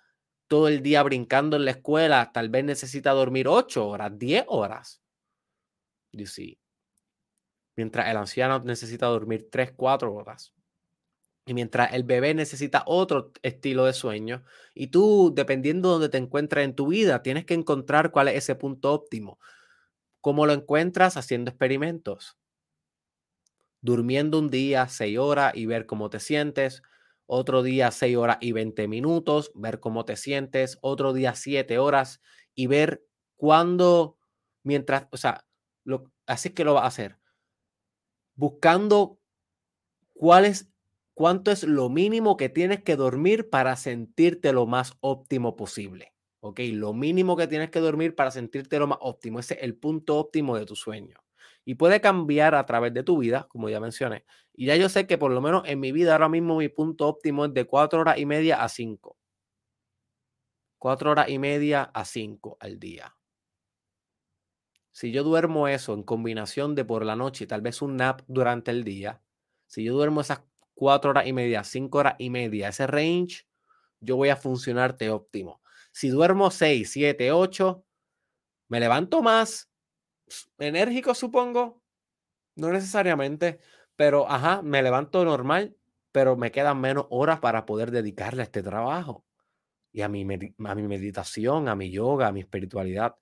todo 0.48 0.68
el 0.68 0.82
día 0.82 1.04
brincando 1.04 1.58
en 1.58 1.66
la 1.66 1.72
escuela, 1.72 2.32
tal 2.34 2.50
vez 2.50 2.64
necesita 2.64 3.12
dormir 3.12 3.48
8 3.48 3.88
horas, 3.88 4.12
10 4.18 4.46
horas. 4.48 5.02
You 6.12 6.28
see. 6.28 6.60
Mientras 7.76 8.08
el 8.08 8.18
anciano 8.18 8.60
necesita 8.60 9.08
dormir 9.08 9.48
3, 9.52 9.74
4 9.76 10.14
horas. 10.14 10.54
Y 11.46 11.54
mientras 11.54 11.94
el 11.94 12.04
bebé 12.04 12.34
necesita 12.34 12.84
otro 12.86 13.34
estilo 13.42 13.86
de 13.86 13.94
sueño, 13.94 14.44
y 14.74 14.88
tú, 14.88 15.34
dependiendo 15.36 15.90
de 15.90 15.94
donde 15.94 16.10
te 16.10 16.18
encuentres 16.18 16.64
en 16.64 16.76
tu 16.76 16.88
vida, 16.88 17.22
tienes 17.22 17.46
que 17.46 17.54
encontrar 17.54 18.12
cuál 18.12 18.30
es 18.30 18.36
ese 18.36 18.56
punto 18.56 18.94
óptimo. 18.94 19.40
¿Cómo 20.22 20.46
lo 20.46 20.54
encuentras? 20.54 21.18
Haciendo 21.18 21.50
experimentos 21.50 22.38
durmiendo 23.84 24.40
un 24.40 24.50
día 24.50 24.88
seis 24.88 25.20
horas 25.20 25.54
y 25.56 25.68
ver 25.68 25.86
cómo 25.86 26.10
te 26.10 26.20
sientes, 26.20 26.82
otro 27.26 27.64
día 27.64 27.92
seis 27.92 28.18
horas 28.18 28.38
y 28.42 28.52
20 28.52 28.88
minutos, 28.88 29.52
ver 29.56 29.80
cómo 29.80 30.06
te 30.06 30.16
sientes, 30.16 30.78
otro 30.82 31.14
día 31.14 31.36
siete 31.36 31.78
horas 31.78 32.22
y 32.56 32.68
ver 32.68 33.06
cuándo, 33.36 34.18
mientras, 34.64 35.08
o 35.12 35.18
sea, 35.18 35.46
lo, 35.84 36.12
así 36.26 36.52
que 36.52 36.64
lo 36.64 36.74
vas 36.74 36.84
a 36.84 36.88
hacer. 36.88 37.20
Buscando 38.36 39.20
cuál 40.14 40.46
es, 40.46 40.72
cuánto 41.14 41.52
es 41.52 41.64
lo 41.64 41.90
mínimo 41.90 42.38
que 42.38 42.50
tienes 42.50 42.84
que 42.84 42.96
dormir 42.96 43.50
para 43.50 43.76
sentirte 43.76 44.54
lo 44.54 44.66
más 44.66 44.94
óptimo 45.02 45.56
posible. 45.56 46.14
Ok, 46.40 46.60
lo 46.72 46.94
mínimo 46.94 47.38
que 47.38 47.48
tienes 47.48 47.70
que 47.70 47.80
dormir 47.80 48.16
para 48.16 48.32
sentirte 48.32 48.78
lo 48.80 48.88
más 48.88 48.98
óptimo. 49.02 49.40
Ese 49.40 49.54
es 49.54 49.64
el 49.64 49.78
punto 49.78 50.18
óptimo 50.18 50.58
de 50.58 50.66
tu 50.66 50.76
sueño 50.76 51.24
y 51.66 51.76
puede 51.76 52.02
cambiar 52.02 52.56
a 52.56 52.66
través 52.66 52.94
de 52.94 53.04
tu 53.04 53.18
vida, 53.18 53.48
como 53.50 53.70
ya 53.70 53.80
mencioné. 53.80 54.26
Y 54.54 54.68
ya 54.68 54.76
yo 54.76 54.90
sé 54.90 55.08
que 55.08 55.18
por 55.18 55.32
lo 55.32 55.42
menos 55.42 55.64
en 55.66 55.80
mi 55.80 55.92
vida 55.92 56.14
ahora 56.14 56.30
mismo 56.30 56.58
mi 56.58 56.70
punto 56.70 57.08
óptimo 57.08 57.46
es 57.46 57.54
de 57.54 57.66
cuatro 57.66 58.02
horas 58.02 58.18
y 58.18 58.26
media 58.26 58.64
a 58.64 58.70
cinco. 58.70 59.18
Cuatro 60.78 61.12
horas 61.12 61.30
y 61.30 61.40
media 61.40 61.84
a 61.84 62.06
cinco 62.06 62.58
al 62.60 62.80
día. 62.80 63.16
Si 64.92 65.12
yo 65.12 65.24
duermo 65.24 65.68
eso 65.68 65.94
en 65.94 66.04
combinación 66.04 66.76
de 66.76 66.86
por 66.86 67.04
la 67.04 67.16
noche 67.16 67.46
y 67.46 67.48
tal 67.48 67.62
vez 67.62 67.82
un 67.82 67.98
nap 67.98 68.22
durante 68.28 68.70
el 68.70 68.84
día, 68.84 69.22
si 69.66 69.84
yo 69.84 69.94
duermo 69.94 70.22
esas 70.22 70.44
cuatro 70.76 71.10
horas 71.12 71.26
y 71.26 71.34
media, 71.34 71.64
cinco 71.64 71.98
horas 71.98 72.16
y 72.20 72.30
media, 72.30 72.70
ese 72.70 72.86
range, 72.86 73.48
yo 74.00 74.18
voy 74.18 74.30
a 74.30 74.36
funcionarte 74.36 75.10
óptimo. 75.10 75.62
Si 75.92 76.10
duermo 76.10 76.52
seis, 76.52 76.92
siete, 76.92 77.32
ocho, 77.32 77.86
me 78.68 78.80
levanto 78.80 79.24
más, 79.24 79.73
enérgico, 80.58 81.14
supongo. 81.16 81.82
No 82.56 82.72
necesariamente, 82.72 83.60
pero 83.96 84.30
ajá, 84.30 84.62
me 84.62 84.84
levanto 84.84 85.26
normal, 85.26 85.76
pero 86.12 86.38
me 86.38 86.52
quedan 86.52 86.80
menos 86.82 87.08
horas 87.10 87.40
para 87.40 87.66
poder 87.66 87.92
dedicarle 87.92 88.42
a 88.44 88.46
este 88.46 88.64
trabajo 88.64 89.26
y 89.92 90.02
a 90.02 90.10
mi, 90.10 90.24
a 90.24 90.76
mi 90.76 90.84
meditación, 90.88 91.70
a 91.70 91.76
mi 91.76 91.92
yoga, 91.92 92.28
a 92.28 92.32
mi 92.32 92.42
espiritualidad. 92.42 93.16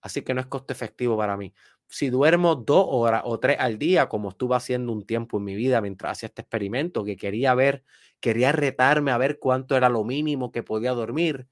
Así 0.00 0.22
que 0.22 0.34
no 0.34 0.40
es 0.40 0.46
coste 0.46 0.72
efectivo 0.72 1.16
para 1.16 1.36
mí. 1.36 1.54
Si 1.88 2.10
duermo 2.10 2.56
dos 2.56 2.86
horas 2.88 3.22
o 3.24 3.38
tres 3.40 3.58
al 3.60 3.78
día, 3.78 4.08
como 4.08 4.30
estuve 4.30 4.56
haciendo 4.56 4.92
un 4.92 5.06
tiempo 5.06 5.38
en 5.38 5.44
mi 5.44 5.54
vida 5.54 5.80
mientras 5.80 6.12
hacía 6.12 6.28
este 6.28 6.42
experimento, 6.42 7.04
que 7.04 7.16
quería 7.16 7.54
ver, 7.54 7.84
quería 8.20 8.52
retarme 8.52 9.12
a 9.12 9.18
ver 9.18 9.38
cuánto 9.38 9.76
era 9.76 9.88
lo 9.88 10.04
mínimo 10.04 10.52
que 10.52 10.62
podía 10.62 10.92
dormir, 10.92 11.48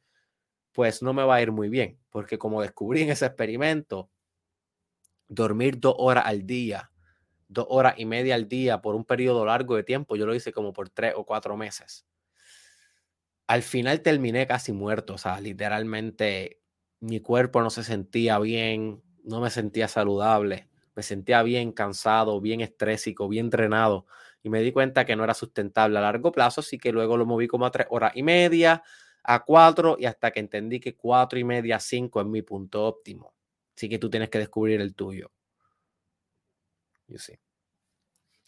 pues 0.72 1.03
no 1.03 1.12
me 1.12 1.24
va 1.24 1.36
a 1.36 1.42
ir 1.42 1.53
muy 1.53 1.68
bien, 1.68 1.98
porque 2.11 2.38
como 2.38 2.62
descubrí 2.62 3.03
en 3.03 3.11
ese 3.11 3.26
experimento, 3.26 4.11
dormir 5.30 5.78
dos 5.80 5.94
horas 5.96 6.24
al 6.26 6.44
día, 6.46 6.90
dos 7.48 7.66
horas 7.70 7.94
y 7.96 8.04
media 8.04 8.34
al 8.34 8.48
día 8.48 8.82
por 8.82 8.94
un 8.94 9.04
periodo 9.04 9.46
largo 9.46 9.76
de 9.76 9.84
tiempo, 9.84 10.16
yo 10.16 10.26
lo 10.26 10.34
hice 10.34 10.52
como 10.52 10.72
por 10.72 10.90
tres 10.90 11.14
o 11.16 11.24
cuatro 11.24 11.56
meses. 11.56 12.04
Al 13.46 13.62
final 13.62 14.02
terminé 14.02 14.46
casi 14.46 14.72
muerto, 14.72 15.14
o 15.14 15.18
sea, 15.18 15.40
literalmente 15.40 16.60
mi 17.00 17.20
cuerpo 17.20 17.62
no 17.62 17.70
se 17.70 17.82
sentía 17.84 18.38
bien, 18.38 19.02
no 19.24 19.40
me 19.40 19.50
sentía 19.50 19.88
saludable, 19.88 20.68
me 20.94 21.02
sentía 21.02 21.42
bien 21.42 21.72
cansado, 21.72 22.40
bien 22.40 22.60
estrésico, 22.60 23.28
bien 23.28 23.50
drenado 23.50 24.06
y 24.42 24.50
me 24.50 24.60
di 24.60 24.72
cuenta 24.72 25.04
que 25.04 25.16
no 25.16 25.24
era 25.24 25.34
sustentable 25.34 25.98
a 25.98 26.02
largo 26.02 26.32
plazo, 26.32 26.60
así 26.60 26.78
que 26.78 26.92
luego 26.92 27.16
lo 27.16 27.26
moví 27.26 27.46
como 27.48 27.66
a 27.66 27.70
tres 27.70 27.86
horas 27.90 28.12
y 28.14 28.22
media, 28.22 28.82
a 29.22 29.44
cuatro 29.44 29.96
y 29.98 30.06
hasta 30.06 30.30
que 30.30 30.40
entendí 30.40 30.80
que 30.80 30.96
cuatro 30.96 31.38
y 31.38 31.44
media 31.44 31.78
cinco 31.80 32.20
es 32.20 32.26
mi 32.26 32.42
punto 32.42 32.84
óptimo. 32.86 33.34
Así 33.80 33.88
que 33.88 33.98
tú 33.98 34.10
tienes 34.10 34.28
que 34.28 34.38
descubrir 34.38 34.82
el 34.82 34.94
tuyo. 34.94 35.32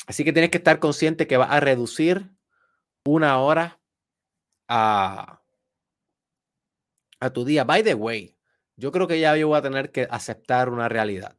Así 0.06 0.24
que 0.24 0.32
tienes 0.34 0.50
que 0.50 0.58
estar 0.58 0.78
consciente 0.78 1.26
que 1.26 1.38
vas 1.38 1.50
a 1.50 1.58
reducir 1.58 2.32
una 3.06 3.38
hora 3.40 3.80
a, 4.68 5.40
a 7.18 7.30
tu 7.30 7.46
día. 7.46 7.64
By 7.64 7.82
the 7.82 7.94
way, 7.94 8.36
yo 8.76 8.92
creo 8.92 9.06
que 9.06 9.20
ya 9.20 9.34
yo 9.34 9.48
voy 9.48 9.56
a 9.56 9.62
tener 9.62 9.90
que 9.90 10.06
aceptar 10.10 10.68
una 10.68 10.90
realidad. 10.90 11.38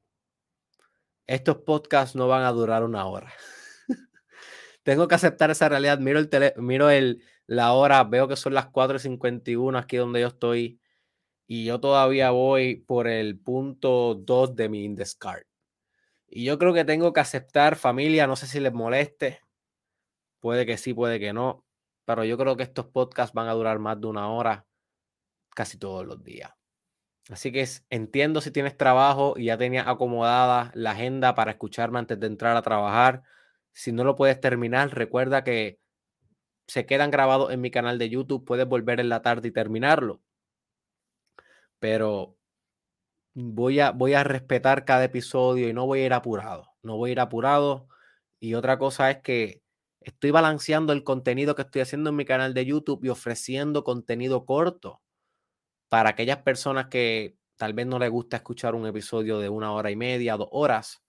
Estos 1.27 1.57
podcasts 1.57 2.15
no 2.15 2.27
van 2.27 2.45
a 2.45 2.51
durar 2.51 2.83
una 2.83 3.05
hora. 3.05 3.31
Tengo 4.81 5.07
que 5.07 5.13
aceptar 5.13 5.51
esa 5.51 5.69
realidad. 5.69 5.99
Miro, 5.99 6.17
el 6.17 6.29
tele, 6.29 6.55
miro 6.57 6.89
el, 6.89 7.23
la 7.45 7.73
hora, 7.73 8.03
veo 8.05 8.27
que 8.27 8.37
son 8.37 8.55
las 8.55 8.71
4.51 8.71 9.77
aquí 9.77 9.97
donde 9.97 10.21
yo 10.21 10.29
estoy 10.29 10.81
y 11.53 11.65
yo 11.65 11.79
todavía 11.79 12.31
voy 12.31 12.77
por 12.77 13.07
el 13.07 13.37
punto 13.37 14.15
2 14.15 14.55
de 14.55 14.69
mi 14.69 14.85
Indescard. 14.85 15.43
Y 16.27 16.45
yo 16.45 16.57
creo 16.57 16.73
que 16.73 16.83
tengo 16.83 17.13
que 17.13 17.19
aceptar 17.19 17.75
familia, 17.75 18.25
no 18.25 18.35
sé 18.35 18.47
si 18.47 18.59
les 18.59 18.73
moleste, 18.73 19.39
puede 20.39 20.65
que 20.65 20.77
sí, 20.79 20.95
puede 20.95 21.19
que 21.19 21.31
no, 21.31 21.63
pero 22.05 22.23
yo 22.23 22.39
creo 22.39 22.57
que 22.57 22.63
estos 22.63 22.87
podcasts 22.87 23.35
van 23.35 23.49
a 23.49 23.53
durar 23.53 23.77
más 23.77 24.01
de 24.01 24.07
una 24.07 24.31
hora 24.31 24.65
casi 25.51 25.77
todos 25.77 26.07
los 26.07 26.23
días. 26.23 26.49
Así 27.29 27.51
que 27.51 27.63
entiendo 27.91 28.41
si 28.41 28.49
tienes 28.49 28.75
trabajo 28.75 29.35
y 29.37 29.45
ya 29.45 29.57
tenías 29.59 29.87
acomodada 29.87 30.71
la 30.73 30.91
agenda 30.93 31.35
para 31.35 31.51
escucharme 31.51 31.99
antes 31.99 32.19
de 32.19 32.25
entrar 32.25 32.57
a 32.57 32.63
trabajar. 32.63 33.21
Si 33.73 33.91
no 33.91 34.03
lo 34.03 34.15
puedes 34.15 34.41
terminar, 34.41 34.89
recuerda 34.95 35.43
que 35.43 35.79
se 36.65 36.87
quedan 36.87 37.11
grabados 37.11 37.51
en 37.51 37.61
mi 37.61 37.69
canal 37.69 37.99
de 37.99 38.09
YouTube. 38.09 38.43
Puedes 38.43 38.67
volver 38.67 38.99
en 38.99 39.09
la 39.09 39.21
tarde 39.21 39.49
y 39.49 39.51
terminarlo. 39.51 40.19
Pero 41.83 42.37
voy 43.33 43.81
a, 43.81 43.91
voy 43.91 44.13
a 44.13 44.23
respetar 44.23 44.85
cada 44.85 45.03
episodio 45.03 45.67
y 45.69 45.73
no 45.73 45.85
voy 45.85 46.01
a 46.01 46.05
ir 46.05 46.13
apurado. 46.13 46.69
No 46.83 46.97
voy 46.97 47.09
a 47.11 47.13
ir 47.13 47.19
apurado. 47.19 47.89
Y 48.39 48.53
otra 48.53 48.77
cosa 48.79 49.11
es 49.11 49.17
que 49.21 49.61
estoy 50.01 50.31
balanceando 50.31 50.93
el 50.93 51.03
contenido 51.03 51.55
que 51.55 51.63
estoy 51.63 51.81
haciendo 51.81 52.11
en 52.11 52.15
mi 52.17 52.25
canal 52.25 52.53
de 52.53 52.65
YouTube 52.65 53.03
y 53.03 53.09
ofreciendo 53.09 53.83
contenido 53.83 54.45
corto 54.45 55.01
para 55.89 56.11
aquellas 56.11 56.39
personas 56.43 56.87
que 56.87 57.37
tal 57.57 57.73
vez 57.73 57.87
no 57.87 57.99
les 57.99 58.11
gusta 58.11 58.37
escuchar 58.37 58.75
un 58.75 58.87
episodio 58.87 59.39
de 59.39 59.49
una 59.49 59.73
hora 59.73 59.91
y 59.91 59.97
media, 59.97 60.37
dos 60.37 60.49
horas 60.51 61.03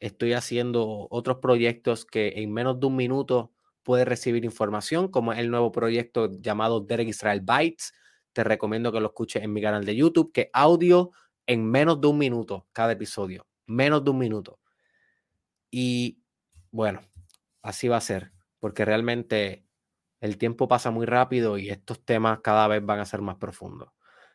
estoy 0.00 0.32
haciendo 0.32 1.08
otros 1.10 1.38
proyectos 1.38 2.06
que 2.06 2.34
en 2.36 2.52
menos 2.52 2.80
de 2.80 2.86
un 2.86 2.96
minuto 2.96 3.52
puedes 3.82 4.08
recibir 4.08 4.44
información, 4.44 5.08
como 5.08 5.32
el 5.32 5.50
nuevo 5.50 5.72
proyecto 5.72 6.30
llamado 6.40 6.80
Derek 6.80 7.08
Israel 7.08 7.40
Bytes. 7.42 7.92
Te 8.32 8.44
recomiendo 8.44 8.92
que 8.92 9.00
lo 9.00 9.08
escuches 9.08 9.42
en 9.42 9.52
mi 9.52 9.62
canal 9.62 9.84
de 9.84 9.96
YouTube, 9.96 10.32
que 10.32 10.50
audio 10.52 11.10
en 11.46 11.64
menos 11.64 12.00
de 12.00 12.08
un 12.08 12.18
minuto 12.18 12.66
cada 12.72 12.92
episodio, 12.92 13.46
menos 13.66 14.04
de 14.04 14.10
un 14.10 14.18
minuto. 14.18 14.60
Y 15.70 16.20
bueno, 16.70 17.00
así 17.62 17.88
va 17.88 17.96
a 17.96 18.00
ser, 18.00 18.32
porque 18.58 18.84
realmente 18.84 19.64
el 20.20 20.38
tiempo 20.38 20.68
pasa 20.68 20.90
muy 20.90 21.06
rápido 21.06 21.58
y 21.58 21.70
estos 21.70 22.04
temas 22.04 22.40
cada 22.42 22.68
vez 22.68 22.84
van 22.84 23.00
a 23.00 23.06
ser 23.06 23.22
más 23.22 23.36
profundos. 23.36 23.90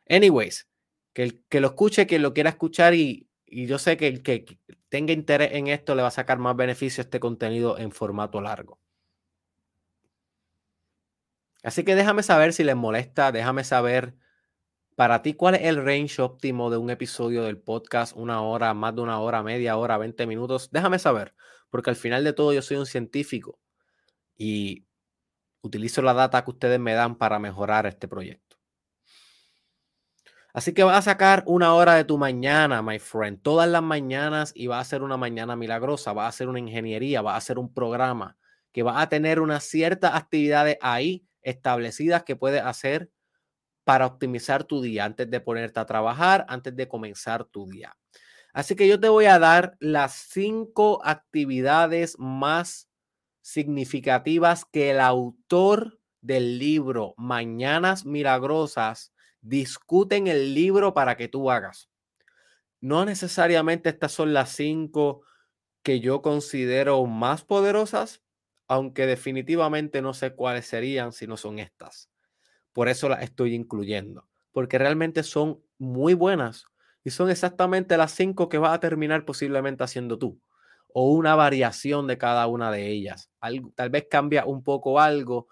Anyways, 0.10 0.70
que, 1.14 1.24
el, 1.24 1.44
que 1.50 1.62
lo 1.62 1.68
escuche, 1.68 2.08
que 2.08 2.20
lo 2.20 2.34
quiera 2.34 2.50
escuchar 2.50 2.94
y 2.94 3.28
yo 3.46 3.78
sé 3.78 3.98
que 3.98 4.08
el 4.08 4.24
que 4.24 4.60
tenga 4.90 5.14
interés 5.14 5.54
en 5.54 5.68
esto 5.68 5.96
le 5.96 6.02
va 6.02 6.10
a 6.10 6.12
sacar 6.12 6.40
más 6.40 6.56
beneficio 6.56 7.02
este 7.02 7.20
contenido 7.20 7.78
en 7.78 7.92
formato 7.92 8.42
largo. 8.42 8.80
Así 11.64 11.86
que 11.86 11.96
déjame 11.96 12.24
saber 12.24 12.54
si 12.54 12.64
les 12.64 12.76
molesta, 12.76 13.32
déjame 13.32 13.64
saber 13.64 14.16
para 14.96 15.22
ti 15.22 15.34
cuál 15.34 15.56
es 15.56 15.64
el 15.64 15.84
range 15.84 16.22
óptimo 16.22 16.70
de 16.70 16.78
un 16.78 16.90
episodio 16.90 17.44
del 17.44 17.58
podcast, 17.58 18.16
una 18.16 18.42
hora, 18.42 18.74
más 18.74 18.96
de 18.96 19.02
una 19.02 19.20
hora, 19.20 19.42
media 19.44 19.78
hora, 19.78 19.98
20 19.98 20.28
minutos. 20.28 20.70
Déjame 20.72 21.00
saber, 21.00 21.34
porque 21.70 21.90
al 21.90 21.96
final 21.96 22.24
de 22.24 22.34
todo 22.34 22.54
yo 22.54 22.62
soy 22.62 22.78
un 22.78 22.86
científico 22.86 23.60
y 24.38 24.86
utilizo 25.62 26.02
la 26.02 26.14
data 26.14 26.44
que 26.44 26.52
ustedes 26.52 26.80
me 26.80 26.94
dan 26.94 27.16
para 27.16 27.40
mejorar 27.40 27.86
este 27.86 28.08
proyecto. 28.08 28.58
Así 30.54 30.74
que 30.74 30.84
vas 30.84 30.98
a 30.98 31.02
sacar 31.02 31.44
una 31.48 31.74
hora 31.74 31.96
de 31.96 32.04
tu 32.04 32.18
mañana, 32.18 32.84
my 32.84 33.00
friend, 33.00 33.42
todas 33.42 33.68
las 33.68 33.82
mañanas 33.82 34.52
y 34.54 34.68
va 34.68 34.80
a 34.80 34.84
ser 34.84 35.02
una 35.02 35.18
mañana 35.18 35.56
milagrosa, 35.56 36.14
va 36.14 36.28
a 36.28 36.32
ser 36.32 36.48
una 36.48 36.60
ingeniería, 36.60 37.24
va 37.24 37.36
a 37.36 37.42
ser 37.42 37.58
un 37.58 37.74
programa 37.74 38.38
que 38.72 38.84
va 38.84 39.02
a 39.02 39.10
tener 39.10 39.40
unas 39.40 39.64
ciertas 39.64 40.14
actividades 40.14 40.78
ahí 40.82 41.26
establecidas 41.44 42.24
que 42.24 42.36
puedes 42.36 42.62
hacer 42.62 43.12
para 43.84 44.06
optimizar 44.06 44.64
tu 44.64 44.82
día 44.82 45.06
antes 45.06 45.30
de 45.30 45.40
ponerte 45.42 45.80
a 45.80 45.86
trabajar, 45.86 46.46
antes 46.48 46.76
de 46.76 46.88
comenzar 46.88 47.46
tu 47.46 47.68
día. 47.68 47.96
Así 48.54 48.76
que 48.76 48.88
yo 48.88 49.00
te 49.00 49.10
voy 49.10 49.26
a 49.26 49.40
dar 49.40 49.76
las 49.80 50.14
cinco 50.14 51.02
actividades 51.04 52.18
más 52.20 52.90
significativas 53.42 54.66
que 54.66 54.92
el 54.92 55.00
autor 55.00 56.00
del 56.22 56.60
libro 56.60 57.14
Mañanas 57.18 58.06
Milagrosas 58.06 59.14
discuten 59.42 60.28
el 60.28 60.54
libro 60.54 60.94
para 60.94 61.18
que 61.18 61.28
tú 61.28 61.52
hagas. 61.52 61.90
No 62.80 63.06
necesariamente 63.06 63.90
estas 63.90 64.14
son 64.14 64.34
las 64.34 64.52
cinco 64.52 65.24
que 65.84 66.00
yo 66.00 66.22
considero 66.22 67.06
más 67.06 67.44
poderosas, 67.44 68.23
aunque 68.74 69.06
definitivamente 69.06 70.02
no 70.02 70.14
sé 70.14 70.36
cuáles 70.36 70.66
serían 70.66 71.12
si 71.14 71.28
no 71.28 71.38
son 71.38 71.60
estas. 71.60 72.10
Por 72.74 72.90
eso 72.90 73.10
las 73.10 73.24
estoy 73.24 73.54
incluyendo, 73.56 74.28
porque 74.52 74.78
realmente 74.78 75.24
son 75.24 75.64
muy 75.78 76.14
buenas 76.14 76.66
y 77.04 77.12
son 77.12 77.30
exactamente 77.30 77.98
las 77.98 78.12
cinco 78.14 78.50
que 78.50 78.58
vas 78.58 78.74
a 78.74 78.80
terminar 78.80 79.26
posiblemente 79.26 79.84
haciendo 79.84 80.18
tú 80.18 80.42
o 80.94 81.12
una 81.12 81.36
variación 81.36 82.08
de 82.08 82.18
cada 82.18 82.48
una 82.48 82.72
de 82.72 82.88
ellas. 82.90 83.32
tal 83.76 83.90
vez 83.90 84.08
cambia 84.10 84.46
un 84.46 84.64
poco 84.64 85.00
algo, 85.00 85.48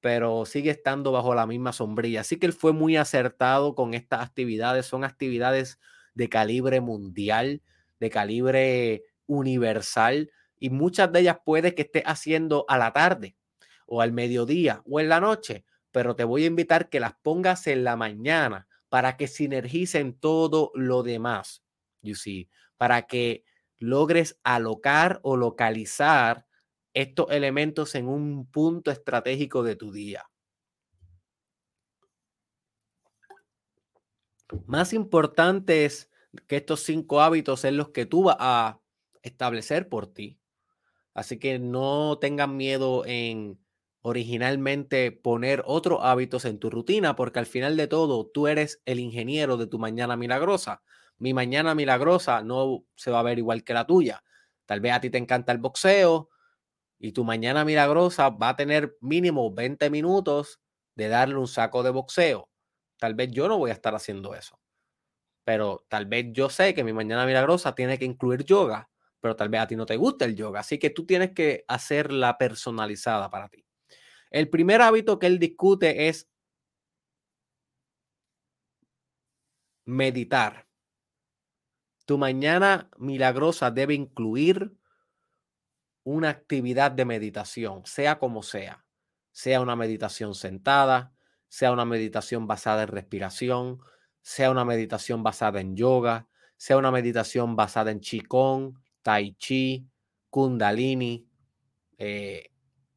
pero 0.00 0.44
sigue 0.46 0.70
estando 0.70 1.12
bajo 1.12 1.34
la 1.34 1.46
misma 1.46 1.72
sombrilla. 1.72 2.20
Así 2.20 2.38
que 2.38 2.46
él 2.46 2.52
fue 2.52 2.72
muy 2.72 2.96
acertado 2.96 3.74
con 3.74 3.94
estas 3.94 4.20
actividades. 4.20 4.86
Son 4.86 5.02
actividades 5.04 5.80
de 6.14 6.28
calibre 6.28 6.80
mundial, 6.80 7.62
de 7.98 8.10
calibre 8.10 9.04
universal, 9.26 10.30
y 10.64 10.70
muchas 10.70 11.12
de 11.12 11.20
ellas 11.20 11.40
puede 11.44 11.74
que 11.74 11.82
esté 11.82 12.02
haciendo 12.06 12.64
a 12.68 12.78
la 12.78 12.90
tarde 12.94 13.36
o 13.84 14.00
al 14.00 14.12
mediodía 14.12 14.82
o 14.86 14.98
en 14.98 15.10
la 15.10 15.20
noche, 15.20 15.66
pero 15.90 16.16
te 16.16 16.24
voy 16.24 16.44
a 16.44 16.46
invitar 16.46 16.88
que 16.88 17.00
las 17.00 17.12
pongas 17.20 17.66
en 17.66 17.84
la 17.84 17.96
mañana 17.96 18.66
para 18.88 19.18
que 19.18 19.26
sinergicen 19.26 20.18
todo 20.18 20.70
lo 20.74 21.02
demás, 21.02 21.62
you 22.00 22.14
see, 22.14 22.48
para 22.78 23.02
que 23.02 23.44
logres 23.76 24.40
alocar 24.42 25.20
o 25.22 25.36
localizar 25.36 26.46
estos 26.94 27.30
elementos 27.30 27.94
en 27.94 28.08
un 28.08 28.50
punto 28.50 28.90
estratégico 28.90 29.64
de 29.64 29.76
tu 29.76 29.92
día. 29.92 30.30
Más 34.64 34.94
importante 34.94 35.84
es 35.84 36.10
que 36.46 36.56
estos 36.56 36.80
cinco 36.80 37.20
hábitos 37.20 37.60
son 37.60 37.76
los 37.76 37.90
que 37.90 38.06
tú 38.06 38.22
vas 38.22 38.36
a 38.38 38.80
establecer 39.20 39.90
por 39.90 40.06
ti. 40.06 40.40
Así 41.14 41.38
que 41.38 41.58
no 41.58 42.18
tengan 42.20 42.56
miedo 42.56 43.04
en 43.06 43.60
originalmente 44.02 45.12
poner 45.12 45.62
otros 45.66 46.00
hábitos 46.02 46.44
en 46.44 46.58
tu 46.58 46.70
rutina, 46.70 47.16
porque 47.16 47.38
al 47.38 47.46
final 47.46 47.76
de 47.76 47.86
todo 47.88 48.26
tú 48.26 48.48
eres 48.48 48.82
el 48.84 49.00
ingeniero 49.00 49.56
de 49.56 49.66
tu 49.66 49.78
mañana 49.78 50.16
milagrosa. 50.16 50.82
Mi 51.18 51.32
mañana 51.32 51.74
milagrosa 51.74 52.42
no 52.42 52.84
se 52.96 53.10
va 53.10 53.20
a 53.20 53.22
ver 53.22 53.38
igual 53.38 53.64
que 53.64 53.74
la 53.74 53.86
tuya. 53.86 54.22
Tal 54.66 54.80
vez 54.80 54.92
a 54.92 55.00
ti 55.00 55.10
te 55.10 55.18
encanta 55.18 55.52
el 55.52 55.58
boxeo, 55.58 56.28
y 56.98 57.12
tu 57.12 57.24
mañana 57.24 57.64
milagrosa 57.64 58.30
va 58.30 58.50
a 58.50 58.56
tener 58.56 58.96
mínimo 59.00 59.52
20 59.52 59.90
minutos 59.90 60.60
de 60.94 61.08
darle 61.08 61.36
un 61.36 61.48
saco 61.48 61.82
de 61.82 61.90
boxeo. 61.90 62.50
Tal 62.98 63.14
vez 63.14 63.30
yo 63.30 63.48
no 63.48 63.58
voy 63.58 63.70
a 63.70 63.74
estar 63.74 63.94
haciendo 63.94 64.34
eso, 64.34 64.60
pero 65.44 65.84
tal 65.88 66.06
vez 66.06 66.26
yo 66.32 66.50
sé 66.50 66.74
que 66.74 66.84
mi 66.84 66.92
mañana 66.92 67.26
milagrosa 67.26 67.74
tiene 67.74 67.98
que 67.98 68.04
incluir 68.06 68.44
yoga, 68.44 68.90
pero 69.24 69.36
tal 69.36 69.48
vez 69.48 69.62
a 69.62 69.66
ti 69.66 69.74
no 69.74 69.86
te 69.86 69.96
gusta 69.96 70.26
el 70.26 70.36
yoga, 70.36 70.60
así 70.60 70.78
que 70.78 70.90
tú 70.90 71.06
tienes 71.06 71.32
que 71.32 71.64
hacerla 71.66 72.36
personalizada 72.36 73.30
para 73.30 73.48
ti. 73.48 73.64
El 74.30 74.50
primer 74.50 74.82
hábito 74.82 75.18
que 75.18 75.26
él 75.26 75.38
discute 75.38 76.08
es 76.08 76.28
meditar. 79.86 80.68
Tu 82.04 82.18
mañana 82.18 82.90
milagrosa 82.98 83.70
debe 83.70 83.94
incluir 83.94 84.76
una 86.02 86.28
actividad 86.28 86.90
de 86.90 87.06
meditación, 87.06 87.80
sea 87.86 88.18
como 88.18 88.42
sea, 88.42 88.84
sea 89.32 89.62
una 89.62 89.74
meditación 89.74 90.34
sentada, 90.34 91.14
sea 91.48 91.72
una 91.72 91.86
meditación 91.86 92.46
basada 92.46 92.82
en 92.82 92.88
respiración, 92.88 93.80
sea 94.20 94.50
una 94.50 94.66
meditación 94.66 95.22
basada 95.22 95.62
en 95.62 95.76
yoga, 95.76 96.28
sea 96.58 96.76
una 96.76 96.90
meditación 96.90 97.56
basada 97.56 97.90
en 97.90 98.00
qigong, 98.00 98.83
tai 99.04 99.36
chi, 99.38 99.86
kundalini, 100.30 101.28
eh, 101.98 102.50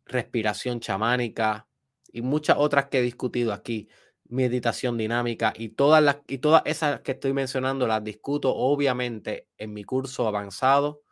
respiración 0.05 0.79
chamánica 0.79 1.67
y 2.11 2.21
muchas 2.21 2.57
otras 2.57 2.85
que 2.87 2.99
he 2.99 3.01
discutido 3.01 3.51
aquí, 3.51 3.89
meditación 4.29 4.97
dinámica 4.97 5.53
y 5.55 5.69
todas 5.69 6.01
las 6.01 6.19
y 6.27 6.37
todas 6.37 6.63
esas 6.65 7.01
que 7.01 7.11
estoy 7.11 7.33
mencionando 7.33 7.87
las 7.87 8.03
discuto 8.03 8.55
obviamente 8.55 9.49
en 9.57 9.73
mi 9.73 9.83
curso 9.83 10.27
avanzado 10.27 11.03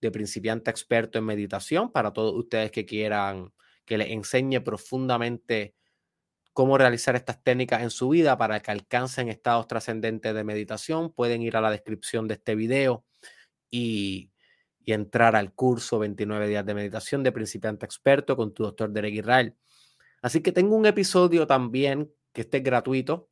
de 0.00 0.10
principiante 0.10 0.70
experto 0.70 1.18
en 1.18 1.26
meditación 1.26 1.92
para 1.92 2.12
todos 2.12 2.34
ustedes 2.34 2.70
que 2.70 2.86
quieran 2.86 3.52
que 3.84 3.98
les 3.98 4.10
enseñe 4.10 4.60
profundamente 4.60 5.74
cómo 6.52 6.78
realizar 6.78 7.16
estas 7.16 7.42
técnicas 7.42 7.82
en 7.82 7.90
su 7.90 8.08
vida 8.08 8.38
para 8.38 8.60
que 8.60 8.70
alcancen 8.70 9.28
estados 9.28 9.66
trascendentes 9.66 10.34
de 10.34 10.44
meditación. 10.44 11.12
Pueden 11.12 11.42
ir 11.42 11.56
a 11.56 11.60
la 11.60 11.70
descripción 11.70 12.28
de 12.28 12.34
este 12.34 12.54
video 12.54 13.04
y, 13.70 14.29
y 14.84 14.92
entrar 14.92 15.36
al 15.36 15.52
curso 15.52 15.98
29 15.98 16.48
días 16.48 16.64
de 16.64 16.74
meditación 16.74 17.22
de 17.22 17.32
principiante 17.32 17.86
experto 17.86 18.36
con 18.36 18.52
tu 18.52 18.64
doctor 18.64 18.90
Derek 18.90 19.14
Israel. 19.14 19.54
Así 20.22 20.42
que 20.42 20.52
tengo 20.52 20.76
un 20.76 20.86
episodio 20.86 21.46
también 21.46 22.12
que 22.32 22.42
esté 22.42 22.60
gratuito. 22.60 23.30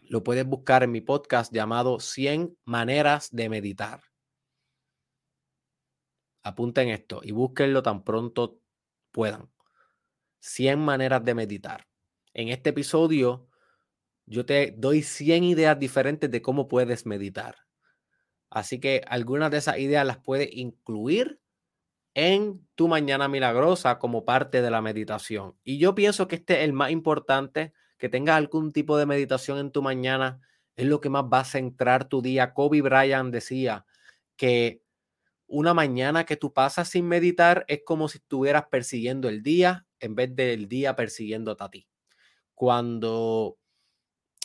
Lo 0.00 0.22
puedes 0.22 0.44
buscar 0.44 0.82
en 0.82 0.90
mi 0.90 1.00
podcast 1.00 1.52
llamado 1.52 2.00
100 2.00 2.56
maneras 2.64 3.28
de 3.30 3.48
meditar. 3.48 4.02
Apunten 6.42 6.88
esto 6.88 7.20
y 7.22 7.32
búsquenlo 7.32 7.82
tan 7.82 8.02
pronto 8.04 8.60
puedan. 9.12 9.50
100 10.40 10.78
maneras 10.78 11.24
de 11.24 11.34
meditar. 11.34 11.86
En 12.34 12.48
este 12.48 12.70
episodio 12.70 13.48
yo 14.26 14.44
te 14.44 14.74
doy 14.76 15.02
100 15.02 15.44
ideas 15.44 15.78
diferentes 15.78 16.30
de 16.30 16.42
cómo 16.42 16.68
puedes 16.68 17.06
meditar. 17.06 17.61
Así 18.52 18.80
que 18.80 19.00
algunas 19.08 19.50
de 19.50 19.56
esas 19.58 19.78
ideas 19.78 20.06
las 20.06 20.18
puedes 20.18 20.50
incluir 20.52 21.40
en 22.14 22.66
tu 22.74 22.86
mañana 22.86 23.26
milagrosa 23.26 23.98
como 23.98 24.26
parte 24.26 24.60
de 24.60 24.70
la 24.70 24.82
meditación. 24.82 25.56
Y 25.64 25.78
yo 25.78 25.94
pienso 25.94 26.28
que 26.28 26.36
este 26.36 26.58
es 26.58 26.64
el 26.64 26.74
más 26.74 26.90
importante, 26.90 27.72
que 27.96 28.10
tengas 28.10 28.36
algún 28.36 28.70
tipo 28.70 28.98
de 28.98 29.06
meditación 29.06 29.56
en 29.56 29.70
tu 29.70 29.80
mañana, 29.80 30.42
es 30.76 30.84
lo 30.86 31.00
que 31.00 31.08
más 31.08 31.24
va 31.24 31.40
a 31.40 31.44
centrar 31.44 32.10
tu 32.10 32.20
día. 32.20 32.52
Kobe 32.52 32.82
Bryant 32.82 33.32
decía 33.32 33.86
que 34.36 34.82
una 35.46 35.72
mañana 35.72 36.24
que 36.24 36.36
tú 36.36 36.52
pasas 36.52 36.90
sin 36.90 37.06
meditar 37.08 37.64
es 37.68 37.80
como 37.86 38.08
si 38.08 38.18
estuvieras 38.18 38.66
persiguiendo 38.70 39.30
el 39.30 39.42
día 39.42 39.86
en 39.98 40.14
vez 40.14 40.36
del 40.36 40.68
día 40.68 40.94
persiguiéndote 40.94 41.64
a 41.64 41.70
ti. 41.70 41.88
Cuando 42.54 43.56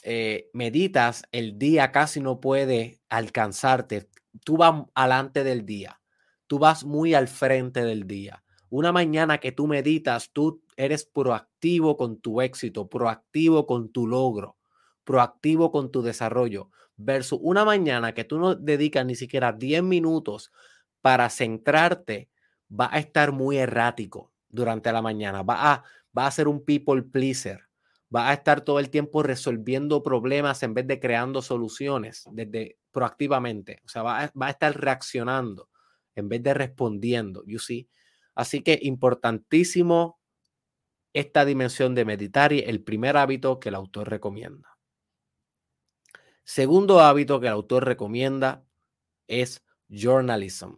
eh, 0.10 0.50
meditas, 0.54 1.24
el 1.34 1.60
día 1.60 1.92
casi 1.92 2.22
no 2.22 2.40
puede 2.40 3.02
alcanzarte. 3.10 4.08
Tú 4.46 4.56
vas 4.56 4.86
alante 4.94 5.44
del 5.44 5.66
día. 5.66 6.00
Tú 6.48 6.60
vas 6.60 6.86
muy 6.86 7.14
al 7.14 7.28
frente 7.28 7.84
del 7.84 8.08
día. 8.08 8.42
Una 8.70 8.94
mañana 8.94 9.40
que 9.40 9.52
tú 9.52 9.68
meditas, 9.68 10.32
tú 10.32 10.64
eres 10.78 11.04
proactivo 11.04 11.98
con 11.98 12.22
tu 12.22 12.40
éxito, 12.40 12.88
proactivo 12.88 13.68
con 13.68 13.90
tu 13.90 14.08
logro, 14.08 14.56
proactivo 15.04 15.74
con 15.74 15.92
tu 15.92 16.02
desarrollo. 16.02 16.70
Versus 16.96 17.40
una 17.44 17.66
mañana 17.66 18.14
que 18.14 18.24
tú 18.24 18.40
no 18.40 18.56
dedicas 18.56 19.06
ni 19.06 19.16
siquiera 19.16 19.52
10 19.52 19.84
minutos 19.84 20.54
para 21.02 21.30
centrarte, 21.30 22.30
va 22.72 22.88
a 22.94 23.00
estar 23.00 23.34
muy 23.34 23.58
errático 23.58 24.32
durante 24.48 24.90
la 24.94 25.02
mañana, 25.02 25.44
va 25.44 25.84
va 26.18 26.28
a 26.28 26.32
ser 26.32 26.48
un 26.48 26.64
people 26.64 27.04
pleaser, 27.04 27.67
va 28.14 28.30
a 28.30 28.34
estar 28.34 28.62
todo 28.62 28.80
el 28.80 28.90
tiempo 28.90 29.24
resolviendo 29.24 30.02
problemas 30.04 30.64
en 30.64 30.74
vez 30.74 30.88
de 30.88 31.00
creando 31.00 31.42
soluciones 31.42 32.24
desde 32.32 32.78
proactivamente, 32.92 33.82
o 33.86 33.90
sea, 33.90 34.04
va 34.04 34.24
a, 34.24 34.32
a 34.40 34.50
estar 34.50 34.80
reaccionando 34.80 35.70
en 36.16 36.30
vez 36.30 36.42
de 36.44 36.54
respondiendo. 36.54 37.44
Así 38.36 38.62
que 38.62 38.80
importantísimo 38.82 40.20
esta 41.14 41.46
dimensión 41.46 41.96
de 41.96 42.06
meditar 42.06 42.54
y 42.54 42.60
el 42.60 42.84
primer 42.84 43.18
hábito 43.18 43.60
que 43.60 43.70
el 43.70 43.76
autor 43.76 44.10
recomienda. 44.10 44.78
Segundo 46.44 47.02
hábito 47.02 47.40
que 47.40 47.48
el 47.48 47.54
autor 47.54 47.86
recomienda 47.86 48.64
es 49.28 49.66
journalism 49.90 50.76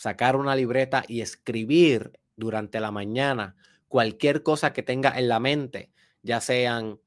sacar 0.00 0.34
una 0.34 0.56
libreta 0.56 1.04
y 1.06 1.20
escribir 1.20 2.18
durante 2.34 2.80
la 2.80 2.90
mañana 2.90 3.54
cualquier 3.86 4.42
cosa 4.42 4.72
que 4.72 4.82
tenga 4.82 5.18
en 5.18 5.28
la 5.28 5.40
mente, 5.40 5.92
ya 6.22 6.40
sean 6.40 7.00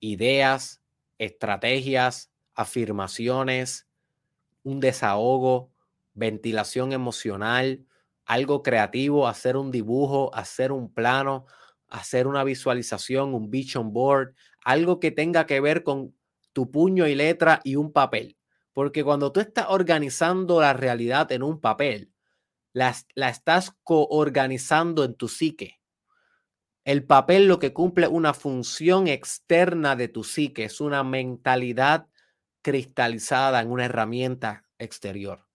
ideas, 0.00 0.82
estrategias, 1.18 2.30
afirmaciones, 2.54 3.88
un 4.62 4.80
desahogo, 4.80 5.70
ventilación 6.14 6.92
emocional, 6.92 7.86
algo 8.24 8.62
creativo, 8.62 9.26
hacer 9.28 9.56
un 9.56 9.70
dibujo, 9.70 10.34
hacer 10.34 10.72
un 10.72 10.92
plano, 10.92 11.46
hacer 11.88 12.26
una 12.26 12.44
visualización, 12.44 13.34
un 13.34 13.50
vision 13.50 13.92
board, 13.92 14.34
algo 14.64 15.00
que 15.00 15.10
tenga 15.10 15.46
que 15.46 15.60
ver 15.60 15.82
con 15.82 16.14
tu 16.52 16.70
puño 16.70 17.06
y 17.06 17.14
letra 17.14 17.60
y 17.64 17.76
un 17.76 17.92
papel. 17.92 18.36
Porque 18.72 19.02
cuando 19.02 19.32
tú 19.32 19.40
estás 19.40 19.66
organizando 19.68 20.60
la 20.60 20.72
realidad 20.72 21.32
en 21.32 21.42
un 21.42 21.60
papel, 21.60 22.12
la, 22.72 22.94
estás 23.28 23.72
coorganizando 23.82 25.04
en 25.04 25.14
tu 25.14 25.28
psique. 25.28 25.79
El 26.84 27.04
papel 27.04 27.46
lo 27.46 27.58
que 27.58 27.72
cumple 27.72 28.08
una 28.08 28.32
función 28.32 29.06
externa 29.06 29.96
de 29.96 30.08
tu 30.08 30.24
psique, 30.24 30.64
es 30.64 30.80
una 30.80 31.04
mentalidad 31.04 32.06
cristalizada 32.62 33.60
en 33.60 33.70
una 33.70 33.84
herramienta 33.84 34.64
exterior. 34.78 35.46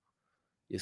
You 0.70 0.80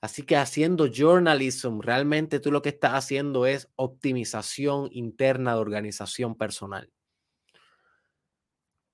Así 0.00 0.22
que 0.22 0.36
haciendo 0.36 0.86
journalism, 0.86 1.80
realmente 1.80 2.38
tú 2.38 2.52
lo 2.52 2.62
que 2.62 2.68
estás 2.68 2.92
haciendo 2.92 3.46
es 3.46 3.68
optimización 3.74 4.88
interna 4.92 5.54
de 5.54 5.60
organización 5.60 6.36
personal. 6.36 6.92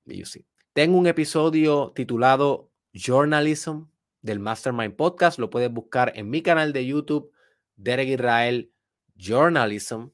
You 0.06 0.24
Tengo 0.72 0.96
un 0.96 1.06
episodio 1.06 1.92
titulado 1.94 2.70
Journalism 2.92 3.84
del 4.22 4.38
Mastermind 4.38 4.96
Podcast. 4.96 5.38
Lo 5.38 5.50
puedes 5.50 5.70
buscar 5.70 6.12
en 6.14 6.30
mi 6.30 6.42
canal 6.42 6.72
de 6.72 6.86
YouTube, 6.86 7.30
Derek 7.76 8.08
Israel 8.08 8.72
Journalism, 9.14 10.06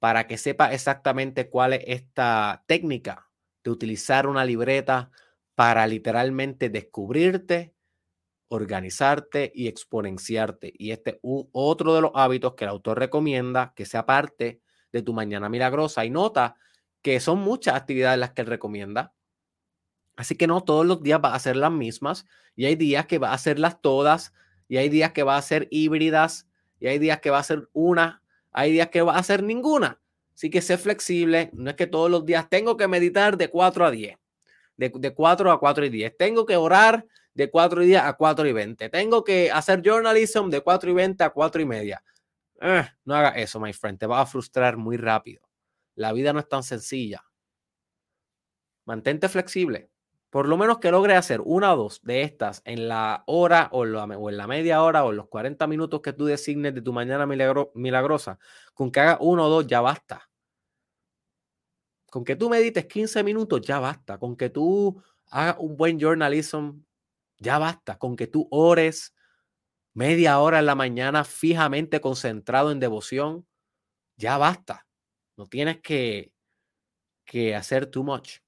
para 0.00 0.26
que 0.26 0.38
sepa 0.38 0.72
exactamente 0.72 1.48
cuál 1.48 1.74
es 1.74 1.84
esta 1.86 2.64
técnica 2.66 3.30
de 3.62 3.70
utilizar 3.70 4.26
una 4.26 4.44
libreta 4.44 5.10
para 5.54 5.86
literalmente 5.86 6.70
descubrirte, 6.70 7.74
organizarte 8.48 9.52
y 9.54 9.68
exponenciarte. 9.68 10.72
Y 10.76 10.90
este 10.90 11.10
es 11.10 11.18
otro 11.22 11.94
de 11.94 12.00
los 12.00 12.12
hábitos 12.14 12.54
que 12.54 12.64
el 12.64 12.70
autor 12.70 12.98
recomienda 12.98 13.74
que 13.76 13.84
sea 13.84 14.06
parte 14.06 14.62
de 14.90 15.02
tu 15.02 15.12
mañana 15.12 15.48
milagrosa. 15.50 16.04
Y 16.04 16.10
nota 16.10 16.56
que 17.02 17.20
son 17.20 17.38
muchas 17.38 17.74
actividades 17.74 18.18
las 18.18 18.32
que 18.32 18.40
él 18.40 18.48
recomienda. 18.48 19.14
Así 20.16 20.34
que 20.34 20.46
no 20.46 20.64
todos 20.64 20.86
los 20.86 21.02
días 21.02 21.20
va 21.22 21.34
a 21.34 21.38
ser 21.38 21.56
las 21.56 21.72
mismas 21.72 22.26
y 22.56 22.64
hay 22.64 22.74
días 22.74 23.06
que 23.06 23.18
va 23.18 23.30
a 23.30 23.34
hacerlas 23.34 23.80
todas 23.80 24.32
y 24.66 24.78
hay 24.78 24.88
días 24.88 25.12
que 25.12 25.22
va 25.22 25.36
a 25.36 25.42
ser 25.42 25.68
híbridas 25.70 26.48
y 26.78 26.88
hay 26.88 26.98
días 26.98 27.20
que 27.20 27.30
va 27.30 27.38
a 27.38 27.42
ser 27.42 27.68
una, 27.72 28.19
hay 28.52 28.72
días 28.72 28.88
que 28.88 29.02
va 29.02 29.16
a 29.16 29.22
ser 29.22 29.42
ninguna. 29.42 30.00
Así 30.34 30.50
que 30.50 30.62
sé 30.62 30.78
flexible, 30.78 31.50
no 31.52 31.70
es 31.70 31.76
que 31.76 31.86
todos 31.86 32.10
los 32.10 32.24
días 32.24 32.48
tengo 32.48 32.76
que 32.76 32.88
meditar 32.88 33.36
de 33.36 33.48
4 33.48 33.84
a 33.86 33.90
10, 33.90 34.18
de, 34.76 34.92
de 34.94 35.14
4 35.14 35.52
a 35.52 35.60
4 35.60 35.84
y 35.84 35.88
10, 35.90 36.16
tengo 36.16 36.46
que 36.46 36.56
orar 36.56 37.06
de 37.34 37.50
4 37.50 37.82
y 37.82 37.86
10 37.88 38.02
a 38.02 38.12
4 38.14 38.48
y 38.48 38.52
20, 38.52 38.88
tengo 38.88 39.22
que 39.22 39.50
hacer 39.50 39.82
journalism 39.82 40.48
de 40.48 40.62
4 40.62 40.90
y 40.90 40.94
20 40.94 41.24
a 41.24 41.30
4 41.30 41.60
y 41.60 41.66
media. 41.66 42.02
Eh, 42.62 42.86
no 43.04 43.14
haga 43.14 43.30
eso, 43.30 43.60
my 43.60 43.72
friend, 43.72 43.98
te 43.98 44.06
va 44.06 44.20
a 44.20 44.26
frustrar 44.26 44.78
muy 44.78 44.96
rápido. 44.96 45.46
La 45.94 46.12
vida 46.12 46.32
no 46.32 46.40
es 46.40 46.48
tan 46.48 46.62
sencilla. 46.62 47.22
Mantente 48.86 49.28
flexible 49.28 49.89
por 50.30 50.46
lo 50.46 50.56
menos 50.56 50.78
que 50.78 50.92
logre 50.92 51.16
hacer 51.16 51.40
una 51.44 51.74
o 51.74 51.76
dos 51.76 52.00
de 52.02 52.22
estas 52.22 52.62
en 52.64 52.88
la 52.88 53.24
hora 53.26 53.68
o, 53.72 53.84
en 53.84 54.36
la 54.36 54.46
media 54.46 54.82
hora 54.82 55.04
o 55.04 55.10
en 55.10 55.16
los 55.16 55.26
40 55.28 55.66
minutos 55.66 56.00
que 56.00 56.12
tú 56.12 56.24
designes 56.24 56.72
de 56.72 56.82
tu 56.82 56.92
mañana 56.92 57.26
milagrosa, 57.26 58.38
con 58.72 58.92
que 58.92 59.00
haga 59.00 59.18
uno 59.20 59.46
o 59.46 59.48
dos 59.48 59.66
ya 59.66 59.80
basta. 59.80 60.30
Con 62.06 62.24
que 62.24 62.36
tú 62.36 62.48
medites 62.48 62.86
15 62.86 63.22
minutos 63.24 63.60
ya 63.62 63.78
basta. 63.80 64.18
Con 64.18 64.36
que 64.36 64.50
tú 64.50 65.02
hagas 65.30 65.56
un 65.58 65.76
buen 65.76 65.98
journalism 65.98 66.82
ya 67.38 67.58
basta. 67.58 67.98
Con 67.98 68.16
que 68.16 68.26
tú 68.26 68.48
ores 68.50 69.14
media 69.94 70.38
hora 70.38 70.60
en 70.60 70.66
la 70.66 70.74
mañana 70.74 71.24
fijamente 71.24 72.00
concentrado 72.00 72.70
en 72.70 72.80
devoción, 72.80 73.46
ya 74.16 74.38
basta. 74.38 74.86
No 75.36 75.46
tienes 75.46 75.80
que, 75.80 76.32
que 77.24 77.54
hacer 77.54 77.86
too 77.86 78.04
much. 78.04 78.38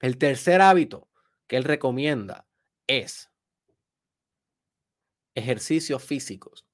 El 0.00 0.18
tercer 0.18 0.60
hábito 0.60 1.08
que 1.46 1.56
él 1.56 1.64
recomienda 1.64 2.46
es 2.86 3.30
ejercicios 5.34 6.02
físicos. 6.02 6.66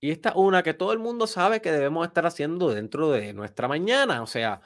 Y 0.00 0.10
esta 0.10 0.30
es 0.30 0.36
una 0.36 0.62
que 0.62 0.74
todo 0.74 0.92
el 0.92 0.98
mundo 0.98 1.26
sabe 1.26 1.62
que 1.62 1.72
debemos 1.72 2.06
estar 2.06 2.26
haciendo 2.26 2.68
dentro 2.74 3.10
de 3.10 3.32
nuestra 3.32 3.68
mañana. 3.68 4.22
O 4.22 4.26
sea, 4.26 4.60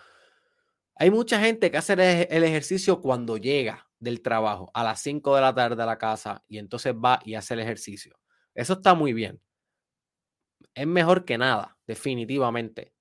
hay 0.96 1.10
mucha 1.10 1.40
gente 1.40 1.70
que 1.70 1.76
hace 1.76 1.92
el 2.30 2.44
ejercicio 2.44 3.00
cuando 3.00 3.36
llega. 3.36 3.86
del 4.00 4.22
trabajo 4.22 4.70
a 4.74 4.84
las 4.84 5.00
5 5.00 5.34
de 5.34 5.40
la 5.40 5.54
tarde 5.54 5.82
a 5.82 5.86
la 5.86 5.98
casa 5.98 6.44
y 6.46 6.58
entonces 6.58 6.94
va 6.94 7.18
y 7.24 7.34
hace 7.34 7.54
el 7.54 7.60
ejercicio. 7.60 8.16
Eso 8.54 8.74
está 8.74 8.94
muy 8.94 9.12
bien. 9.12 9.40
Es 10.74 10.86
mejor 10.86 11.24
que 11.24 11.36
nada, 11.36 11.76
definitivamente. 11.86 12.92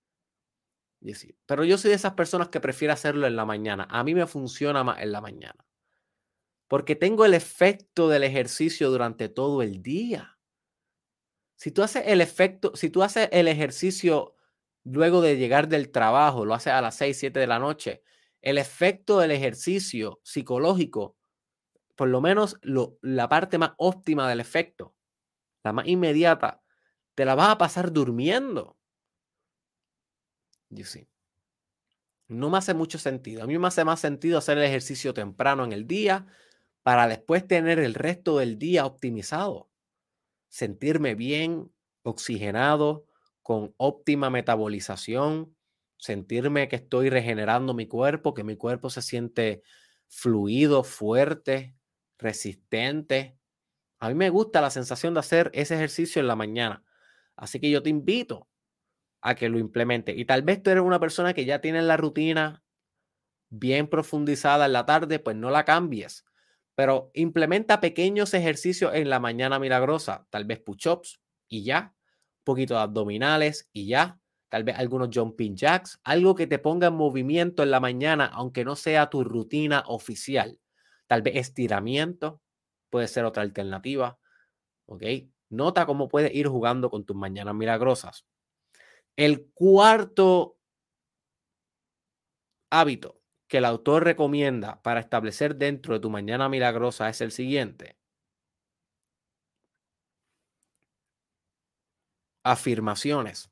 Pero 1.45 1.63
yo 1.63 1.77
soy 1.77 1.89
de 1.89 1.95
esas 1.95 2.13
personas 2.13 2.49
que 2.49 2.59
prefiero 2.59 2.93
hacerlo 2.93 3.27
en 3.27 3.35
la 3.35 3.45
mañana. 3.45 3.87
A 3.89 4.03
mí 4.03 4.15
me 4.15 4.27
funciona 4.27 4.83
más 4.83 4.99
en 4.99 5.11
la 5.11 5.21
mañana. 5.21 5.65
Porque 6.67 6.95
tengo 6.95 7.25
el 7.25 7.33
efecto 7.33 8.09
del 8.09 8.23
ejercicio 8.23 8.89
durante 8.89 9.29
todo 9.29 9.61
el 9.61 9.81
día. 9.81 10.37
Si 11.55 11.71
tú 11.71 11.81
haces 11.81 12.03
el 12.07 12.21
efecto, 12.21 12.75
si 12.75 12.89
tú 12.89 13.03
haces 13.03 13.29
el 13.31 13.47
ejercicio 13.47 14.35
luego 14.83 15.21
de 15.21 15.37
llegar 15.37 15.67
del 15.67 15.91
trabajo, 15.91 16.45
lo 16.45 16.53
haces 16.53 16.73
a 16.73 16.81
las 16.81 16.95
6, 16.95 17.17
7 17.17 17.39
de 17.39 17.47
la 17.47 17.59
noche, 17.59 18.03
el 18.41 18.57
efecto 18.57 19.19
del 19.19 19.31
ejercicio 19.31 20.19
psicológico, 20.23 21.17
por 21.95 22.09
lo 22.09 22.21
menos 22.21 22.57
la 22.61 23.27
parte 23.27 23.57
más 23.57 23.71
óptima 23.77 24.29
del 24.29 24.39
efecto, 24.39 24.95
la 25.63 25.73
más 25.73 25.87
inmediata, 25.87 26.61
te 27.15 27.25
la 27.25 27.33
vas 27.33 27.49
a 27.49 27.57
pasar 27.57 27.91
durmiendo. 27.91 28.77
No 32.27 32.49
me 32.49 32.57
hace 32.57 32.73
mucho 32.73 32.99
sentido. 32.99 33.43
A 33.43 33.47
mí 33.47 33.57
me 33.57 33.67
hace 33.67 33.85
más 33.85 33.99
sentido 33.99 34.37
hacer 34.37 34.57
el 34.57 34.65
ejercicio 34.65 35.13
temprano 35.13 35.63
en 35.63 35.71
el 35.71 35.87
día 35.87 36.27
para 36.83 37.07
después 37.07 37.47
tener 37.47 37.79
el 37.79 37.93
resto 37.93 38.37
del 38.39 38.57
día 38.57 38.85
optimizado. 38.85 39.69
Sentirme 40.49 41.15
bien, 41.15 41.71
oxigenado, 42.03 43.05
con 43.41 43.73
óptima 43.77 44.29
metabolización, 44.29 45.55
sentirme 45.97 46.67
que 46.67 46.77
estoy 46.77 47.09
regenerando 47.09 47.73
mi 47.73 47.87
cuerpo, 47.87 48.33
que 48.33 48.43
mi 48.43 48.57
cuerpo 48.57 48.89
se 48.89 49.01
siente 49.01 49.63
fluido, 50.07 50.83
fuerte, 50.83 51.75
resistente. 52.17 53.37
A 53.99 54.09
mí 54.09 54.15
me 54.15 54.29
gusta 54.29 54.61
la 54.61 54.69
sensación 54.69 55.13
de 55.13 55.21
hacer 55.21 55.49
ese 55.53 55.75
ejercicio 55.75 56.19
en 56.19 56.27
la 56.27 56.35
mañana. 56.35 56.83
Así 57.35 57.59
que 57.59 57.69
yo 57.69 57.81
te 57.81 57.89
invito 57.89 58.47
a 59.21 59.35
que 59.35 59.49
lo 59.49 59.59
implemente. 59.59 60.13
Y 60.15 60.25
tal 60.25 60.43
vez 60.43 60.61
tú 60.63 60.69
eres 60.69 60.83
una 60.83 60.99
persona 60.99 61.33
que 61.33 61.45
ya 61.45 61.61
tiene 61.61 61.81
la 61.81 61.97
rutina 61.97 62.63
bien 63.49 63.87
profundizada 63.87 64.65
en 64.65 64.73
la 64.73 64.85
tarde, 64.85 65.19
pues 65.19 65.35
no 65.35 65.49
la 65.49 65.65
cambies. 65.65 66.25
Pero 66.75 67.11
implementa 67.13 67.79
pequeños 67.79 68.33
ejercicios 68.33 68.93
en 68.93 69.09
la 69.09 69.19
mañana 69.19 69.59
milagrosa, 69.59 70.27
tal 70.29 70.45
vez 70.45 70.59
push-ups 70.59 71.19
y 71.47 71.63
ya 71.63 71.95
poquito 72.47 72.75
de 72.75 72.79
abdominales 72.79 73.69
y 73.73 73.87
ya. 73.87 74.19
Tal 74.49 74.63
vez 74.63 74.77
algunos 74.77 75.09
jumping 75.13 75.57
jacks, 75.57 75.99
algo 76.05 76.33
que 76.33 76.47
te 76.47 76.57
ponga 76.57 76.87
en 76.87 76.93
movimiento 76.93 77.61
en 77.63 77.71
la 77.71 77.81
mañana, 77.81 78.25
aunque 78.27 78.63
no 78.63 78.77
sea 78.77 79.09
tu 79.09 79.25
rutina 79.25 79.83
oficial. 79.87 80.57
Tal 81.07 81.21
vez 81.21 81.35
estiramiento 81.35 82.41
puede 82.89 83.09
ser 83.09 83.25
otra 83.25 83.43
alternativa. 83.43 84.17
¿Ok? 84.85 85.03
Nota 85.49 85.85
cómo 85.85 86.07
puedes 86.07 86.33
ir 86.33 86.47
jugando 86.47 86.89
con 86.89 87.05
tus 87.05 87.17
mañanas 87.17 87.55
milagrosas. 87.55 88.25
El 89.17 89.51
cuarto 89.53 90.59
hábito 92.69 93.19
que 93.47 93.57
el 93.57 93.65
autor 93.65 94.03
recomienda 94.03 94.81
para 94.83 94.99
establecer 94.99 95.55
dentro 95.55 95.95
de 95.95 95.99
tu 95.99 96.09
mañana 96.11 96.49
milagrosa 96.49 97.09
es 97.09 97.21
el 97.21 97.31
siguiente. 97.31 97.97
Afirmaciones. 102.43 103.51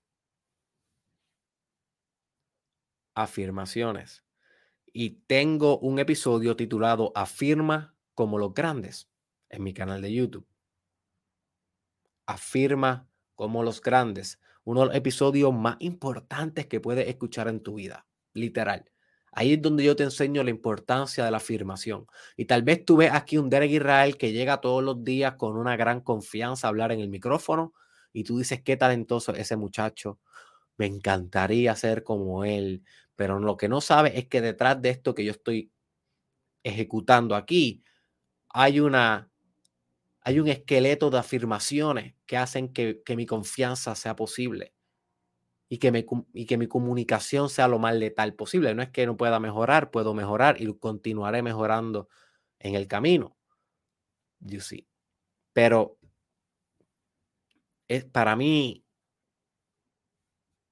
Afirmaciones. 3.15 4.23
Y 4.93 5.21
tengo 5.27 5.79
un 5.79 5.99
episodio 5.99 6.55
titulado 6.55 7.11
Afirma 7.15 7.97
como 8.13 8.37
los 8.37 8.53
grandes 8.53 9.09
en 9.49 9.63
mi 9.63 9.73
canal 9.73 10.01
de 10.01 10.13
YouTube. 10.13 10.47
Afirma 12.27 13.09
como 13.33 13.63
los 13.63 13.81
grandes. 13.81 14.39
Uno 14.65 14.81
de 14.81 14.87
los 14.87 14.95
episodios 14.95 15.53
más 15.53 15.77
importantes 15.79 16.67
que 16.67 16.79
puedes 16.79 17.07
escuchar 17.07 17.47
en 17.47 17.61
tu 17.61 17.75
vida. 17.75 18.05
Literal. 18.33 18.85
Ahí 19.31 19.53
es 19.53 19.61
donde 19.61 19.83
yo 19.83 19.95
te 19.95 20.03
enseño 20.03 20.43
la 20.43 20.49
importancia 20.49 21.25
de 21.25 21.31
la 21.31 21.37
afirmación. 21.37 22.07
Y 22.37 22.45
tal 22.45 22.63
vez 22.63 22.85
tú 22.85 22.97
ves 22.97 23.11
aquí 23.13 23.37
un 23.37 23.49
Derek 23.49 23.71
Israel 23.71 24.17
que 24.17 24.31
llega 24.31 24.61
todos 24.61 24.83
los 24.83 25.03
días 25.03 25.35
con 25.35 25.57
una 25.57 25.75
gran 25.75 26.01
confianza 26.01 26.67
a 26.67 26.69
hablar 26.69 26.91
en 26.91 27.01
el 27.01 27.09
micrófono 27.09 27.73
y 28.13 28.23
tú 28.23 28.37
dices, 28.37 28.61
qué 28.63 28.77
talentoso 28.77 29.33
ese 29.33 29.57
muchacho, 29.57 30.19
me 30.77 30.85
encantaría 30.85 31.75
ser 31.75 32.03
como 32.03 32.45
él, 32.45 32.83
pero 33.15 33.39
lo 33.39 33.57
que 33.57 33.67
no 33.67 33.81
sabes 33.81 34.13
es 34.15 34.27
que 34.27 34.41
detrás 34.41 34.81
de 34.81 34.89
esto 34.89 35.13
que 35.13 35.25
yo 35.25 35.31
estoy 35.31 35.71
ejecutando 36.63 37.35
aquí, 37.35 37.83
hay 38.49 38.79
una 38.79 39.29
hay 40.25 40.39
un 40.39 40.47
esqueleto 40.47 41.11
de 41.11 41.19
afirmaciones 41.19 42.15
que 42.25 42.35
hacen 42.35 42.73
que, 42.73 43.03
mi 43.15 43.27
confianza 43.27 43.93
sea 43.93 44.15
posible 44.15 44.73
y 45.69 45.77
que, 45.77 45.91
mi 46.57 46.67
comunicación 46.67 47.47
sea 47.47 47.67
lo 47.67 47.77
más 47.77 47.93
letal 47.93 48.33
posible. 48.33 48.73
No 48.73 48.81
es 48.81 48.89
que 48.89 49.05
no 49.05 49.17
pueda 49.17 49.39
mejorar, 49.39 49.91
puedo 49.91 50.15
mejorar 50.15 50.59
y 50.59 50.73
continuaré 50.79 51.43
mejorando 51.43 52.09
en 52.57 52.73
el 52.73 52.87
camino. 52.87 53.37
You 54.39 54.61
see. 54.61 54.87
Pero 55.53 55.99
es, 57.87 58.03
para 58.05 58.35
mí 58.35 58.83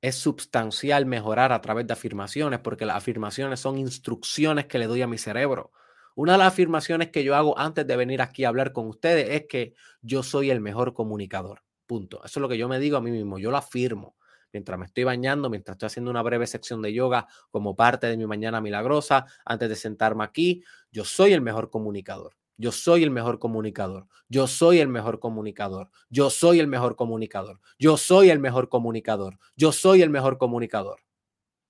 es 0.02 0.16
sustancial 0.16 1.06
mejorar 1.06 1.52
a 1.52 1.62
través 1.62 1.86
de 1.86 1.94
afirmaciones, 1.94 2.60
porque 2.60 2.88
las 2.88 2.98
afirmaciones 2.98 3.60
son 3.60 3.78
instrucciones 3.78 4.66
que 4.66 4.80
le 4.80 4.88
doy 4.88 5.04
a 5.04 5.08
mi 5.08 5.20
cerebro. 5.20 5.72
Una 6.16 6.34
de 6.34 6.38
las 6.38 6.48
afirmaciones 6.50 7.10
que 7.10 7.24
yo 7.24 7.36
hago 7.36 7.58
antes 7.58 7.88
de 7.88 7.96
venir 7.96 8.22
aquí 8.22 8.44
a 8.44 8.50
hablar 8.50 8.72
con 8.72 8.88
ustedes 8.88 9.30
es 9.30 9.48
que 9.48 9.74
yo 10.02 10.22
soy 10.22 10.52
el 10.52 10.62
mejor 10.62 10.94
comunicador. 10.94 11.64
Punto. 11.88 12.24
Eso 12.24 12.40
es 12.40 12.42
lo 12.42 12.50
que 12.50 12.58
yo 12.58 12.68
me 12.68 12.80
digo 12.80 12.98
a 12.98 13.02
mí 13.02 13.12
mismo. 13.12 13.40
Yo 13.40 13.52
lo 13.52 13.58
afirmo 13.58 14.16
mientras 14.54 14.80
me 14.80 14.86
estoy 14.86 15.04
bañando, 15.04 15.50
mientras 15.50 15.76
estoy 15.76 15.88
haciendo 15.88 16.12
una 16.12 16.22
breve 16.22 16.46
sección 16.46 16.82
de 16.82 16.94
yoga 16.94 17.28
como 17.50 17.76
parte 17.76 18.08
de 18.08 18.16
mi 18.16 18.28
mañana 18.28 18.62
milagrosa, 18.62 19.26
antes 19.44 19.68
de 19.68 19.76
sentarme 19.76 20.24
aquí. 20.24 20.64
Yo 20.92 21.04
soy 21.04 21.34
el 21.34 21.42
mejor 21.42 21.72
comunicador. 21.72 22.36
Yo 22.58 22.72
soy 22.72 23.04
el 23.04 23.10
mejor 23.10 23.40
comunicador. 23.40 24.08
Yo 24.30 24.46
soy 24.46 24.80
el 24.80 24.88
mejor 24.88 25.20
comunicador. 25.20 25.90
Yo 26.10 26.30
soy 26.30 26.60
el 26.60 26.68
mejor 26.68 26.96
comunicador. 26.96 27.60
Yo 27.80 27.98
soy 27.98 28.30
el 28.30 28.40
mejor 28.40 28.70
comunicador. 28.70 29.40
Yo 29.58 29.72
soy 29.72 30.04
el 30.04 30.12
mejor 30.12 30.38
comunicador. 30.38 31.02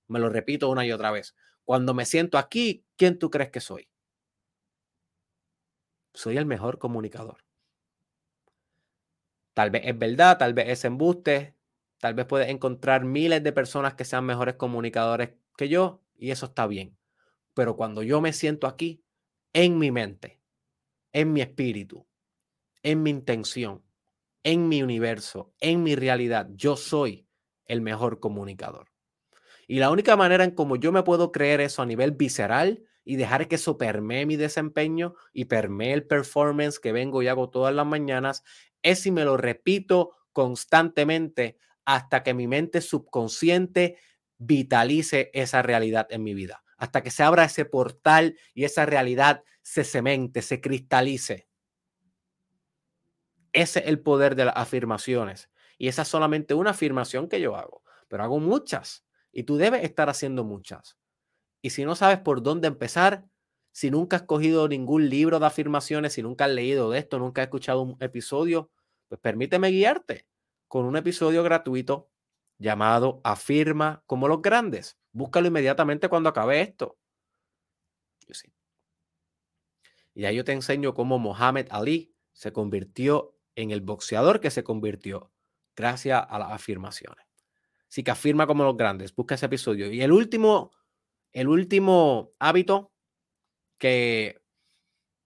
Me 0.08 0.18
lo 0.18 0.28
repito 0.28 0.68
una 0.68 0.84
y 0.84 0.92
otra 0.92 1.10
vez. 1.10 1.34
Cuando 1.64 1.94
me 1.94 2.04
siento 2.04 2.36
aquí, 2.36 2.84
¿quién 2.96 3.18
tú 3.18 3.30
crees 3.30 3.50
que 3.50 3.60
soy? 3.60 3.88
Soy 6.14 6.38
el 6.38 6.46
mejor 6.46 6.78
comunicador. 6.78 7.44
Tal 9.52 9.70
vez 9.70 9.82
es 9.84 9.98
verdad, 9.98 10.38
tal 10.38 10.54
vez 10.54 10.68
es 10.68 10.84
embuste, 10.84 11.54
tal 11.98 12.14
vez 12.14 12.26
puedes 12.26 12.48
encontrar 12.48 13.04
miles 13.04 13.42
de 13.42 13.52
personas 13.52 13.94
que 13.94 14.04
sean 14.04 14.24
mejores 14.24 14.54
comunicadores 14.54 15.30
que 15.56 15.68
yo 15.68 16.02
y 16.16 16.30
eso 16.30 16.46
está 16.46 16.66
bien. 16.66 16.96
Pero 17.52 17.76
cuando 17.76 18.02
yo 18.02 18.20
me 18.20 18.32
siento 18.32 18.66
aquí, 18.66 19.04
en 19.52 19.78
mi 19.78 19.90
mente, 19.90 20.40
en 21.12 21.32
mi 21.32 21.40
espíritu, 21.40 22.06
en 22.82 23.02
mi 23.02 23.10
intención, 23.10 23.82
en 24.42 24.68
mi 24.68 24.82
universo, 24.82 25.52
en 25.60 25.82
mi 25.82 25.94
realidad. 25.94 26.48
Yo 26.54 26.76
soy 26.76 27.26
el 27.66 27.80
mejor 27.80 28.20
comunicador. 28.20 28.88
Y 29.66 29.78
la 29.78 29.90
única 29.90 30.16
manera 30.16 30.44
en 30.44 30.50
cómo 30.50 30.76
yo 30.76 30.92
me 30.92 31.02
puedo 31.02 31.32
creer 31.32 31.60
eso 31.60 31.82
a 31.82 31.86
nivel 31.86 32.12
visceral 32.12 32.84
y 33.04 33.16
dejar 33.16 33.48
que 33.48 33.56
eso 33.56 33.76
permee 33.78 34.26
mi 34.26 34.36
desempeño 34.36 35.14
y 35.32 35.46
permee 35.46 35.92
el 35.92 36.06
performance 36.06 36.78
que 36.78 36.92
vengo 36.92 37.22
y 37.22 37.28
hago 37.28 37.50
todas 37.50 37.74
las 37.74 37.86
mañanas 37.86 38.42
es 38.82 39.00
si 39.00 39.10
me 39.10 39.24
lo 39.24 39.36
repito 39.36 40.12
constantemente 40.32 41.58
hasta 41.84 42.22
que 42.22 42.34
mi 42.34 42.46
mente 42.48 42.80
subconsciente 42.80 43.98
vitalice 44.38 45.30
esa 45.34 45.62
realidad 45.62 46.06
en 46.10 46.22
mi 46.22 46.34
vida 46.34 46.64
hasta 46.76 47.02
que 47.02 47.10
se 47.10 47.22
abra 47.22 47.44
ese 47.44 47.64
portal 47.64 48.38
y 48.52 48.64
esa 48.64 48.86
realidad 48.86 49.42
se 49.62 49.84
cemente, 49.84 50.42
se 50.42 50.60
cristalice. 50.60 51.48
Ese 53.52 53.80
es 53.80 53.86
el 53.86 54.00
poder 54.00 54.34
de 54.34 54.46
las 54.46 54.56
afirmaciones. 54.56 55.50
Y 55.78 55.88
esa 55.88 56.02
es 56.02 56.08
solamente 56.08 56.54
una 56.54 56.70
afirmación 56.70 57.28
que 57.28 57.40
yo 57.40 57.56
hago, 57.56 57.82
pero 58.08 58.22
hago 58.22 58.38
muchas. 58.38 59.04
Y 59.32 59.44
tú 59.44 59.56
debes 59.56 59.82
estar 59.84 60.08
haciendo 60.08 60.44
muchas. 60.44 60.98
Y 61.64 61.70
si 61.70 61.86
no 61.86 61.96
sabes 61.96 62.18
por 62.18 62.42
dónde 62.42 62.68
empezar, 62.68 63.24
si 63.72 63.90
nunca 63.90 64.16
has 64.16 64.22
cogido 64.24 64.68
ningún 64.68 65.08
libro 65.08 65.40
de 65.40 65.46
afirmaciones, 65.46 66.12
si 66.12 66.22
nunca 66.22 66.44
has 66.44 66.50
leído 66.50 66.90
de 66.90 66.98
esto, 66.98 67.18
nunca 67.18 67.40
has 67.40 67.46
escuchado 67.46 67.80
un 67.80 67.96
episodio, 68.00 68.70
pues 69.08 69.18
permíteme 69.18 69.70
guiarte 69.70 70.26
con 70.68 70.84
un 70.84 70.94
episodio 70.94 71.42
gratuito 71.42 72.10
llamado 72.58 73.22
Afirma 73.24 74.02
como 74.06 74.28
los 74.28 74.42
grandes. 74.42 74.98
Búscalo 75.12 75.48
inmediatamente 75.48 76.10
cuando 76.10 76.28
acabe 76.28 76.60
esto. 76.60 76.98
Y 80.12 80.26
ahí 80.26 80.36
yo 80.36 80.44
te 80.44 80.52
enseño 80.52 80.92
cómo 80.92 81.18
Mohamed 81.18 81.68
Ali 81.70 82.14
se 82.34 82.52
convirtió 82.52 83.38
en 83.54 83.70
el 83.70 83.80
boxeador 83.80 84.38
que 84.40 84.50
se 84.50 84.64
convirtió 84.64 85.32
gracias 85.74 86.26
a 86.28 86.38
las 86.38 86.52
afirmaciones. 86.52 87.24
Así 87.88 88.02
que 88.02 88.10
afirma 88.10 88.46
como 88.46 88.64
los 88.64 88.76
grandes. 88.76 89.14
Busca 89.14 89.36
ese 89.36 89.46
episodio. 89.46 89.90
Y 89.90 90.02
el 90.02 90.12
último, 90.12 90.72
el 91.34 91.48
último 91.48 92.32
hábito 92.38 92.92
que 93.78 94.40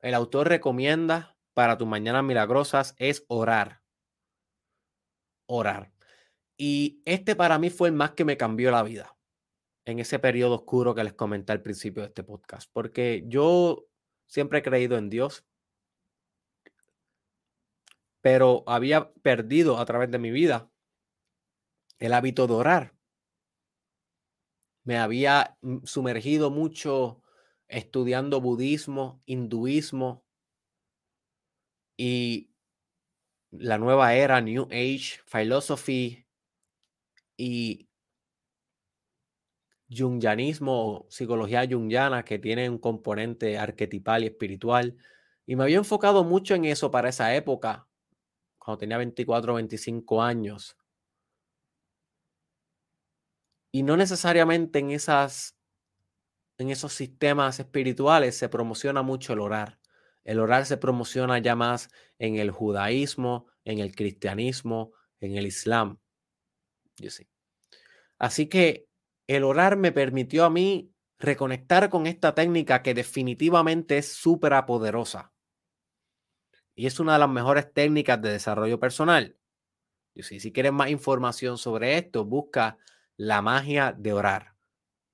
el 0.00 0.14
autor 0.14 0.48
recomienda 0.48 1.36
para 1.54 1.76
tus 1.76 1.86
mañanas 1.86 2.24
milagrosas 2.24 2.94
es 2.98 3.24
orar. 3.28 3.82
Orar. 5.46 5.92
Y 6.56 7.02
este 7.04 7.36
para 7.36 7.58
mí 7.58 7.70
fue 7.70 7.88
el 7.88 7.94
más 7.94 8.12
que 8.12 8.24
me 8.24 8.36
cambió 8.36 8.70
la 8.70 8.82
vida 8.82 9.16
en 9.84 9.98
ese 10.00 10.18
periodo 10.18 10.56
oscuro 10.56 10.94
que 10.94 11.04
les 11.04 11.14
comenté 11.14 11.52
al 11.52 11.62
principio 11.62 12.02
de 12.02 12.08
este 12.08 12.24
podcast, 12.24 12.70
porque 12.72 13.24
yo 13.26 13.86
siempre 14.26 14.58
he 14.58 14.62
creído 14.62 14.98
en 14.98 15.08
Dios, 15.08 15.46
pero 18.20 18.64
había 18.66 19.12
perdido 19.14 19.78
a 19.78 19.86
través 19.86 20.10
de 20.10 20.18
mi 20.18 20.30
vida 20.30 20.70
el 21.98 22.12
hábito 22.12 22.46
de 22.46 22.54
orar. 22.54 22.97
Me 24.88 24.96
había 24.96 25.58
mm, 25.60 25.84
sumergido 25.84 26.50
mucho 26.50 27.20
estudiando 27.68 28.40
budismo, 28.40 29.20
hinduismo 29.26 30.24
y 31.98 32.48
la 33.50 33.76
nueva 33.76 34.14
era, 34.14 34.40
New 34.40 34.66
Age, 34.70 35.20
Philosophy 35.30 36.24
y 37.36 37.86
Jungianismo 39.90 40.72
o 40.72 41.06
psicología 41.10 41.68
jungiana 41.68 42.24
que 42.24 42.38
tiene 42.38 42.70
un 42.70 42.78
componente 42.78 43.58
arquetipal 43.58 44.24
y 44.24 44.28
espiritual. 44.28 44.96
Y 45.44 45.54
me 45.54 45.64
había 45.64 45.76
enfocado 45.76 46.24
mucho 46.24 46.54
en 46.54 46.64
eso 46.64 46.90
para 46.90 47.10
esa 47.10 47.34
época, 47.34 47.86
cuando 48.58 48.78
tenía 48.78 48.96
24 48.96 49.52
o 49.52 49.56
25 49.56 50.22
años. 50.22 50.77
Y 53.70 53.82
no 53.82 53.96
necesariamente 53.96 54.78
en, 54.78 54.90
esas, 54.90 55.56
en 56.56 56.70
esos 56.70 56.92
sistemas 56.92 57.60
espirituales 57.60 58.36
se 58.36 58.48
promociona 58.48 59.02
mucho 59.02 59.32
el 59.32 59.40
orar. 59.40 59.78
El 60.24 60.40
orar 60.40 60.66
se 60.66 60.76
promociona 60.76 61.38
ya 61.38 61.56
más 61.56 61.90
en 62.18 62.36
el 62.36 62.50
judaísmo, 62.50 63.46
en 63.64 63.78
el 63.78 63.94
cristianismo, 63.94 64.92
en 65.20 65.36
el 65.36 65.46
islam. 65.46 65.98
Así 68.18 68.46
que 68.46 68.88
el 69.26 69.44
orar 69.44 69.76
me 69.76 69.92
permitió 69.92 70.44
a 70.44 70.50
mí 70.50 70.92
reconectar 71.18 71.88
con 71.90 72.06
esta 72.06 72.34
técnica 72.34 72.82
que 72.82 72.94
definitivamente 72.94 73.98
es 73.98 74.12
súper 74.12 74.52
poderosa. 74.66 75.32
Y 76.74 76.86
es 76.86 77.00
una 77.00 77.14
de 77.14 77.18
las 77.18 77.28
mejores 77.28 77.72
técnicas 77.72 78.20
de 78.22 78.30
desarrollo 78.30 78.78
personal. 78.78 79.36
Sí, 80.14 80.40
si 80.40 80.52
quieres 80.52 80.72
más 80.72 80.90
información 80.90 81.58
sobre 81.58 81.96
esto, 81.96 82.24
busca 82.24 82.78
la 83.18 83.42
magia 83.42 83.92
de 83.92 84.12
orar 84.12 84.54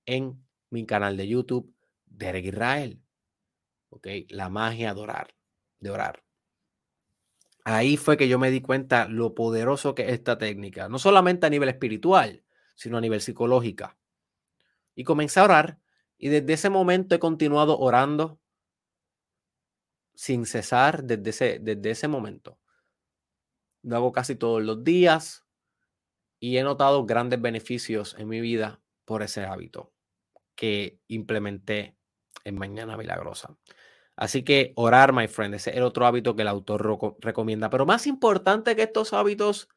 en 0.04 0.46
mi 0.70 0.86
canal 0.86 1.16
de 1.16 1.26
YouTube, 1.26 1.74
Derek 2.04 2.44
Israel. 2.44 3.02
¿Ok? 3.88 4.06
La 4.28 4.50
magia 4.50 4.94
de 4.94 5.00
orar. 5.00 5.34
De 5.80 5.90
orar. 5.90 6.22
Ahí 7.64 7.96
fue 7.96 8.18
que 8.18 8.28
yo 8.28 8.38
me 8.38 8.50
di 8.50 8.60
cuenta 8.60 9.08
lo 9.08 9.34
poderoso 9.34 9.94
que 9.94 10.02
es 10.02 10.12
esta 10.12 10.36
técnica, 10.36 10.88
no 10.90 10.98
solamente 10.98 11.46
a 11.46 11.50
nivel 11.50 11.70
espiritual, 11.70 12.44
sino 12.74 12.98
a 12.98 13.00
nivel 13.00 13.22
psicológico. 13.22 13.90
Y 14.94 15.04
comencé 15.04 15.40
a 15.40 15.44
orar 15.44 15.78
y 16.18 16.28
desde 16.28 16.52
ese 16.52 16.68
momento 16.68 17.14
he 17.14 17.18
continuado 17.18 17.78
orando 17.78 18.38
sin 20.14 20.44
cesar 20.44 21.04
desde 21.04 21.30
ese, 21.30 21.58
desde 21.58 21.90
ese 21.90 22.06
momento. 22.06 22.58
Lo 23.82 23.96
hago 23.96 24.12
casi 24.12 24.36
todos 24.36 24.62
los 24.62 24.84
días 24.84 25.43
y 26.44 26.58
he 26.58 26.62
notado 26.62 27.06
grandes 27.06 27.40
beneficios 27.40 28.14
en 28.18 28.28
mi 28.28 28.42
vida 28.42 28.82
por 29.06 29.22
ese 29.22 29.46
hábito 29.46 29.94
que 30.54 31.00
implementé 31.08 31.96
en 32.44 32.58
Mañana 32.58 32.98
Milagrosa. 32.98 33.56
Así 34.14 34.42
que 34.42 34.74
orar, 34.76 35.14
my 35.14 35.26
friend, 35.26 35.54
ese 35.54 35.70
es 35.70 35.76
el 35.78 35.84
otro 35.84 36.04
hábito 36.04 36.36
que 36.36 36.42
el 36.42 36.48
autor 36.48 37.16
recomienda. 37.20 37.70
Pero 37.70 37.86
más 37.86 38.06
importante 38.06 38.76
que 38.76 38.82
estos 38.82 39.14
hábitos 39.14 39.70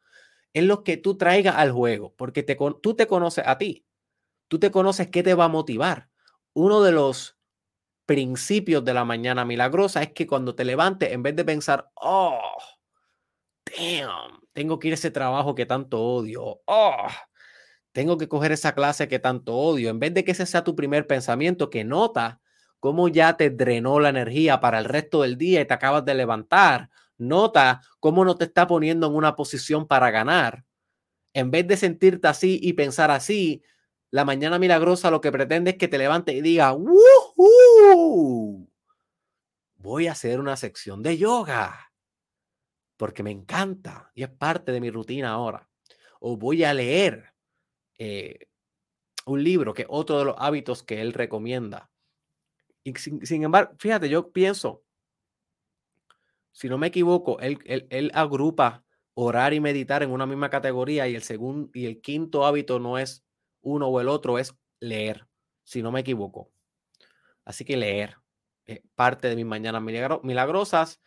es 0.52 0.66
los 0.66 0.82
que 0.82 0.98
tú 0.98 1.18
traigas 1.18 1.56
al 1.56 1.72
juego, 1.72 2.14
porque 2.18 2.44
tú 2.44 2.96
te 2.96 3.08
conoces 3.08 3.48
a 3.48 3.58
ti. 3.58 3.86
Tú 4.50 4.60
te 4.60 4.70
conoces 4.70 5.10
qué 5.10 5.24
te 5.24 5.36
va 5.36 5.46
a 5.46 5.50
motivar. 5.50 6.10
Uno 6.52 6.82
de 6.82 6.92
los 6.92 7.38
principios 8.06 8.84
de 8.84 8.94
la 8.94 9.06
mañana 9.06 9.46
milagrosa 9.46 10.04
es 10.04 10.12
que 10.12 10.28
cuando 10.28 10.54
te 10.54 10.66
levantes, 10.66 11.14
en 11.14 11.24
vez 11.24 11.34
de 11.34 11.46
pensar, 11.46 11.90
oh, 11.96 12.42
damn, 13.78 14.42
tengo 14.58 14.80
que 14.80 14.88
ir 14.88 14.94
a 14.94 14.96
ese 14.96 15.12
trabajo 15.12 15.54
que 15.54 15.68
tanto 15.68 16.02
odio, 16.02 16.64
oh, 16.66 17.08
tengo 17.92 18.18
que 18.18 18.28
coger 18.28 18.52
esa 18.52 18.74
clase 18.74 19.08
que 19.08 19.20
tanto 19.20 19.56
odio, 19.56 19.92
en 19.92 20.00
vez 20.00 20.16
de 20.16 20.24
que 20.24 20.32
ese 20.32 20.48
sea 20.48 20.64
tu 20.64 20.76
primer 20.76 21.06
pensamiento, 21.06 21.70
que 21.70 21.84
nota 21.84 22.42
cómo 22.80 23.08
ya 23.08 23.38
te 23.38 23.52
drenó 23.52 24.00
la 24.00 24.10
energía 24.10 24.60
para 24.60 24.80
el 24.80 24.86
resto 24.86 25.22
del 25.22 25.38
día 25.38 25.62
y 25.62 25.66
te 25.66 25.76
acabas 25.76 26.06
de 26.06 26.16
levantar, 26.16 26.90
nota 27.20 27.82
cómo 28.00 28.26
no 28.26 28.36
te 28.36 28.46
está 28.46 28.66
poniendo 28.66 29.06
en 29.06 29.14
una 29.14 29.36
posición 29.36 29.86
para 29.86 30.10
ganar. 30.10 30.66
En 31.34 31.52
vez 31.52 31.68
de 31.68 31.78
sentirte 31.78 32.28
así 32.28 32.60
y 32.60 32.74
pensar 32.74 33.12
así, 33.12 33.62
la 34.10 34.26
mañana 34.26 34.58
milagrosa 34.58 35.12
lo 35.12 35.22
que 35.22 35.32
pretende 35.32 35.70
es 35.70 35.78
que 35.78 35.88
te 35.88 36.00
levantes 36.00 36.34
y 36.34 36.42
diga, 36.42 36.76
voy 39.76 40.08
a 40.08 40.14
hacer 40.14 40.40
una 40.40 40.58
sección 40.58 41.04
de 41.04 41.16
yoga 41.20 41.87
porque 42.98 43.24
me 43.24 43.32
encanta 43.32 44.12
y 44.16 44.24
es 44.24 44.30
parte 44.30 44.72
de 44.72 44.82
mi 44.82 44.90
rutina 44.90 45.30
ahora. 45.30 45.70
O 46.20 46.36
voy 46.36 46.64
a 46.64 46.74
leer 46.74 47.34
eh, 48.00 48.48
un 49.26 49.44
libro, 49.44 49.74
que 49.74 49.84
es 49.84 49.88
otro 49.90 50.20
de 50.20 50.26
los 50.26 50.36
hábitos 50.38 50.84
que 50.84 51.02
él 51.02 51.14
recomienda. 51.14 51.92
Y 52.84 52.96
sin, 52.96 53.44
embargo, 53.44 53.74
fíjate, 53.78 54.10
yo 54.10 54.32
pienso, 54.32 54.84
si 56.52 56.70
no 56.70 56.78
me 56.78 56.88
equivoco, 56.88 57.40
él, 57.40 57.60
él, 57.66 58.12
agrupa 58.14 58.84
orar 59.14 59.54
y 59.54 59.60
meditar 59.60 60.04
en 60.04 60.12
una 60.12 60.26
misma 60.26 60.50
categoría 60.50 61.08
y 61.08 61.16
el 61.16 61.22
segundo 61.22 61.70
y 61.74 61.86
el 61.86 62.02
quinto 62.02 62.46
hábito 62.46 62.80
no 62.80 62.98
es 62.98 63.26
uno 63.62 63.88
o 63.88 64.00
el 64.00 64.08
otro 64.08 64.40
es 64.40 64.56
leer, 64.80 65.28
si 65.64 65.82
no 65.82 65.92
me 65.92 66.00
equivoco. 66.00 66.50
Así 67.44 67.66
que 67.66 67.78
leer. 67.78 68.16
parte 68.96 69.28
de 69.30 69.36
mis 69.36 69.46
mañanas 69.46 69.82
milagrosas. 70.24 71.02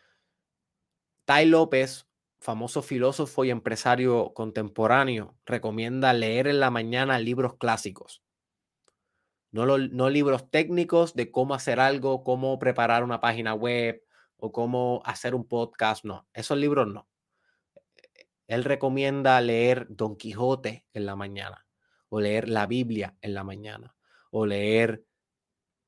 Tai 1.25 1.45
López, 1.45 2.07
famoso 2.39 2.81
filósofo 2.81 3.45
y 3.45 3.51
empresario 3.51 4.33
contemporáneo, 4.33 5.35
recomienda 5.45 6.13
leer 6.13 6.47
en 6.47 6.59
la 6.59 6.71
mañana 6.71 7.19
libros 7.19 7.55
clásicos. 7.57 8.23
No, 9.51 9.65
no 9.77 10.09
libros 10.09 10.49
técnicos 10.49 11.13
de 11.13 11.29
cómo 11.29 11.53
hacer 11.53 11.79
algo, 11.79 12.23
cómo 12.23 12.57
preparar 12.57 13.03
una 13.03 13.19
página 13.19 13.53
web 13.53 14.03
o 14.37 14.51
cómo 14.51 15.01
hacer 15.05 15.35
un 15.35 15.47
podcast. 15.47 16.05
No, 16.05 16.27
esos 16.33 16.57
libros 16.57 16.87
no. 16.87 17.07
Él 18.47 18.63
recomienda 18.63 19.39
leer 19.41 19.87
Don 19.89 20.15
Quijote 20.15 20.85
en 20.93 21.05
la 21.05 21.15
mañana 21.15 21.65
o 22.11 22.19
leer 22.19 22.49
la 22.49 22.67
Biblia 22.67 23.17
en 23.21 23.33
la 23.33 23.43
mañana, 23.43 23.95
o 24.31 24.45
leer 24.45 25.05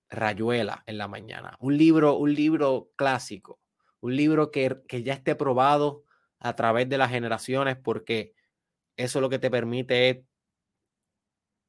Rayuela 0.10 0.84
en 0.86 0.98
la 0.98 1.08
mañana. 1.08 1.58
Un 1.60 1.78
libro, 1.78 2.18
un 2.18 2.34
libro 2.34 2.92
clásico, 2.96 3.60
un 4.04 4.18
libro 4.18 4.52
que, 4.52 4.82
que 4.86 5.02
ya 5.02 5.14
esté 5.14 5.34
probado 5.34 6.04
a 6.38 6.58
través 6.58 6.90
de 6.90 6.98
las 6.98 7.10
generaciones, 7.10 7.78
porque 7.78 8.34
eso 8.98 9.22
lo 9.22 9.30
que 9.30 9.40
te 9.40 9.50
permite 9.50 10.10
es 10.10 10.18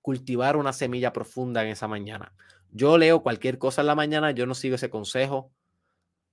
cultivar 0.03 0.57
una 0.57 0.73
semilla 0.73 1.13
profunda 1.13 1.63
en 1.63 1.69
esa 1.69 1.87
mañana. 1.87 2.35
Yo 2.73 2.99
leo 2.99 3.23
cualquier 3.23 3.59
cosa 3.59 3.83
en 3.83 3.87
la 3.87 3.95
mañana, 3.95 4.33
yo 4.33 4.47
no 4.47 4.55
sigo 4.57 4.75
ese 4.75 4.91
consejo, 4.91 5.53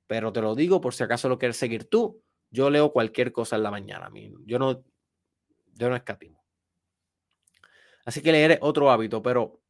pero 0.08 0.34
te 0.34 0.42
lo 0.42 0.56
digo 0.56 0.82
por 0.82 0.96
si 0.96 1.04
acaso 1.04 1.30
lo 1.30 1.38
quieres 1.38 1.58
seguir 1.58 1.88
tú. 1.88 2.20
Yo 2.50 2.72
leo 2.72 2.92
cualquier 2.92 3.32
cosa 3.32 3.58
en 3.58 3.64
la 3.64 3.70
mañana. 3.70 4.10
Yo 4.48 4.58
no, 4.58 4.84
yo 5.76 5.88
no 5.88 5.96
escatimo. 5.96 6.44
Así 8.06 8.24
que 8.24 8.32
leer 8.32 8.54
es 8.54 8.60
otro 8.62 8.90
hábito, 8.90 9.22
pero 9.22 9.62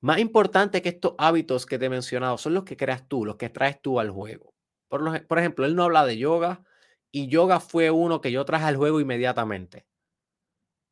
más 0.00 0.20
importante 0.20 0.80
que 0.80 0.88
estos 0.88 1.16
hábitos 1.18 1.66
que 1.66 1.78
te 1.78 1.84
he 1.84 1.90
mencionado 1.90 2.38
son 2.38 2.54
los 2.54 2.64
que 2.64 2.78
creas 2.78 3.06
tú, 3.06 3.26
los 3.26 3.36
que 3.36 3.50
traes 3.50 3.82
tú 3.82 4.00
al 4.00 4.10
juego. 4.10 4.51
Por, 4.92 5.26
por 5.26 5.38
ejemplo, 5.38 5.64
él 5.64 5.74
no 5.74 5.84
habla 5.84 6.04
de 6.04 6.18
yoga 6.18 6.64
y 7.10 7.28
yoga 7.28 7.60
fue 7.60 7.90
uno 7.90 8.20
que 8.20 8.30
yo 8.30 8.44
traje 8.44 8.66
al 8.66 8.76
juego 8.76 9.00
inmediatamente. 9.00 9.86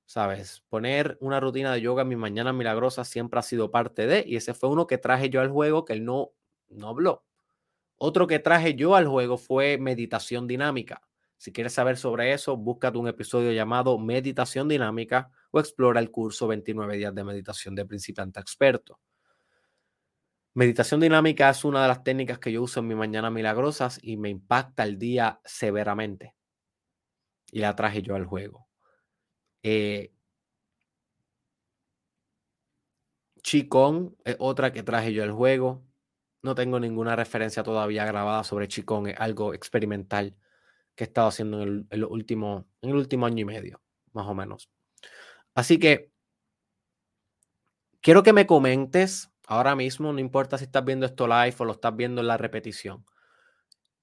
¿Sabes? 0.07 0.65
Poner 0.71 1.19
una 1.21 1.39
rutina 1.39 1.71
de 1.75 1.83
yoga 1.83 2.01
en 2.01 2.09
mi 2.09 2.17
mañana 2.17 2.55
milagrosa 2.55 3.05
siempre 3.05 3.41
ha 3.41 3.43
sido 3.43 3.71
parte 3.71 4.07
de, 4.07 4.25
y 4.27 4.37
ese 4.37 4.55
fue 4.55 4.71
uno 4.71 4.87
que 4.87 4.97
traje 4.97 5.29
yo 5.29 5.43
al 5.43 5.51
juego 5.51 5.85
que 5.85 5.93
él 5.93 6.07
no, 6.07 6.31
no 6.71 6.89
habló. 6.89 7.27
Otro 7.97 8.27
que 8.27 8.39
traje 8.39 8.75
yo 8.75 8.95
al 8.95 9.07
juego 9.07 9.37
fue 9.37 9.77
meditación 9.77 10.47
dinámica. 10.47 11.03
Si 11.37 11.53
quieres 11.53 11.75
saber 11.75 11.99
sobre 11.99 12.33
eso, 12.33 12.57
búscate 12.57 12.97
un 12.97 13.09
episodio 13.09 13.53
llamado 13.53 13.99
Meditación 13.99 14.67
Dinámica 14.67 15.31
o 15.51 15.61
explora 15.61 16.01
el 16.01 16.11
curso 16.11 16.49
29 16.49 16.97
días 16.97 17.15
de 17.15 17.23
meditación 17.23 17.75
de 17.75 17.85
principiante 17.85 18.41
experto. 18.41 18.99
Meditación 20.55 21.01
dinámica 21.01 21.49
es 21.51 21.65
una 21.65 21.83
de 21.83 21.89
las 21.89 22.03
técnicas 22.03 22.39
que 22.39 22.51
yo 22.51 22.63
uso 22.63 22.81
en 22.81 22.89
mi 22.89 22.95
mañana 22.95 23.31
milagrosas 23.31 24.01
y 24.03 24.17
me 24.17 24.31
impacta 24.31 24.83
el 24.83 24.99
día 24.99 25.41
severamente. 25.45 26.35
Y 27.53 27.61
la 27.61 27.77
traje 27.77 28.03
yo 28.03 28.17
al 28.17 28.27
juego. 28.27 28.69
Eh, 29.63 30.13
Qigong 33.43 34.17
es 34.25 34.37
otra 34.39 34.73
que 34.73 34.83
traje 34.83 35.13
yo 35.13 35.23
al 35.23 35.33
juego. 35.33 35.85
no 36.43 36.55
tengo 36.55 36.81
ninguna 36.81 37.17
referencia 37.17 37.63
todavía 37.63 38.07
grabada 38.07 38.45
sobre 38.45 38.67
Chikong, 38.67 39.09
es 39.09 39.21
algo 39.21 39.53
experimental 39.53 40.35
que 40.95 41.05
he 41.05 41.07
estado 41.07 41.29
haciendo 41.29 41.63
en 41.63 41.87
el, 41.91 42.05
último, 42.05 42.67
en 42.81 42.91
el 42.91 42.97
último 42.97 43.27
año 43.27 43.43
y 43.43 43.45
medio, 43.45 43.83
más 44.13 44.27
o 44.27 44.35
menos. 44.35 44.71
Así 45.55 45.79
que 45.79 46.11
quiero 48.01 48.23
que 48.23 48.33
me 48.33 48.47
comentes 48.47 49.30
ahora 49.51 49.75
mismo, 49.75 50.13
no 50.13 50.21
importa 50.21 50.57
si 50.59 50.65
estás 50.65 50.85
viendo 50.85 51.05
esto 51.05 51.27
live 51.27 51.57
o 51.59 51.65
lo 51.65 51.73
estás 51.73 51.95
viendo 51.97 52.21
en 52.21 52.29
la 52.29 52.37
repetición, 52.37 53.05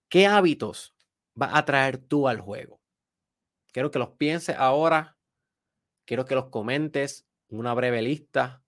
¿qué 0.09 0.27
hábitos 0.27 0.93
vas 1.35 1.51
a 1.53 1.63
traer 1.63 1.97
tú 1.97 2.27
al 2.27 2.41
juego? 2.41 2.81
Quiero 3.71 3.89
que 3.89 3.97
los 3.97 4.09
pienses 4.11 4.57
ahora, 4.57 5.17
quiero 6.03 6.25
que 6.25 6.35
los 6.35 6.49
comentes, 6.49 7.25
una 7.47 7.73
breve 7.73 8.01
lista. 8.01 8.61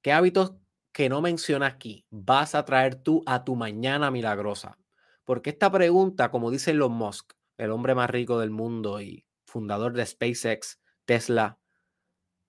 ¿Qué 0.00 0.12
hábitos 0.12 0.54
que 0.92 1.10
no 1.10 1.20
menciona 1.20 1.66
aquí 1.66 2.06
vas 2.08 2.54
a 2.54 2.64
traer 2.64 2.94
tú 2.94 3.22
a 3.26 3.44
tu 3.44 3.54
mañana 3.54 4.10
milagrosa? 4.10 4.78
Porque 5.24 5.50
esta 5.50 5.70
pregunta, 5.70 6.30
como 6.30 6.50
dice 6.50 6.70
Elon 6.70 6.92
Musk, 6.92 7.34
el 7.58 7.70
hombre 7.70 7.94
más 7.94 8.08
rico 8.08 8.38
del 8.38 8.50
mundo 8.50 9.02
y 9.02 9.26
fundador 9.44 9.92
de 9.92 10.06
SpaceX, 10.06 10.80
Tesla, 11.04 11.58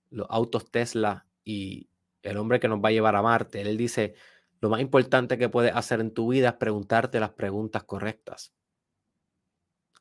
los 0.08 0.26
autos 0.30 0.70
Tesla 0.70 1.26
y 1.44 1.90
el 2.30 2.36
hombre 2.36 2.60
que 2.60 2.68
nos 2.68 2.78
va 2.78 2.88
a 2.88 2.92
llevar 2.92 3.16
a 3.16 3.22
Marte, 3.22 3.60
él 3.60 3.76
dice, 3.76 4.14
lo 4.60 4.68
más 4.68 4.80
importante 4.80 5.38
que 5.38 5.48
puedes 5.48 5.74
hacer 5.74 6.00
en 6.00 6.12
tu 6.12 6.28
vida 6.28 6.50
es 6.50 6.54
preguntarte 6.54 7.20
las 7.20 7.30
preguntas 7.30 7.84
correctas. 7.84 8.54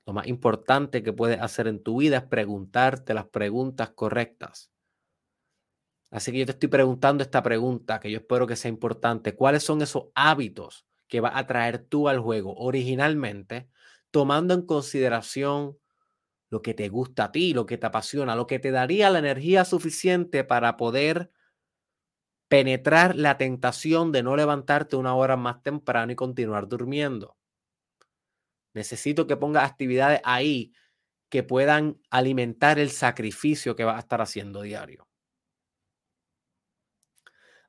Lo 0.06 0.14
más 0.14 0.28
importante 0.28 1.04
que 1.04 1.14
puedes 1.14 1.40
hacer 1.42 1.68
en 1.68 1.84
tu 1.84 1.98
vida 1.98 2.18
es 2.18 2.24
preguntarte 2.24 3.14
las 3.14 3.28
preguntas 3.28 3.92
correctas. 3.92 4.72
Así 6.10 6.32
que 6.32 6.40
yo 6.40 6.46
te 6.46 6.54
estoy 6.54 6.70
preguntando 6.70 7.24
esta 7.24 7.44
pregunta 7.44 8.00
que 8.00 8.10
yo 8.10 8.20
espero 8.20 8.48
que 8.48 8.56
sea 8.56 8.70
importante. 8.70 9.36
¿Cuáles 9.36 9.64
son 9.64 9.82
esos 9.82 10.06
hábitos 10.16 10.88
que 11.08 11.20
vas 11.20 11.34
a 11.36 11.46
traer 11.46 11.80
tú 11.80 12.08
al 12.08 12.20
juego 12.20 12.56
originalmente, 12.56 13.70
tomando 14.12 14.54
en 14.54 14.66
consideración 14.66 15.78
lo 16.50 16.62
que 16.62 16.74
te 16.74 16.88
gusta 16.90 17.26
a 17.26 17.32
ti, 17.32 17.54
lo 17.54 17.66
que 17.66 17.78
te 17.78 17.88
apasiona, 17.88 18.36
lo 18.36 18.48
que 18.48 18.60
te 18.60 18.72
daría 18.72 19.10
la 19.10 19.20
energía 19.20 19.66
suficiente 19.66 20.44
para 20.46 20.78
poder 20.78 21.32
penetrar 22.48 23.16
la 23.16 23.38
tentación 23.38 24.12
de 24.12 24.24
no 24.24 24.36
levantarte 24.36 24.96
una 24.96 25.16
hora 25.16 25.36
más 25.38 25.62
temprano 25.64 26.12
y 26.12 26.16
continuar 26.16 26.68
durmiendo? 26.68 27.38
Necesito 28.74 29.28
que 29.28 29.38
pongas 29.38 29.70
actividades 29.70 30.22
ahí 30.24 30.74
que 31.30 31.44
puedan 31.44 32.00
alimentar 32.10 32.80
el 32.80 32.92
sacrificio 32.92 33.76
que 33.76 33.84
vas 33.84 33.98
a 33.98 34.00
estar 34.00 34.22
haciendo 34.22 34.62
diario. 34.62 35.08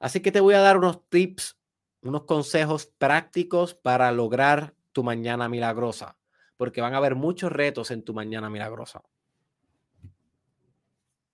Así 0.01 0.21
que 0.21 0.31
te 0.31 0.41
voy 0.41 0.55
a 0.55 0.61
dar 0.61 0.77
unos 0.77 1.09
tips, 1.09 1.59
unos 2.03 2.25
consejos 2.25 2.87
prácticos 2.99 3.75
para 3.75 4.13
lograr 4.13 4.75
tu 4.93 5.03
mañana 5.03 5.49
milagrosa, 5.49 6.17
porque 6.57 6.81
van 6.81 6.95
a 6.95 6.99
haber 6.99 7.17
muchos 7.17 7.51
retos 7.51 7.91
en 7.91 8.05
tu 8.05 8.15
mañana 8.15 8.49
milagrosa. 8.49 9.03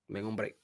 Ven 0.09 0.27
un 0.27 0.37
break. 0.37 0.64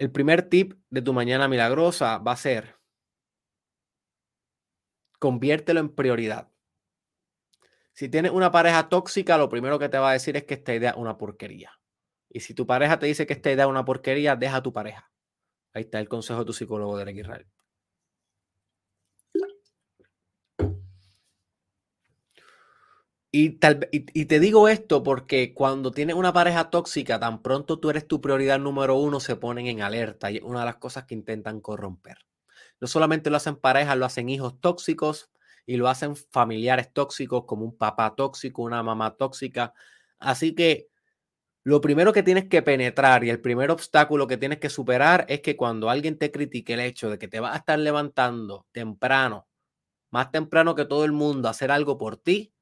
El 0.00 0.10
primer 0.10 0.48
tip 0.48 0.80
de 0.88 1.02
tu 1.02 1.12
mañana 1.12 1.46
milagrosa 1.46 2.16
va 2.16 2.32
a 2.32 2.36
ser 2.36 2.76
conviértelo 5.18 5.78
en 5.78 5.94
prioridad. 5.94 6.48
Si 7.92 8.08
tienes 8.08 8.32
una 8.32 8.50
pareja 8.50 8.88
tóxica, 8.88 9.36
lo 9.36 9.50
primero 9.50 9.78
que 9.78 9.90
te 9.90 9.98
va 9.98 10.08
a 10.08 10.12
decir 10.14 10.38
es 10.38 10.44
que 10.44 10.54
esta 10.54 10.74
idea 10.74 10.92
es 10.92 10.96
una 10.96 11.18
porquería. 11.18 11.78
Y 12.30 12.40
si 12.40 12.54
tu 12.54 12.66
pareja 12.66 12.98
te 12.98 13.04
dice 13.04 13.26
que 13.26 13.34
esta 13.34 13.52
idea 13.52 13.66
es 13.66 13.70
una 13.70 13.84
porquería, 13.84 14.36
deja 14.36 14.56
a 14.56 14.62
tu 14.62 14.72
pareja. 14.72 15.12
Ahí 15.74 15.82
está 15.82 16.00
el 16.00 16.08
consejo 16.08 16.38
de 16.38 16.46
tu 16.46 16.54
psicólogo 16.54 16.96
de 16.96 17.12
Israel. 17.12 17.46
Y, 23.32 23.58
y, 23.92 24.24
te 24.24 24.40
digo 24.40 24.68
esto 24.68 25.04
porque 25.04 25.54
cuando 25.54 25.92
tienes 25.92 26.16
una 26.16 26.32
pareja 26.32 26.68
tóxica, 26.68 27.20
tan 27.20 27.42
pronto 27.42 27.78
tú 27.78 27.90
eres 27.90 28.08
tu 28.08 28.20
prioridad 28.20 28.58
número 28.58 28.96
uno, 28.96 29.20
se 29.20 29.36
ponen 29.36 29.68
en 29.68 29.82
alerta 29.82 30.32
y 30.32 30.38
es 30.38 30.42
una 30.42 30.60
de 30.60 30.66
las 30.66 30.76
cosas 30.76 31.04
que 31.04 31.14
intentan 31.14 31.60
corromper. 31.60 32.18
No 32.80 32.88
solamente 32.88 33.30
lo 33.30 33.36
hacen 33.36 33.54
parejas, 33.54 33.96
lo 33.96 34.06
hacen 34.06 34.28
hijos 34.28 34.60
tóxicos, 34.60 35.30
y 35.70 35.76
lo 35.76 35.88
hacen 35.88 36.16
familiares 36.16 36.92
tóxicos 36.92 37.44
como 37.44 37.64
un 37.64 37.76
papá 37.76 38.14
tóxico, 38.16 38.62
una 38.62 38.82
mamá 38.82 39.16
tóxica. 39.16 39.72
Así 40.18 40.54
que 40.54 40.88
lo 41.64 41.80
primero 41.80 42.12
que 42.12 42.24
tienes 42.24 42.48
que 42.48 42.62
penetrar 42.62 43.24
y 43.24 43.30
el 43.30 43.40
primer 43.40 43.70
obstáculo 43.70 44.26
que 44.26 44.36
tienes 44.36 44.58
que 44.58 44.70
superar 44.70 45.26
es 45.28 45.42
que 45.42 45.56
cuando 45.56 45.90
alguien 45.90 46.18
te 46.18 46.32
critique 46.32 46.74
el 46.74 46.80
hecho 46.80 47.10
de 47.10 47.18
que 47.18 47.28
te 47.28 47.38
vas 47.38 47.54
a 47.54 47.58
estar 47.58 47.78
levantando 47.78 48.66
temprano, 48.72 49.46
más 50.10 50.32
temprano 50.32 50.74
que 50.74 50.86
todo 50.86 51.04
el 51.04 51.12
mundo, 51.12 51.48
a 51.48 51.52
hacer 51.52 51.70
algo 51.70 51.98
por 51.98 52.16
ti, 52.16 52.52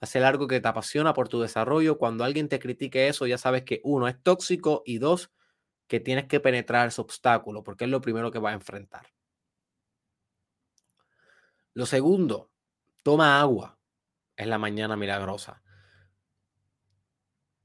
hacer 0.00 0.24
algo 0.24 0.46
que 0.46 0.60
te 0.60 0.68
apasiona 0.68 1.14
por 1.14 1.28
tu 1.28 1.40
desarrollo, 1.40 1.98
cuando 1.98 2.24
alguien 2.24 2.48
te 2.48 2.58
critique 2.58 3.08
eso, 3.08 3.26
ya 3.26 3.38
sabes 3.38 3.64
que 3.64 3.80
uno 3.84 4.08
es 4.08 4.22
tóxico 4.22 4.82
y 4.84 4.98
dos, 4.98 5.30
que 5.88 6.00
tienes 6.00 6.26
que 6.26 6.40
penetrar 6.40 6.88
ese 6.88 7.00
obstáculo, 7.00 7.62
porque 7.62 7.84
es 7.84 7.90
lo 7.90 8.00
primero 8.00 8.30
que 8.30 8.38
vas 8.38 8.52
a 8.52 8.56
enfrentar. 8.56 9.06
Lo 11.74 11.86
segundo, 11.86 12.50
toma 13.02 13.40
agua 13.40 13.78
en 14.36 14.50
la 14.50 14.58
mañana 14.58 14.96
milagrosa. 14.96 15.62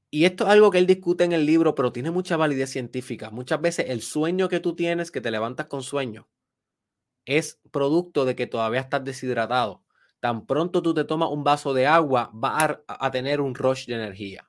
Y 0.09 0.25
esto 0.25 0.43
es 0.43 0.49
algo 0.49 0.69
que 0.71 0.77
él 0.77 0.87
discute 0.87 1.23
en 1.23 1.31
el 1.31 1.45
libro, 1.45 1.73
pero 1.73 1.93
tiene 1.93 2.11
mucha 2.11 2.35
validez 2.35 2.69
científica. 2.69 3.29
Muchas 3.29 3.61
veces 3.61 3.85
el 3.87 4.01
sueño 4.01 4.49
que 4.49 4.59
tú 4.59 4.75
tienes, 4.75 5.09
que 5.09 5.21
te 5.21 5.31
levantas 5.31 5.67
con 5.67 5.83
sueño, 5.83 6.27
es 7.25 7.61
producto 7.71 8.25
de 8.25 8.35
que 8.35 8.47
todavía 8.47 8.81
estás 8.81 9.03
deshidratado. 9.05 9.80
Tan 10.21 10.45
pronto 10.45 10.83
tú 10.83 10.93
te 10.93 11.03
tomas 11.03 11.31
un 11.31 11.43
vaso 11.43 11.73
de 11.73 11.87
agua, 11.87 12.29
vas 12.31 12.77
a, 12.87 13.09
tener 13.09 13.41
un 13.41 13.55
rush 13.55 13.87
de 13.87 13.95
energía. 13.95 14.47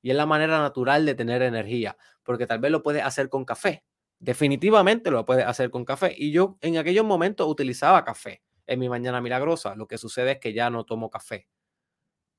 Y 0.00 0.10
es 0.10 0.16
la 0.16 0.24
manera 0.24 0.58
natural 0.58 1.04
de 1.04 1.14
tener 1.14 1.42
energía, 1.42 1.98
porque 2.22 2.46
tal 2.46 2.60
vez 2.60 2.70
lo 2.70 2.82
puedes 2.82 3.04
hacer 3.04 3.28
con 3.28 3.44
café. 3.44 3.84
Definitivamente 4.18 5.10
lo 5.10 5.26
puedes 5.26 5.44
hacer 5.44 5.70
con 5.70 5.84
café. 5.84 6.14
Y 6.16 6.32
yo 6.32 6.56
en 6.62 6.78
aquellos 6.78 7.04
momentos 7.04 7.46
utilizaba 7.46 8.04
café 8.04 8.42
en 8.66 8.80
mi 8.80 8.88
mañana 8.88 9.20
milagrosa. 9.20 9.74
Lo 9.74 9.86
que 9.86 9.98
sucede 9.98 10.32
es 10.32 10.38
que 10.38 10.54
ya 10.54 10.70
no 10.70 10.84
tomo 10.84 11.10
café. 11.10 11.46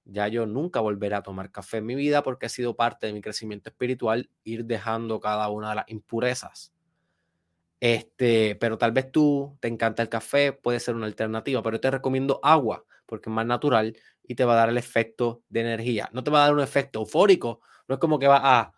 Ya 0.04 0.28
yo 0.28 0.48
nunca 0.48 0.80
volveré 0.80 1.14
a 1.14 1.22
tomar 1.22 1.52
café 1.52 1.78
en 1.78 1.86
mi 1.86 1.94
vida 1.94 2.24
porque 2.24 2.48
ha 2.48 2.50
sido 2.50 2.76
parte 2.76 3.06
de 3.06 3.14
mi 3.14 3.22
crecimiento 3.22 3.70
espiritual 3.70 4.32
ir 4.44 4.66
dejando 4.66 5.20
cada 5.20 5.48
una 5.50 5.70
de 5.70 5.76
las 5.76 5.90
impurezas. 5.90 6.74
Este, 7.80 8.56
pero 8.56 8.78
tal 8.78 8.92
vez 8.92 9.12
tú 9.12 9.58
te 9.60 9.68
encanta 9.68 10.02
el 10.02 10.10
café, 10.10 10.52
puede 10.54 10.80
ser 10.80 10.96
una 10.96 11.06
alternativa, 11.06 11.62
pero 11.62 11.80
te 11.80 11.92
recomiendo 11.92 12.40
agua 12.44 12.84
porque 13.06 13.30
es 13.30 13.34
más 13.34 13.46
natural 13.46 13.96
y 14.24 14.36
te 14.36 14.44
va 14.44 14.54
a 14.54 14.58
dar 14.58 14.70
el 14.70 14.78
efecto 14.78 15.44
de 15.50 15.62
energía. 15.62 16.10
No 16.12 16.24
te 16.24 16.32
va 16.32 16.40
a 16.40 16.46
dar 16.48 16.56
un 16.56 16.62
efecto 16.62 17.00
eufórico, 17.00 17.62
no 17.88 17.96
es 17.96 18.02
como 18.02 18.20
que 18.20 18.28
va 18.28 18.42
a 18.44 18.74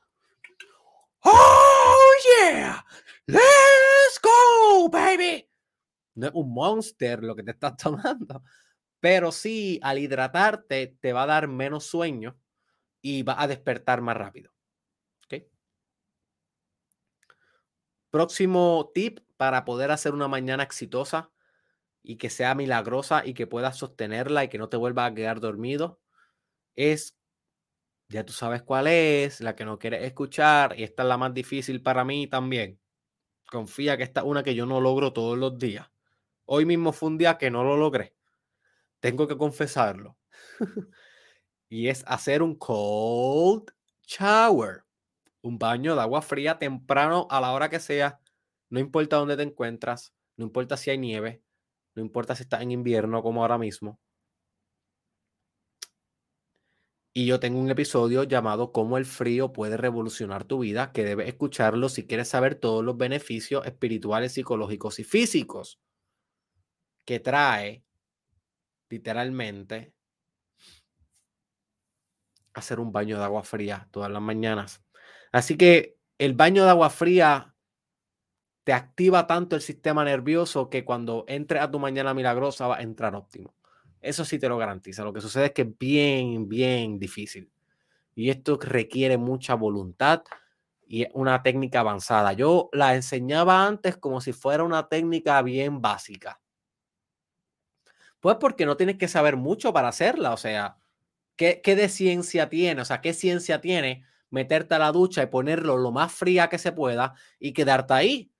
Oh 1.24 2.14
yeah, 2.24 2.86
let's 3.28 4.20
go, 4.22 4.90
baby 4.90 5.50
no 6.20 6.28
es 6.28 6.34
un 6.34 6.54
monster 6.54 7.24
lo 7.24 7.36
que 7.36 7.44
te 7.44 7.52
estás 7.52 7.76
tomando, 7.84 8.44
pero 9.00 9.32
sí 9.32 9.80
al 9.82 9.98
hidratarte 9.98 10.98
te 11.00 11.14
va 11.14 11.24
a 11.24 11.28
dar 11.28 11.48
menos 11.48 11.86
sueño 11.86 12.38
y 13.02 13.24
va 13.24 13.42
a 13.42 13.48
despertar 13.48 14.02
más 14.02 14.18
rápido. 14.18 14.52
Próximo 18.11 18.91
tip 18.94 19.19
para 19.38 19.65
poder 19.65 19.91
hacer 19.91 20.14
una 20.14 20.27
mañana 20.27 20.64
exitosa 20.64 21.31
y 22.02 22.18
que 22.18 22.30
sea 22.30 22.56
milagrosa 22.56 23.26
y 23.26 23.34
que 23.34 23.48
puedas 23.48 23.77
sostenerla 23.77 24.44
y 24.44 24.49
que 24.49 24.57
no 24.57 24.69
te 24.69 24.77
vuelva 24.77 25.06
a 25.06 25.14
quedar 25.14 25.40
dormido 25.40 25.99
es, 26.76 27.18
ya 28.07 28.26
tú 28.26 28.34
sabes 28.34 28.64
cuál 28.64 28.88
es, 28.88 29.41
la 29.41 29.56
que 29.56 29.65
no 29.65 29.80
quieres 29.80 30.03
escuchar 30.03 30.76
y 30.77 30.84
esta 30.84 31.03
es 31.03 31.10
la 31.10 31.18
más 31.18 31.34
difícil 31.34 31.81
para 31.81 32.06
mí 32.06 32.27
también. 32.27 32.80
Confía 33.45 33.98
que 33.98 34.03
esta 34.03 34.22
es 34.22 34.26
una 34.27 34.44
que 34.44 34.56
yo 34.56 34.65
no 34.65 34.80
logro 34.80 35.14
todos 35.14 35.38
los 35.38 35.57
días. 35.57 35.90
Hoy 36.45 36.65
mismo 36.65 36.94
fue 36.94 37.10
un 37.10 37.18
día 37.18 37.38
que 37.38 37.52
no 37.52 37.64
lo 37.64 37.77
logré. 37.77 38.15
Tengo 38.99 39.27
que 39.27 39.38
confesarlo. 39.38 40.18
y 41.69 41.88
es 41.88 42.03
hacer 42.07 42.41
un 42.41 42.56
cold 42.56 43.72
shower. 44.03 44.84
Un 45.41 45.57
baño 45.57 45.95
de 45.95 46.02
agua 46.02 46.22
fría 46.22 46.60
temprano 46.60 47.28
a 47.30 47.41
la 47.41 47.53
hora 47.53 47.70
que 47.70 47.80
sea. 47.80 48.20
No 48.70 48.80
importa 48.80 49.18
dónde 49.18 49.38
te 49.38 49.44
encuentras. 49.44 50.14
No 50.38 50.45
importa 50.45 50.78
si 50.78 50.90
hay 50.90 50.98
nieve. 50.98 51.41
No 51.95 52.02
importa 52.02 52.36
si 52.36 52.44
estás 52.44 52.61
en 52.61 52.72
invierno 52.72 53.22
como 53.24 53.41
ahora 53.41 53.57
mismo. 53.57 53.99
Y 57.14 57.26
yo 57.26 57.40
tengo 57.40 57.60
un 57.60 57.70
episodio 57.70 58.24
llamado 58.24 58.72
Cómo 58.72 58.98
el 58.98 59.06
frío 59.06 59.52
puede 59.52 59.78
revolucionar 59.78 60.45
tu 60.45 60.60
vida, 60.60 60.91
que 60.91 61.03
debes 61.03 61.28
escucharlo 61.28 61.90
si 61.90 62.06
quieres 62.06 62.30
saber 62.30 62.56
todos 62.56 62.84
los 62.84 62.98
beneficios 62.98 63.66
espirituales, 63.66 64.34
psicológicos 64.34 64.99
y 64.99 65.03
físicos 65.03 65.80
que 67.10 67.20
trae 67.20 67.84
literalmente 68.88 69.95
hacer 72.53 72.80
un 72.80 72.91
baño 72.91 73.18
de 73.18 73.24
agua 73.24 73.44
fría 73.44 73.88
todas 73.91 74.11
las 74.11 74.22
mañanas. 74.22 74.84
Así 75.32 75.58
que 75.58 75.98
el 76.18 76.34
baño 76.34 76.64
de 76.64 76.70
agua 76.70 76.90
fría 76.90 77.56
te 78.64 78.74
activa 78.74 79.26
tanto 79.26 79.56
el 79.56 79.62
sistema 79.62 80.04
nervioso 80.04 80.70
que 80.70 80.86
cuando 80.86 81.26
entre 81.28 81.60
a 81.60 81.72
tu 81.72 81.80
mañana 81.80 82.14
milagrosa 82.14 82.68
va 82.68 82.78
a 82.78 82.82
entrar 82.82 83.16
óptimo. 83.16 83.54
Eso 84.02 84.24
sí 84.26 84.40
te 84.40 84.48
lo 84.48 84.58
garantiza. 84.58 85.04
Lo 85.04 85.14
que 85.14 85.22
sucede 85.22 85.48
es 85.48 85.52
que 85.54 85.64
es 85.64 85.78
bien, 85.78 86.48
bien 86.48 87.00
difícil. 87.00 87.52
Y 88.16 88.30
esto 88.30 88.60
requiere 88.62 89.18
mucha 89.18 89.56
voluntad 89.56 90.24
y 90.88 91.08
una 91.14 91.42
técnica 91.44 91.82
avanzada. 91.82 92.34
Yo 92.34 92.70
la 92.74 92.96
enseñaba 92.96 93.66
antes 93.66 93.98
como 93.98 94.22
si 94.22 94.34
fuera 94.34 94.64
una 94.64 94.88
técnica 94.88 95.42
bien 95.42 95.82
básica. 95.82 96.40
Pues 98.20 98.38
porque 98.40 98.66
no 98.66 98.78
tienes 98.78 98.98
que 98.98 99.08
saber 99.08 99.38
mucho 99.38 99.72
para 99.74 99.90
hacerla. 99.90 100.34
O 100.34 100.38
sea, 100.38 100.78
¿qué, 101.36 101.62
¿qué, 101.64 101.76
de 101.76 101.90
ciencia 101.90 102.50
tiene? 102.50 102.82
O 102.82 102.86
sea, 102.86 103.02
¿qué 103.02 103.14
ciencia 103.14 103.62
tiene 103.62 104.04
meterte 104.32 104.76
a 104.76 104.80
la 104.80 104.92
ducha 104.92 105.24
y 105.24 105.28
ponerlo 105.28 105.78
lo 105.78 105.92
más 105.92 106.12
fría 106.14 106.50
que 106.50 106.58
se 106.58 106.72
pueda 106.72 107.16
y 107.40 107.54
quedarte 107.54 107.94
ahí? 107.94 108.32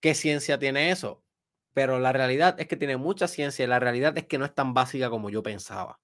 ¿Qué 0.00 0.14
ciencia 0.14 0.58
tiene 0.58 0.90
eso? 0.90 1.24
Pero 1.72 1.98
la 1.98 2.12
realidad 2.12 2.56
es 2.60 2.68
que 2.68 2.76
tiene 2.76 2.96
mucha 2.96 3.28
ciencia 3.28 3.64
y 3.64 3.68
la 3.68 3.78
realidad 3.80 4.16
es 4.18 4.26
que 4.26 4.38
no 4.38 4.44
es 4.44 4.54
tan 4.54 4.74
básica 4.74 5.10
como 5.10 5.30
yo 5.30 5.42
pensaba. 5.42 6.00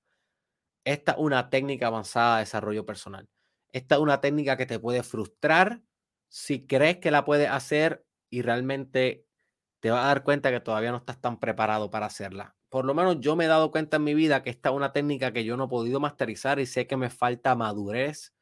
Esta 0.84 1.12
es 1.12 1.18
una 1.18 1.50
técnica 1.50 1.88
avanzada 1.88 2.36
de 2.36 2.42
desarrollo 2.42 2.86
personal. 2.86 3.28
Esta 3.72 3.96
es 3.96 4.00
una 4.00 4.20
técnica 4.20 4.56
que 4.56 4.66
te 4.66 4.78
puede 4.78 5.02
frustrar 5.02 5.82
si 6.28 6.66
crees 6.66 6.98
que 6.98 7.10
la 7.10 7.24
puedes 7.24 7.50
hacer 7.50 8.06
y 8.30 8.42
realmente 8.42 9.26
te 9.80 9.90
vas 9.90 10.04
a 10.04 10.08
dar 10.08 10.24
cuenta 10.24 10.50
que 10.50 10.60
todavía 10.60 10.92
no 10.92 10.98
estás 10.98 11.20
tan 11.20 11.38
preparado 11.40 11.90
para 11.90 12.06
hacerla. 12.06 12.56
Por 12.72 12.86
lo 12.86 12.94
menos 12.94 13.20
yo 13.20 13.36
me 13.36 13.44
he 13.44 13.48
dado 13.48 13.70
cuenta 13.70 13.98
en 13.98 14.04
mi 14.04 14.14
vida 14.14 14.42
que 14.42 14.48
esta 14.48 14.70
es 14.70 14.74
una 14.74 14.94
técnica 14.94 15.30
que 15.30 15.44
yo 15.44 15.58
no 15.58 15.64
he 15.64 15.68
podido 15.68 16.00
masterizar 16.00 16.58
y 16.58 16.64
sé 16.64 16.86
que 16.86 16.96
me 16.96 17.10
falta 17.10 17.54
madurez 17.54 18.32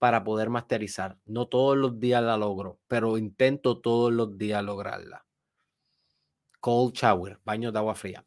para 0.00 0.24
poder 0.24 0.50
masterizar. 0.50 1.16
No 1.26 1.46
todos 1.46 1.76
los 1.76 2.00
días 2.00 2.24
la 2.24 2.36
logro, 2.36 2.80
pero 2.88 3.16
intento 3.18 3.80
todos 3.80 4.12
los 4.12 4.36
días 4.36 4.64
lograrla. 4.64 5.24
Cold 6.58 6.94
shower, 6.94 7.38
baño 7.44 7.70
de 7.70 7.78
agua 7.78 7.94
fría. 7.94 8.26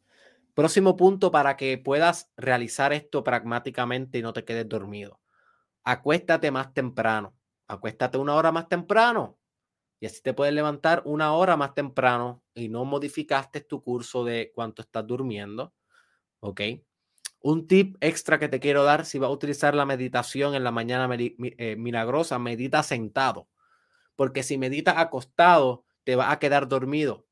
Próximo 0.54 0.96
punto 0.96 1.30
para 1.30 1.58
que 1.58 1.76
puedas 1.76 2.32
realizar 2.38 2.94
esto 2.94 3.22
pragmáticamente 3.22 4.16
y 4.16 4.22
no 4.22 4.32
te 4.32 4.46
quedes 4.46 4.66
dormido. 4.66 5.20
Acuéstate 5.84 6.50
más 6.50 6.72
temprano. 6.72 7.36
Acuéstate 7.68 8.16
una 8.16 8.36
hora 8.36 8.52
más 8.52 8.70
temprano. 8.70 9.36
Y 9.98 10.06
así 10.06 10.20
te 10.22 10.34
puedes 10.34 10.54
levantar 10.54 11.02
una 11.06 11.32
hora 11.32 11.56
más 11.56 11.74
temprano 11.74 12.42
y 12.54 12.68
no 12.68 12.84
modificaste 12.84 13.62
tu 13.62 13.82
curso 13.82 14.24
de 14.24 14.52
cuánto 14.54 14.82
estás 14.82 15.06
durmiendo. 15.06 15.72
¿Ok? 16.40 16.60
Un 17.40 17.66
tip 17.66 17.96
extra 18.00 18.38
que 18.38 18.48
te 18.48 18.60
quiero 18.60 18.84
dar 18.84 19.06
si 19.06 19.18
vas 19.18 19.28
a 19.28 19.32
utilizar 19.32 19.74
la 19.74 19.86
meditación 19.86 20.54
en 20.54 20.64
la 20.64 20.72
mañana 20.72 21.08
eh, 21.16 21.76
milagrosa, 21.76 22.38
medita 22.38 22.82
sentado. 22.82 23.48
Porque 24.16 24.42
si 24.42 24.58
meditas 24.58 24.96
acostado, 24.98 25.84
te 26.04 26.16
va 26.16 26.30
a 26.30 26.38
quedar 26.38 26.68
dormido. 26.68 27.26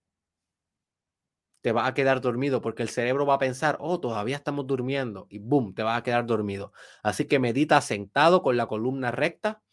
Te 1.62 1.72
va 1.72 1.86
a 1.86 1.94
quedar 1.94 2.20
dormido 2.20 2.60
porque 2.60 2.82
el 2.82 2.90
cerebro 2.90 3.26
va 3.26 3.34
a 3.34 3.38
pensar, 3.38 3.76
oh, 3.80 3.98
todavía 3.98 4.36
estamos 4.36 4.66
durmiendo 4.66 5.26
y 5.30 5.38
boom, 5.38 5.74
te 5.74 5.82
va 5.82 5.96
a 5.96 6.02
quedar 6.02 6.26
dormido. 6.26 6.72
Así 7.02 7.26
que 7.26 7.38
medita 7.38 7.80
sentado 7.80 8.42
con 8.42 8.56
la 8.56 8.66
columna 8.66 9.10
recta 9.10 9.63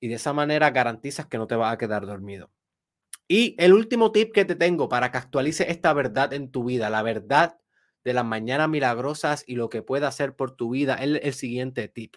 y 0.00 0.08
de 0.08 0.14
esa 0.14 0.32
manera 0.32 0.70
garantizas 0.70 1.26
que 1.26 1.38
no 1.38 1.46
te 1.46 1.56
va 1.56 1.70
a 1.70 1.78
quedar 1.78 2.06
dormido. 2.06 2.50
Y 3.28 3.56
el 3.58 3.72
último 3.72 4.12
tip 4.12 4.32
que 4.32 4.44
te 4.44 4.54
tengo 4.54 4.88
para 4.88 5.10
que 5.10 5.18
actualices 5.18 5.68
esta 5.68 5.92
verdad 5.92 6.32
en 6.32 6.50
tu 6.50 6.64
vida, 6.64 6.90
la 6.90 7.02
verdad 7.02 7.58
de 8.04 8.12
las 8.12 8.24
mañanas 8.24 8.68
milagrosas 8.68 9.42
y 9.46 9.56
lo 9.56 9.68
que 9.68 9.82
puede 9.82 10.06
hacer 10.06 10.36
por 10.36 10.52
tu 10.52 10.70
vida, 10.70 10.94
es 10.94 11.20
el 11.22 11.34
siguiente 11.34 11.88
tip. 11.88 12.16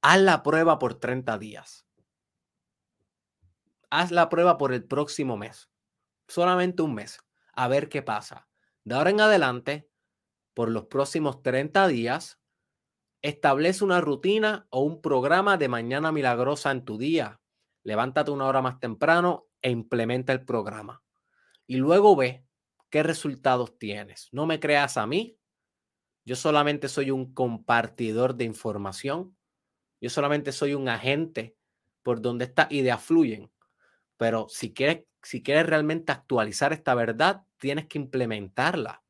Haz 0.00 0.20
la 0.20 0.44
prueba 0.44 0.78
por 0.78 0.94
30 0.94 1.38
días. 1.38 1.84
Haz 3.90 4.12
la 4.12 4.28
prueba 4.28 4.56
por 4.56 4.72
el 4.72 4.84
próximo 4.84 5.36
mes. 5.36 5.70
Solamente 6.28 6.82
un 6.82 6.94
mes. 6.94 7.18
A 7.52 7.66
ver 7.66 7.88
qué 7.88 8.02
pasa. 8.02 8.46
De 8.84 8.94
ahora 8.94 9.10
en 9.10 9.20
adelante, 9.20 9.90
por 10.54 10.70
los 10.70 10.86
próximos 10.86 11.42
30 11.42 11.88
días, 11.88 12.37
establece 13.22 13.84
una 13.84 14.00
rutina 14.00 14.66
o 14.70 14.82
un 14.82 15.00
programa 15.00 15.56
de 15.56 15.68
mañana 15.68 16.12
milagrosa 16.12 16.70
en 16.70 16.84
tu 16.84 16.98
día. 16.98 17.40
Levántate 17.82 18.30
una 18.30 18.46
hora 18.46 18.62
más 18.62 18.78
temprano 18.80 19.46
e 19.62 19.70
implementa 19.70 20.32
el 20.32 20.44
programa. 20.44 21.02
Y 21.66 21.76
luego 21.76 22.16
ve 22.16 22.44
qué 22.90 23.02
resultados 23.02 23.78
tienes. 23.78 24.28
No 24.32 24.46
me 24.46 24.60
creas 24.60 24.96
a 24.96 25.06
mí. 25.06 25.38
Yo 26.24 26.36
solamente 26.36 26.88
soy 26.88 27.10
un 27.10 27.32
compartidor 27.32 28.34
de 28.34 28.44
información. 28.44 29.36
Yo 30.00 30.10
solamente 30.10 30.52
soy 30.52 30.74
un 30.74 30.88
agente 30.88 31.56
por 32.02 32.20
donde 32.20 32.44
estas 32.44 32.70
ideas 32.70 33.02
fluyen. 33.02 33.50
Pero 34.16 34.46
si 34.48 34.72
quieres, 34.72 35.04
si 35.22 35.42
quieres 35.42 35.66
realmente 35.66 36.12
actualizar 36.12 36.72
esta 36.72 36.94
verdad, 36.94 37.44
tienes 37.58 37.86
que 37.86 37.98
implementarla. 37.98 39.02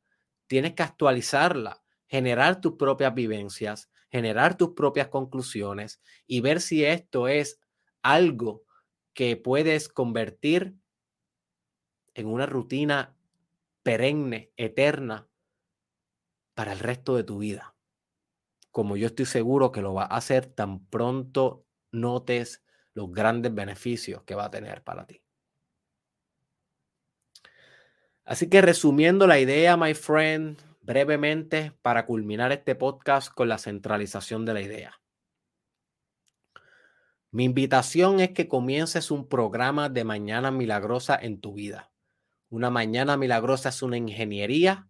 Tienes 0.47 0.73
que 0.73 0.83
actualizarla, 0.83 1.83
generar 2.07 2.59
tus 2.59 2.73
propias 2.73 3.13
vivencias, 3.13 3.89
generar 4.09 4.57
tus 4.57 4.69
propias 4.69 5.07
conclusiones 5.07 6.01
y 6.27 6.41
ver 6.41 6.61
si 6.61 6.83
esto 6.83 7.27
es 7.27 7.59
algo 8.01 8.63
que 9.13 9.37
puedes 9.37 9.89
convertir 9.89 10.75
en 12.13 12.27
una 12.27 12.45
rutina 12.45 13.15
perenne, 13.83 14.51
eterna, 14.57 15.27
para 16.53 16.73
el 16.73 16.79
resto 16.79 17.15
de 17.15 17.23
tu 17.23 17.37
vida. 17.37 17.75
Como 18.71 18.97
yo 18.97 19.07
estoy 19.07 19.25
seguro 19.25 19.71
que 19.71 19.81
lo 19.81 19.93
va 19.93 20.03
a 20.03 20.17
hacer 20.17 20.45
tan 20.45 20.85
pronto 20.87 21.65
notes 21.91 22.63
los 22.93 23.11
grandes 23.11 23.53
beneficios 23.53 24.23
que 24.23 24.35
va 24.35 24.45
a 24.45 24.51
tener 24.51 24.83
para 24.83 25.07
ti. 25.07 25.23
Así 28.25 28.49
que 28.49 28.61
resumiendo 28.61 29.25
la 29.25 29.39
idea, 29.39 29.75
my 29.75 29.93
friend, 29.93 30.61
brevemente 30.89 31.71
para 31.83 32.07
culminar 32.07 32.51
este 32.51 32.73
podcast 32.73 33.31
con 33.31 33.47
la 33.47 33.59
centralización 33.59 34.43
de 34.43 34.55
la 34.55 34.61
idea. 34.61 34.99
Mi 37.29 37.43
invitación 37.43 38.19
es 38.19 38.31
que 38.31 38.47
comiences 38.47 39.11
un 39.11 39.29
programa 39.29 39.89
de 39.89 40.03
mañana 40.03 40.49
milagrosa 40.49 41.15
en 41.15 41.39
tu 41.41 41.53
vida. 41.53 41.91
Una 42.49 42.71
mañana 42.71 43.17
milagrosa 43.17 43.69
es 43.69 43.83
una 43.83 43.97
ingeniería 43.97 44.87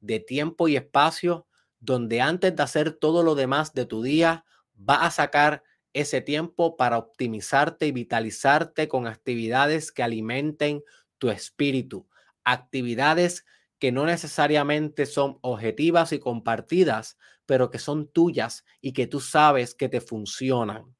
de 0.00 0.20
tiempo 0.20 0.68
y 0.68 0.76
espacio 0.76 1.46
donde 1.80 2.22
antes 2.22 2.56
de 2.56 2.62
hacer 2.62 2.92
todo 2.94 3.22
lo 3.22 3.34
demás 3.34 3.74
de 3.74 3.84
tu 3.84 4.02
día, 4.02 4.46
va 4.74 5.04
a 5.04 5.10
sacar 5.10 5.64
ese 5.92 6.22
tiempo 6.22 6.78
para 6.78 6.96
optimizarte 6.96 7.86
y 7.86 7.92
vitalizarte 7.92 8.88
con 8.88 9.06
actividades 9.06 9.92
que 9.92 10.02
alimenten 10.02 10.82
tu 11.18 11.28
espíritu, 11.28 12.08
actividades 12.42 13.42
que 13.42 13.52
no 13.90 14.06
necesariamente 14.06 15.06
son 15.06 15.38
objetivas 15.40 16.12
y 16.12 16.20
compartidas, 16.20 17.18
pero 17.46 17.70
que 17.70 17.80
son 17.80 18.06
tuyas 18.06 18.64
y 18.80 18.92
que 18.92 19.08
tú 19.08 19.18
sabes 19.18 19.74
que 19.74 19.88
te 19.88 20.00
funcionan. 20.00 20.94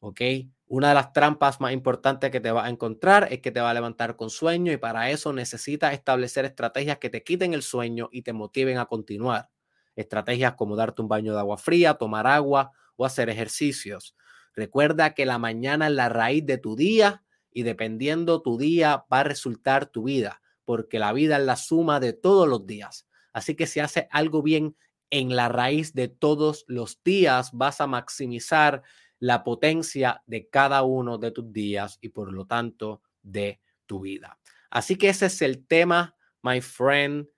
¿Ok? 0.00 0.20
Una 0.66 0.88
de 0.88 0.94
las 0.94 1.12
trampas 1.12 1.60
más 1.60 1.72
importantes 1.72 2.30
que 2.30 2.40
te 2.40 2.50
va 2.50 2.64
a 2.64 2.70
encontrar 2.70 3.28
es 3.30 3.40
que 3.40 3.52
te 3.52 3.60
va 3.60 3.70
a 3.70 3.74
levantar 3.74 4.16
con 4.16 4.30
sueño 4.30 4.72
y 4.72 4.78
para 4.78 5.10
eso 5.10 5.32
necesitas 5.32 5.92
establecer 5.92 6.44
estrategias 6.44 6.98
que 6.98 7.10
te 7.10 7.22
quiten 7.22 7.54
el 7.54 7.62
sueño 7.62 8.08
y 8.10 8.22
te 8.22 8.32
motiven 8.32 8.78
a 8.78 8.86
continuar. 8.86 9.50
Estrategias 9.94 10.54
como 10.54 10.74
darte 10.74 11.02
un 11.02 11.08
baño 11.08 11.34
de 11.34 11.38
agua 11.38 11.58
fría, 11.58 11.94
tomar 11.94 12.26
agua 12.26 12.72
o 12.96 13.04
hacer 13.04 13.30
ejercicios. 13.30 14.16
Recuerda 14.54 15.14
que 15.14 15.24
la 15.24 15.38
mañana 15.38 15.86
es 15.86 15.92
la 15.92 16.08
raíz 16.08 16.44
de 16.46 16.58
tu 16.58 16.74
día 16.74 17.22
y 17.50 17.62
dependiendo 17.62 18.42
tu 18.42 18.58
día 18.58 19.04
va 19.12 19.20
a 19.20 19.24
resultar 19.24 19.86
tu 19.86 20.04
vida, 20.04 20.41
porque 20.64 20.98
la 20.98 21.12
vida 21.12 21.36
es 21.36 21.44
la 21.44 21.56
suma 21.56 22.00
de 22.00 22.12
todos 22.12 22.48
los 22.48 22.66
días. 22.66 23.06
Así 23.32 23.54
que 23.54 23.66
si 23.66 23.80
haces 23.80 24.06
algo 24.10 24.42
bien 24.42 24.76
en 25.10 25.36
la 25.36 25.48
raíz 25.48 25.94
de 25.94 26.08
todos 26.08 26.64
los 26.68 27.02
días, 27.02 27.50
vas 27.52 27.80
a 27.80 27.86
maximizar 27.86 28.82
la 29.18 29.44
potencia 29.44 30.22
de 30.26 30.48
cada 30.48 30.82
uno 30.82 31.18
de 31.18 31.30
tus 31.30 31.52
días 31.52 31.98
y 32.00 32.08
por 32.08 32.32
lo 32.32 32.46
tanto 32.46 33.02
de 33.22 33.60
tu 33.86 34.00
vida. 34.00 34.38
Así 34.70 34.96
que 34.96 35.10
ese 35.10 35.26
es 35.26 35.42
el 35.42 35.66
tema, 35.66 36.16
my 36.42 36.60
friend, 36.60 37.28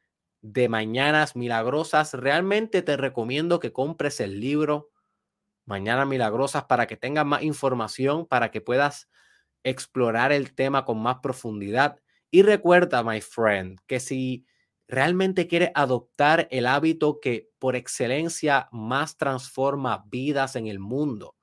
de 0.41 0.69
Mañanas 0.69 1.37
Milagrosas. 1.37 2.15
Realmente 2.15 2.83
te 2.83 2.97
recomiendo 2.97 3.61
que 3.61 3.73
compres 3.73 4.21
el 4.21 4.41
libro 4.41 4.93
Mañanas 5.67 6.07
Milagrosas 6.07 6.65
para 6.65 6.87
que 6.87 6.97
tengas 6.97 7.25
más 7.27 7.43
información, 7.43 8.27
para 8.27 8.51
que 8.51 8.61
puedas 8.61 9.09
explorar 9.63 10.33
el 10.33 10.55
tema 10.55 10.85
con 10.85 11.03
más 11.03 11.17
profundidad. 11.23 12.01
Y 12.35 12.43
recuerda, 12.43 13.05
my 13.05 13.21
friend, 13.21 13.79
que 13.87 14.01
si 14.01 14.45
realmente 14.89 15.47
quieres 15.47 15.71
adoptar 15.77 16.49
el 16.51 16.67
hábito 16.67 17.21
que 17.21 17.49
por 17.61 17.77
excelencia 17.77 18.69
más 18.73 19.17
transforma 19.17 20.05
vidas 20.09 20.57
en 20.57 20.67
el 20.67 20.81
mundo, 20.81 21.37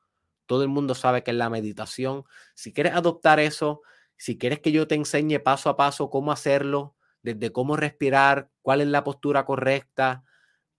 todo 0.48 0.64
el 0.64 0.68
mundo 0.68 0.94
sabe 0.94 1.24
que 1.24 1.32
es 1.32 1.38
la 1.38 1.50
meditación. 1.50 2.26
Si 2.56 2.74
quieres 2.74 2.92
adoptar 2.94 3.40
eso, 3.40 3.84
si 4.18 4.38
quieres 4.38 4.60
que 4.60 4.74
yo 4.74 4.86
te 4.86 4.96
enseñe 4.96 5.40
paso 5.40 5.70
a 5.70 5.78
paso 5.78 6.10
cómo 6.10 6.34
hacerlo, 6.34 6.98
desde 7.22 7.54
cómo 7.54 7.78
respirar, 7.78 8.50
cuál 8.62 8.82
es 8.82 8.88
la 8.88 9.06
postura 9.06 9.46
correcta, 9.46 10.26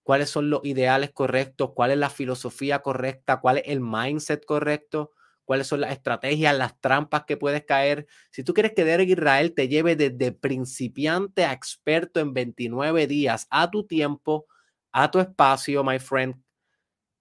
cuáles 0.03 0.29
son 0.29 0.51
los 0.51 0.61
ideales 0.65 1.11
correctos, 1.13 1.73
cuál 1.75 1.93
es 1.93 1.99
la 1.99 2.11
filosofía 2.11 2.81
correcta, 2.81 3.41
cuál 3.41 3.59
es 3.59 3.65
el 3.67 3.81
mindset 3.81 4.45
correcto, 4.45 5.13
cuáles 5.45 5.67
son 5.67 5.81
las 5.81 5.93
estrategias, 5.93 6.57
las 6.57 6.81
trampas 6.81 7.25
que 7.25 7.37
puedes 7.37 7.65
caer. 7.65 8.07
Si 8.31 8.45
tú 8.45 8.55
quieres 8.55 8.73
que 8.75 8.85
Derek 8.85 9.09
Israel 9.09 9.55
te 9.55 9.69
lleve 9.69 9.97
desde 9.97 10.33
principiante 10.33 11.45
a 11.45 11.53
experto 11.53 12.21
en 12.21 12.33
29 12.33 13.07
días 13.07 13.47
a 13.51 13.71
tu 13.71 13.87
tiempo, 13.87 14.47
a 14.93 15.11
tu 15.11 15.19
espacio, 15.21 15.83
my 15.83 15.99
friend, 15.99 16.37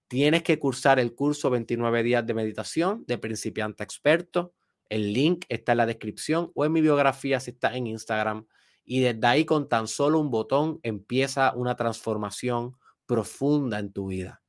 tienes 0.08 0.42
que 0.42 0.58
cursar 0.58 0.98
el 0.98 1.14
curso 1.14 1.50
29 1.50 2.02
días 2.02 2.26
de 2.26 2.34
meditación 2.34 3.04
de 3.06 3.18
principiante 3.18 3.82
a 3.82 3.84
experto. 3.84 4.54
El 4.88 5.12
link 5.12 5.46
está 5.48 5.72
en 5.72 5.78
la 5.78 5.86
descripción 5.86 6.52
o 6.54 6.64
en 6.64 6.72
mi 6.72 6.80
biografía 6.80 7.40
si 7.40 7.52
está 7.52 7.74
en 7.76 7.86
Instagram. 7.86 8.46
Y 8.84 9.00
desde 9.00 9.26
ahí 9.26 9.44
con 9.44 9.68
tan 9.68 9.88
solo 9.88 10.18
un 10.18 10.30
botón 10.30 10.80
empieza 10.82 11.54
una 11.54 11.76
transformación 11.76 12.76
profunda 13.06 13.78
en 13.78 13.92
tu 13.92 14.08
vida 14.08 14.42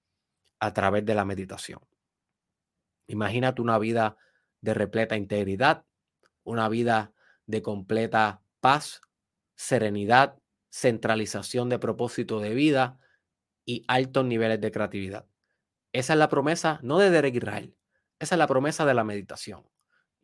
a 0.59 0.73
través 0.73 1.05
de 1.05 1.15
la 1.15 1.25
meditación. 1.25 1.79
Imagínate 3.07 3.61
una 3.61 3.77
vida 3.79 4.17
de 4.61 4.73
repleta 4.73 5.17
integridad, 5.17 5.85
una 6.43 6.69
vida 6.69 7.13
de 7.45 7.61
completa 7.61 8.41
paz, 8.59 9.01
serenidad, 9.55 10.39
centralización 10.69 11.69
de 11.69 11.79
propósito 11.79 12.39
de 12.39 12.53
vida 12.53 12.99
y 13.65 13.83
altos 13.87 14.25
niveles 14.25 14.59
de 14.61 14.71
creatividad. 14.71 15.27
Esa 15.91 16.13
es 16.13 16.19
la 16.19 16.29
promesa 16.29 16.79
no 16.81 16.97
de 16.97 17.11
Derek 17.11 17.35
Israel, 17.35 17.77
esa 18.19 18.35
es 18.35 18.39
la 18.39 18.47
promesa 18.47 18.85
de 18.85 18.93
la 18.93 19.03
meditación. 19.03 19.67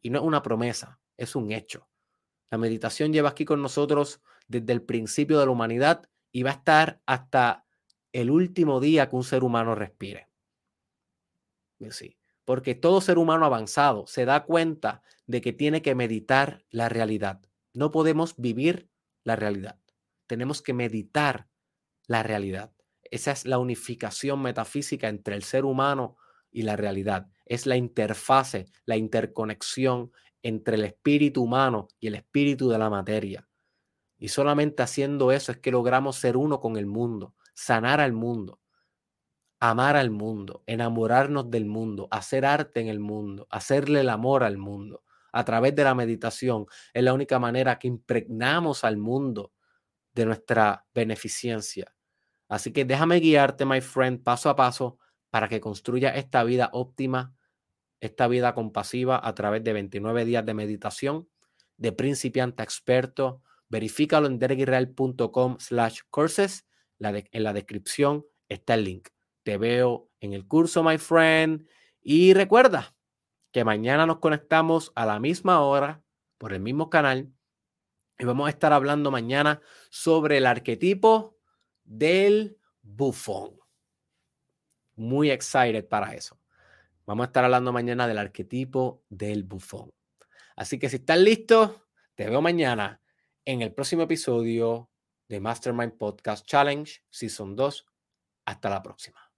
Y 0.01 0.09
no 0.09 0.19
es 0.19 0.25
una 0.25 0.41
promesa, 0.41 0.99
es 1.17 1.35
un 1.35 1.51
hecho. 1.51 1.89
La 2.49 2.57
meditación 2.57 3.13
lleva 3.13 3.29
aquí 3.29 3.45
con 3.45 3.61
nosotros 3.61 4.21
desde 4.47 4.73
el 4.73 4.81
principio 4.81 5.39
de 5.39 5.45
la 5.45 5.51
humanidad 5.51 6.09
y 6.31 6.43
va 6.43 6.51
a 6.51 6.53
estar 6.53 7.01
hasta 7.05 7.65
el 8.11 8.31
último 8.31 8.79
día 8.79 9.09
que 9.09 9.15
un 9.15 9.23
ser 9.23 9.43
humano 9.43 9.75
respire. 9.75 10.29
Sí, 11.89 12.18
porque 12.49 12.73
todo 12.73 12.99
ser 12.99 13.19
humano 13.19 13.45
avanzado 13.45 14.07
se 14.07 14.25
da 14.25 14.43
cuenta 14.43 15.03
de 15.27 15.39
que 15.39 15.53
tiene 15.53 15.83
que 15.83 15.93
meditar 15.93 16.65
la 16.71 16.89
realidad. 16.89 17.41
No 17.75 17.91
podemos 17.91 18.33
vivir 18.37 18.89
la 19.23 19.35
realidad. 19.35 19.79
Tenemos 20.25 20.63
que 20.63 20.73
meditar 20.73 21.47
la 22.07 22.23
realidad. 22.23 22.73
Esa 23.03 23.33
es 23.33 23.45
la 23.45 23.59
unificación 23.59 24.41
metafísica 24.41 25.09
entre 25.09 25.35
el 25.35 25.43
ser 25.43 25.63
humano 25.63 26.17
y 26.49 26.63
la 26.63 26.75
realidad. 26.75 27.27
Es 27.45 27.67
la 27.67 27.77
interfase, 27.77 28.65
la 28.83 28.97
interconexión 28.97 30.11
entre 30.41 30.77
el 30.77 30.85
espíritu 30.85 31.43
humano 31.43 31.87
y 31.99 32.07
el 32.07 32.15
espíritu 32.15 32.67
de 32.67 32.79
la 32.79 32.89
materia. 32.89 33.47
Y 34.17 34.29
solamente 34.29 34.81
haciendo 34.81 35.31
eso 35.31 35.51
es 35.51 35.59
que 35.59 35.69
logramos 35.69 36.15
ser 36.15 36.35
uno 36.35 36.59
con 36.59 36.77
el 36.77 36.87
mundo, 36.87 37.35
sanar 37.53 38.01
al 38.01 38.13
mundo, 38.13 38.59
amar 39.59 39.95
al 39.95 40.09
mundo, 40.09 40.63
enamorarnos 40.65 41.49
del 41.49 41.65
mundo, 41.65 42.07
hacer 42.11 42.45
arte 42.45 42.79
en 42.79 42.87
el 42.87 42.99
mundo, 42.99 43.47
hacerle 43.49 44.01
el 44.01 44.09
amor 44.09 44.43
al 44.43 44.57
mundo. 44.57 45.03
A 45.31 45.43
través 45.45 45.75
de 45.75 45.83
la 45.83 45.95
meditación 45.95 46.65
es 46.93 47.03
la 47.03 47.13
única 47.13 47.39
manera 47.39 47.77
que 47.77 47.87
impregnamos 47.87 48.83
al 48.83 48.97
mundo 48.97 49.53
de 50.13 50.25
nuestra 50.25 50.85
beneficencia. 50.93 51.93
Así 52.47 52.71
que 52.71 52.85
déjame 52.85 53.19
guiarte, 53.19 53.65
my 53.65 53.81
friend, 53.81 54.23
paso 54.23 54.49
a 54.49 54.55
paso 54.55 54.97
para 55.29 55.47
que 55.47 55.61
construya 55.61 56.09
esta 56.09 56.43
vida 56.43 56.69
óptima 56.73 57.35
esta 58.01 58.27
vida 58.27 58.53
compasiva 58.53 59.19
a 59.21 59.35
través 59.35 59.63
de 59.63 59.73
29 59.73 60.25
días 60.25 60.45
de 60.45 60.53
meditación, 60.53 61.27
de 61.77 61.91
principiante 61.91 62.61
a 62.61 62.65
experto. 62.65 63.41
Verifícalo 63.69 64.27
en 64.27 64.39
derekisrael.com 64.39 65.57
slash 65.59 66.01
courses. 66.09 66.65
en 66.99 67.43
la 67.43 67.53
descripción 67.53 68.25
está 68.47 68.73
el 68.73 68.83
link. 68.85 69.09
Te 69.49 69.57
veo 69.57 70.11
en 70.19 70.33
el 70.33 70.47
curso, 70.47 70.83
my 70.83 70.99
friend. 70.99 71.67
Y 72.03 72.35
recuerda 72.35 72.95
que 73.51 73.63
mañana 73.63 74.05
nos 74.05 74.19
conectamos 74.19 74.91
a 74.93 75.07
la 75.07 75.19
misma 75.19 75.61
hora 75.61 76.03
por 76.37 76.53
el 76.53 76.59
mismo 76.59 76.91
canal 76.91 77.33
y 78.19 78.25
vamos 78.25 78.45
a 78.45 78.51
estar 78.51 78.73
hablando 78.73 79.09
mañana 79.09 79.59
sobre 79.89 80.37
el 80.37 80.45
arquetipo 80.45 81.35
del 81.83 82.59
bufón. 82.83 83.59
Muy 84.95 85.31
excited 85.31 85.87
para 85.87 86.13
eso. 86.13 86.39
Vamos 87.07 87.23
a 87.23 87.29
estar 87.29 87.43
hablando 87.43 87.73
mañana 87.73 88.07
del 88.07 88.19
arquetipo 88.19 89.03
del 89.09 89.45
bufón. 89.45 89.91
Así 90.57 90.77
que 90.77 90.89
si 90.89 90.97
están 90.97 91.23
listos, 91.23 91.71
te 92.13 92.29
veo 92.29 92.39
mañana 92.39 93.01
en 93.45 93.63
el 93.63 93.73
próximo 93.73 94.03
episodio 94.03 94.91
de 95.27 95.39
Mastermind 95.39 95.97
Podcast 95.97 96.45
Challenge 96.45 97.01
Season 97.09 97.55
2. 97.55 97.87
Hasta 98.45 98.69
la 98.69 98.83
próxima. 98.83 99.28